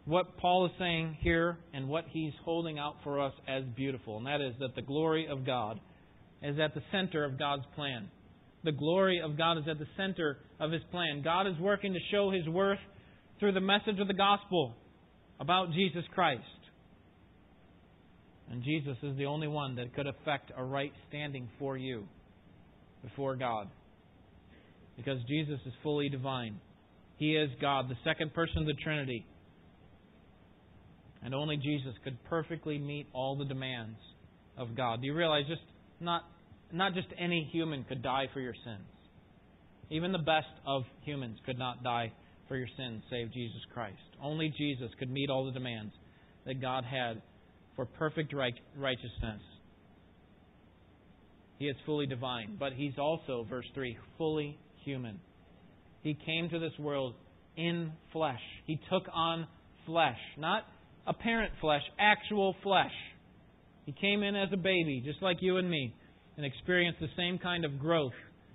what 0.07 0.38
Paul 0.38 0.66
is 0.66 0.72
saying 0.78 1.18
here 1.20 1.59
and 1.74 1.88
what 1.88 2.04
he's 2.09 2.32
holding 2.44 2.78
out 2.78 2.94
for 3.04 3.20
us 3.20 3.32
as 3.46 3.64
beautiful, 3.76 4.16
and 4.16 4.26
that 4.26 4.40
is 4.40 4.54
that 4.61 4.74
the 4.74 4.82
glory 4.82 5.26
of 5.28 5.44
God 5.44 5.80
is 6.42 6.59
at 6.59 6.74
the 6.74 6.82
center 6.92 7.24
of 7.24 7.38
God's 7.38 7.64
plan. 7.74 8.09
The 8.64 8.72
glory 8.72 9.20
of 9.22 9.36
God 9.36 9.59
is 9.59 9.64
at 9.70 9.78
the 9.78 9.86
center 9.96 10.38
of 10.59 10.72
His 10.72 10.82
plan. 10.90 11.22
God 11.22 11.46
is 11.46 11.54
working 11.61 11.92
to 11.92 12.00
show 12.11 12.30
His 12.30 12.46
worth 12.48 12.78
through 13.38 13.52
the 13.52 13.61
message 13.61 14.00
of 14.00 14.09
the 14.09 14.14
gospel 14.14 14.74
about 15.38 15.72
Jesus 15.72 16.04
Christ. 16.14 16.42
And 18.50 18.62
Jesus 18.62 18.96
is 19.02 19.16
the 19.16 19.26
only 19.26 19.48
one 19.48 19.76
that 19.76 19.94
could 19.94 20.07
effect 20.07 20.52
a 20.57 20.64
right 20.64 20.92
standing 21.09 21.48
for 21.59 21.76
you 21.76 22.04
before 23.02 23.36
God. 23.36 23.68
Because 24.96 25.18
Jesus 25.28 25.61
is 25.66 25.72
fully 25.82 26.09
divine. 26.09 26.61
He 27.18 27.36
is 27.36 27.50
God, 27.61 27.88
the 27.88 27.96
second 28.04 28.34
person 28.34 28.59
of 28.59 28.66
the 28.66 28.74
Trinity. 28.82 29.26
And 31.27 31.35
only 31.35 31.57
Jesus 31.57 31.93
could 32.05 32.16
perfectly 32.31 32.79
meet 32.79 33.09
all 33.12 33.37
the 33.37 33.45
demands 33.45 33.99
of 34.57 34.77
God. 34.77 35.01
Do 35.01 35.09
you 35.09 35.14
realize 35.14 35.45
just 35.49 35.61
not 36.01 36.22
not 36.72 36.95
just 36.95 37.09
any 37.18 37.49
human 37.53 37.85
could 37.85 38.01
die 38.01 38.27
for 38.33 38.41
your 38.41 38.55
sins. 38.64 38.87
Even 39.91 40.12
the 40.12 40.18
best 40.18 40.47
of 40.64 40.85
humans 41.03 41.39
could 41.45 41.59
not 41.59 41.83
die 41.83 42.12
for 42.47 42.57
your 42.57 42.68
sins 42.77 43.03
save 43.11 43.33
Jesus 43.33 43.61
Christ. 43.74 43.97
Only 44.22 44.53
Jesus 44.57 44.91
could 44.99 45.11
meet 45.11 45.29
all 45.29 45.45
the 45.45 45.53
demands 45.53 45.93
that 46.45 46.61
God 46.61 46.85
had 46.85 47.22
for 47.74 47.87
perfect 47.87 48.33
righteousness. 48.33 49.41
He 51.59 51.66
is 51.66 51.77
fully 51.87 52.07
divine, 52.07 52.57
but 52.59 52.72
he's 52.72 52.99
also, 52.99 53.47
verse 53.49 53.66
3, 53.74 53.97
fully 54.18 54.59
human. 54.85 55.18
He 56.03 56.16
came 56.27 56.49
to 56.51 56.59
this 56.59 56.72
world 56.79 57.14
in 57.57 57.93
flesh. 58.12 58.41
He 58.66 58.79
took 58.91 59.05
on 59.12 59.47
flesh, 59.87 60.18
not 60.37 60.64
apparent 61.07 61.52
flesh, 61.61 61.82
actual 61.98 62.54
flesh. 62.62 62.92
He 63.84 63.92
came 63.92 64.22
in 64.22 64.34
as 64.34 64.48
a 64.52 64.57
baby, 64.57 65.02
just 65.04 65.22
like 65.22 65.38
you 65.40 65.59
and 65.59 65.70
me, 65.70 65.94
and 66.36 66.44
experienced 66.44 67.00
the 67.00 67.09
same 67.16 67.38
kind 67.38 67.64
of 67.64 67.78
growth 67.78 68.12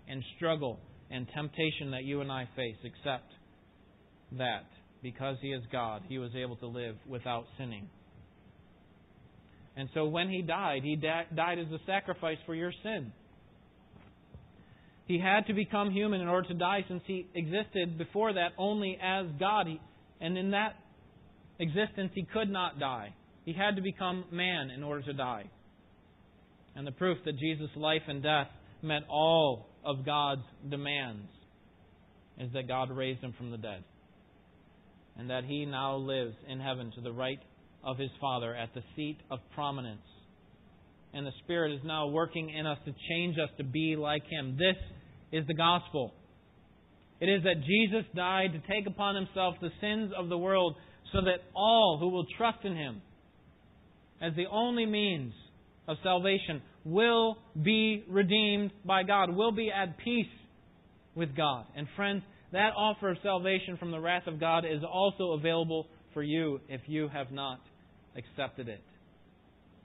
and 0.08 0.24
struggle 0.36 0.80
and 1.10 1.28
temptation 1.34 1.92
that 1.92 2.04
you 2.04 2.22
and 2.22 2.32
I 2.32 2.48
face, 2.56 2.78
except 2.84 3.32
that 4.38 4.66
because 5.02 5.38
he 5.42 5.50
is 5.50 5.64
God, 5.72 6.04
he 6.08 6.18
was 6.18 6.32
able 6.36 6.56
to 6.58 6.68
live 6.68 6.96
without 7.08 7.46
sinning. 7.58 7.88
And 9.76 9.90
so 9.94 10.06
when 10.06 10.30
he 10.30 10.42
died, 10.42 10.84
he 10.84 10.96
died 10.96 11.60
as 11.60 11.68
a 11.72 11.80
sacrifice 11.86 12.38
for 12.46 12.54
your 12.54 12.74
sin. 12.84 13.12
He 15.06 15.20
had 15.20 15.48
to 15.48 15.54
become 15.54 15.92
human 15.92 16.22
in 16.22 16.28
order 16.28 16.48
to 16.50 16.54
die 16.54 16.86
since 16.88 17.02
he 17.06 17.28
existed 17.34 17.98
before 17.98 18.34
that 18.34 18.50
only 18.58 18.98
as 19.02 19.26
God. 19.40 19.68
And 20.20 20.38
in 20.38 20.52
that 20.52 20.76
existence, 21.62 22.12
he 22.14 22.24
could 22.24 22.50
not 22.50 22.80
die. 22.80 23.14
He 23.46 23.54
had 23.54 23.76
to 23.76 23.82
become 23.82 24.26
man 24.32 24.70
in 24.70 24.84
order 24.84 25.02
to 25.04 25.14
die. 25.14 25.50
And 26.76 26.86
the 26.86 26.92
proof 26.92 27.18
that 27.26 27.38
Jesus' 27.38 27.70
life 27.76 28.04
and 28.08 28.22
death 28.24 28.48
met 28.82 29.04
all 29.10 29.68
of 29.84 30.06
God's 30.06 30.44
demands 30.70 31.28
is 32.40 32.52
that 32.54 32.68
God 32.68 32.90
raised 32.92 33.22
him 33.22 33.34
from 33.38 33.52
the 33.52 33.58
dead 33.58 33.84
and 35.18 35.30
that 35.30 35.44
he 35.44 35.66
now 35.66 35.98
lives 35.98 36.36
in 36.48 36.60
heaven 36.60 36.92
to 36.96 37.02
the 37.02 37.12
right 37.12 37.40
of 37.84 37.98
his 37.98 38.10
Father 38.20 38.56
at 38.56 38.74
the 38.74 38.82
seat 38.96 39.18
of 39.30 39.40
prominence. 39.54 40.02
And 41.14 41.26
the 41.26 41.32
Spirit 41.44 41.74
is 41.74 41.82
now 41.84 42.08
working 42.08 42.50
in 42.50 42.66
us 42.66 42.78
to 42.86 42.94
change 43.10 43.38
us 43.38 43.50
to 43.58 43.64
be 43.64 43.96
like 43.98 44.24
him. 44.30 44.58
This 44.58 44.78
is 45.32 45.46
the 45.48 45.54
gospel. 45.54 46.14
It 47.20 47.28
is 47.28 47.44
that 47.44 47.58
Jesus 47.58 48.06
died 48.16 48.54
to 48.54 48.74
take 48.74 48.88
upon 48.88 49.16
himself 49.16 49.56
the 49.62 49.70
sins 49.82 50.12
of 50.18 50.30
the 50.30 50.38
world 50.38 50.76
so 51.12 51.22
that 51.22 51.42
all 51.56 51.98
who 52.00 52.10
will 52.10 52.26
trust 52.38 52.60
in 52.64 52.76
him 52.76 53.02
as 54.22 54.34
the 54.36 54.46
only 54.52 54.86
means 54.86 55.34
of 55.88 55.98
salvation 56.04 56.62
will 56.86 57.38
be 57.62 58.04
redeemed 58.08 58.72
by 58.86 59.04
God, 59.04 59.36
will 59.36 59.52
be 59.52 59.72
at 59.72 59.98
peace 59.98 60.26
with 61.16 61.36
God. 61.36 61.66
And 61.76 61.88
friends, 61.96 62.24
that 62.52 62.72
offer 62.76 63.12
of 63.12 63.18
salvation 63.24 63.78
from 63.78 63.92
the 63.92 64.00
wrath 64.00 64.28
of 64.28 64.40
God 64.40 64.66
is 64.66 64.82
also 64.90 65.32
available 65.32 65.88
for 66.14 66.24
you 66.24 66.60
if 66.70 66.82
you 66.88 67.08
have 67.10 67.32
not 67.32 67.60
accepted 68.16 68.68
it. 68.68 68.82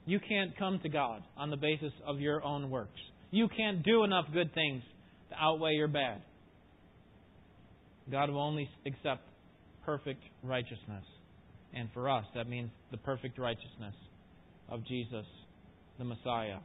You 0.05 0.19
can't 0.19 0.57
come 0.57 0.79
to 0.83 0.89
God 0.89 1.23
on 1.35 1.49
the 1.49 1.57
basis 1.57 1.91
of 2.05 2.19
your 2.19 2.43
own 2.43 2.69
works. 2.69 2.99
You 3.31 3.47
can't 3.49 3.83
do 3.83 4.03
enough 4.03 4.25
good 4.33 4.53
things 4.53 4.83
to 5.29 5.35
outweigh 5.37 5.73
your 5.73 5.89
bad. 5.89 6.21
God 8.09 8.29
will 8.29 8.41
only 8.41 8.69
accept 8.85 9.21
perfect 9.85 10.21
righteousness. 10.43 11.03
And 11.73 11.89
for 11.93 12.09
us, 12.09 12.25
that 12.35 12.47
means 12.47 12.69
the 12.91 12.97
perfect 12.97 13.37
righteousness 13.37 13.95
of 14.69 14.85
Jesus, 14.85 15.25
the 15.97 16.05
Messiah. 16.05 16.59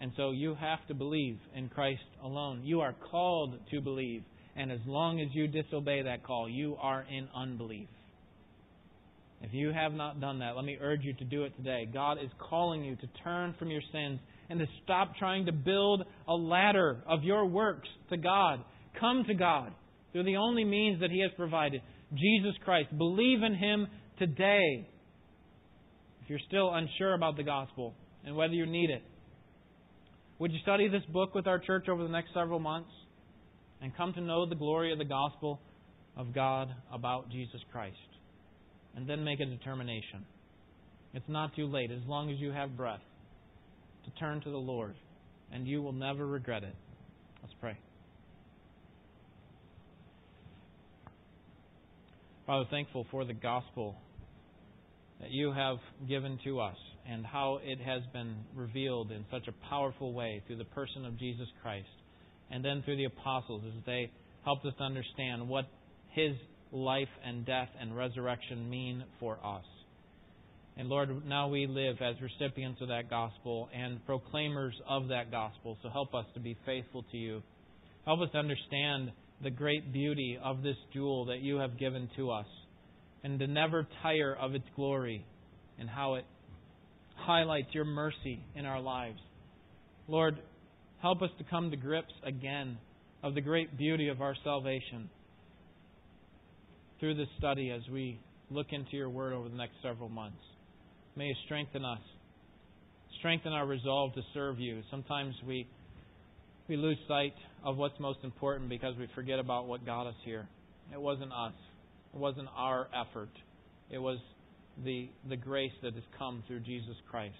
And 0.00 0.12
so 0.16 0.32
you 0.32 0.54
have 0.54 0.86
to 0.88 0.94
believe 0.94 1.38
in 1.54 1.68
Christ 1.68 2.02
alone. 2.22 2.62
You 2.64 2.80
are 2.80 2.94
called 3.10 3.54
to 3.70 3.80
believe. 3.80 4.22
And 4.56 4.72
as 4.72 4.80
long 4.86 5.20
as 5.20 5.28
you 5.32 5.46
disobey 5.46 6.02
that 6.02 6.24
call, 6.24 6.48
you 6.48 6.76
are 6.80 7.04
in 7.10 7.28
unbelief. 7.34 7.88
If 9.42 9.52
you 9.52 9.72
have 9.72 9.92
not 9.92 10.20
done 10.20 10.38
that, 10.38 10.54
let 10.56 10.64
me 10.64 10.78
urge 10.80 11.02
you 11.02 11.14
to 11.14 11.24
do 11.24 11.44
it 11.44 11.56
today. 11.56 11.88
God 11.92 12.18
is 12.22 12.30
calling 12.38 12.84
you 12.84 12.94
to 12.96 13.06
turn 13.24 13.54
from 13.58 13.70
your 13.70 13.80
sins 13.92 14.20
and 14.48 14.58
to 14.60 14.66
stop 14.84 15.16
trying 15.16 15.46
to 15.46 15.52
build 15.52 16.04
a 16.28 16.34
ladder 16.34 17.02
of 17.08 17.24
your 17.24 17.46
works 17.46 17.88
to 18.10 18.16
God. 18.16 18.60
Come 19.00 19.24
to 19.26 19.34
God 19.34 19.72
through 20.12 20.24
the 20.24 20.36
only 20.36 20.64
means 20.64 21.00
that 21.00 21.10
He 21.10 21.20
has 21.22 21.30
provided 21.36 21.80
Jesus 22.14 22.54
Christ. 22.64 22.96
Believe 22.96 23.42
in 23.42 23.54
Him 23.54 23.86
today. 24.18 24.88
If 26.22 26.30
you're 26.30 26.38
still 26.46 26.72
unsure 26.72 27.14
about 27.14 27.36
the 27.36 27.42
gospel 27.42 27.94
and 28.24 28.36
whether 28.36 28.54
you 28.54 28.66
need 28.66 28.90
it, 28.90 29.02
would 30.38 30.52
you 30.52 30.58
study 30.62 30.88
this 30.88 31.02
book 31.12 31.34
with 31.34 31.46
our 31.46 31.58
church 31.58 31.88
over 31.88 32.02
the 32.02 32.08
next 32.08 32.34
several 32.34 32.58
months 32.58 32.90
and 33.80 33.96
come 33.96 34.12
to 34.14 34.20
know 34.20 34.46
the 34.46 34.54
glory 34.54 34.92
of 34.92 34.98
the 34.98 35.04
gospel 35.04 35.60
of 36.16 36.34
God 36.34 36.68
about 36.92 37.30
Jesus 37.30 37.60
Christ? 37.70 37.96
And 38.94 39.08
then 39.08 39.24
make 39.24 39.40
a 39.40 39.46
determination. 39.46 40.26
It's 41.14 41.28
not 41.28 41.54
too 41.56 41.66
late, 41.66 41.90
as 41.90 42.02
long 42.06 42.30
as 42.30 42.38
you 42.38 42.50
have 42.52 42.76
breath, 42.76 43.00
to 44.04 44.10
turn 44.18 44.40
to 44.42 44.50
the 44.50 44.56
Lord, 44.56 44.94
and 45.52 45.66
you 45.66 45.82
will 45.82 45.92
never 45.92 46.26
regret 46.26 46.62
it. 46.62 46.74
Let's 47.42 47.54
pray. 47.60 47.76
Father, 52.44 52.64
thankful 52.70 53.06
for 53.12 53.24
the 53.24 53.34
gospel 53.34 53.94
that 55.20 55.30
you 55.30 55.52
have 55.52 55.76
given 56.08 56.40
to 56.42 56.58
us 56.58 56.76
and 57.08 57.24
how 57.24 57.60
it 57.62 57.78
has 57.80 58.02
been 58.12 58.34
revealed 58.56 59.12
in 59.12 59.24
such 59.30 59.46
a 59.46 59.52
powerful 59.68 60.12
way 60.12 60.42
through 60.46 60.56
the 60.56 60.64
person 60.64 61.04
of 61.04 61.16
Jesus 61.20 61.46
Christ 61.62 61.86
and 62.50 62.64
then 62.64 62.82
through 62.84 62.96
the 62.96 63.04
apostles 63.04 63.62
as 63.64 63.84
they 63.86 64.10
helped 64.44 64.66
us 64.66 64.72
to 64.78 64.82
understand 64.82 65.48
what 65.48 65.66
his 66.10 66.32
life 66.72 67.08
and 67.24 67.46
death 67.46 67.68
and 67.80 67.96
resurrection 67.96 68.68
mean 68.68 69.04
for 69.20 69.38
us. 69.44 69.64
And 70.76 70.88
Lord, 70.88 71.24
now 71.24 71.46
we 71.46 71.68
live 71.68 71.96
as 72.00 72.16
recipients 72.20 72.80
of 72.80 72.88
that 72.88 73.08
gospel 73.08 73.68
and 73.72 74.04
proclaimers 74.04 74.74
of 74.88 75.06
that 75.08 75.30
gospel. 75.30 75.78
So 75.80 75.90
help 75.90 76.12
us 76.12 76.26
to 76.34 76.40
be 76.40 76.56
faithful 76.66 77.04
to 77.12 77.16
you. 77.16 77.42
Help 78.04 78.20
us 78.20 78.30
to 78.32 78.38
understand 78.38 79.12
the 79.42 79.50
great 79.50 79.92
beauty 79.92 80.38
of 80.42 80.62
this 80.62 80.76
jewel 80.92 81.26
that 81.26 81.40
you 81.40 81.56
have 81.56 81.78
given 81.78 82.08
to 82.16 82.30
us 82.30 82.46
and 83.24 83.38
to 83.38 83.46
never 83.46 83.86
tire 84.02 84.36
of 84.40 84.54
its 84.54 84.64
glory 84.76 85.24
and 85.78 85.88
how 85.88 86.14
it 86.14 86.24
highlights 87.16 87.68
your 87.72 87.84
mercy 87.84 88.40
in 88.54 88.64
our 88.66 88.80
lives. 88.80 89.18
Lord, 90.08 90.38
help 91.00 91.22
us 91.22 91.30
to 91.38 91.44
come 91.44 91.70
to 91.70 91.76
grips 91.76 92.12
again 92.24 92.78
of 93.22 93.34
the 93.34 93.40
great 93.40 93.76
beauty 93.76 94.08
of 94.08 94.20
our 94.20 94.34
salvation 94.44 95.08
through 97.00 97.14
this 97.14 97.28
study 97.38 97.70
as 97.70 97.82
we 97.92 98.18
look 98.50 98.68
into 98.70 98.96
your 98.96 99.10
word 99.10 99.32
over 99.32 99.48
the 99.48 99.56
next 99.56 99.74
several 99.82 100.08
months. 100.08 100.42
May 101.16 101.26
you 101.26 101.34
strengthen 101.44 101.84
us. 101.84 102.00
Strengthen 103.18 103.52
our 103.52 103.66
resolve 103.66 104.14
to 104.14 104.22
serve 104.34 104.58
you. 104.58 104.82
Sometimes 104.90 105.34
we 105.46 105.66
we 106.68 106.76
lose 106.76 106.98
sight 107.08 107.34
of 107.64 107.76
what's 107.76 107.98
most 107.98 108.18
important 108.22 108.68
because 108.68 108.96
we 108.96 109.08
forget 109.14 109.38
about 109.38 109.66
what 109.66 109.84
got 109.84 110.06
us 110.06 110.14
here. 110.24 110.46
It 110.92 111.00
wasn't 111.00 111.32
us. 111.32 111.54
It 112.14 112.18
wasn't 112.18 112.48
our 112.56 112.88
effort. 112.94 113.30
It 113.90 113.98
was 113.98 114.18
the, 114.84 115.08
the 115.28 115.36
grace 115.36 115.72
that 115.82 115.94
has 115.94 116.02
come 116.18 116.42
through 116.46 116.60
Jesus 116.60 116.96
Christ. 117.10 117.34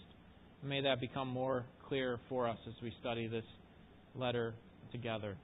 May 0.62 0.82
that 0.82 1.00
become 1.00 1.28
more 1.28 1.64
clear 1.88 2.18
for 2.28 2.48
us 2.48 2.58
as 2.66 2.74
we 2.82 2.92
study 3.00 3.26
this 3.26 3.44
letter 4.14 4.54
together. 4.92 5.36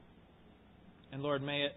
And 1.13 1.23
Lord, 1.23 1.43
may 1.43 1.63
it 1.63 1.73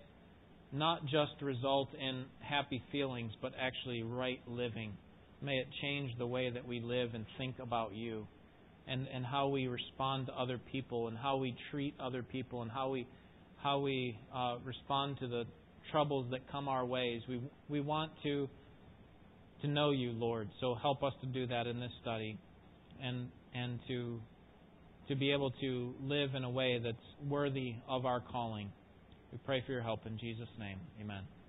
not 0.72 1.04
just 1.06 1.42
result 1.42 1.90
in 2.00 2.26
happy 2.40 2.84
feelings, 2.92 3.32
but 3.42 3.54
actually 3.60 4.04
right 4.04 4.40
living. 4.48 4.94
May 5.42 5.58
it 5.58 5.68
change 5.82 6.12
the 6.18 6.28
way 6.28 6.50
that 6.50 6.68
we 6.68 6.80
live 6.80 7.14
and 7.14 7.26
think 7.38 7.56
about 7.60 7.94
you 7.94 8.28
and, 8.92 9.08
and 9.08 9.26
how 9.26 9.48
we 9.48 9.68
respond 9.68 10.28
to 10.28 10.34
other 10.34 10.60
people 10.72 11.08
and 11.08 11.18
how 11.18 11.38
we 11.38 11.56
treat 11.72 11.94
other 12.00 12.24
people 12.24 12.62
and 12.62 12.70
how 12.70 12.90
we 12.90 13.08
how 13.64 13.80
we 13.80 14.18
uh, 14.36 14.56
respond 14.66 15.18
to 15.20 15.28
the 15.28 15.44
troubles 15.92 16.26
that 16.32 16.40
come 16.52 16.68
our 16.68 16.86
ways. 16.86 17.22
We 17.30 17.42
we 17.70 17.80
want 17.80 18.12
to 18.24 18.50
to 19.62 19.68
know 19.68 19.92
you, 19.92 20.12
Lord. 20.12 20.50
So 20.60 20.76
help 20.76 21.04
us 21.04 21.14
to 21.22 21.28
do 21.28 21.48
that 21.48 21.68
in 21.68 21.80
this 21.80 21.92
study, 22.02 22.38
and 23.02 23.30
and 23.54 23.80
to 23.88 24.20
to 25.08 25.16
be 25.16 25.32
able 25.32 25.52
to 25.52 25.94
live 26.02 26.36
in 26.36 26.44
a 26.44 26.50
way 26.50 26.80
that's 26.84 27.30
worthy 27.30 27.76
of 27.88 28.06
our 28.06 28.20
calling. 28.20 28.72
We 29.32 29.40
pray 29.46 29.64
for 29.66 29.72
your 29.72 29.84
help 29.84 30.06
in 30.06 30.18
Jesus' 30.18 30.50
name. 30.60 30.80
Amen. 31.00 31.41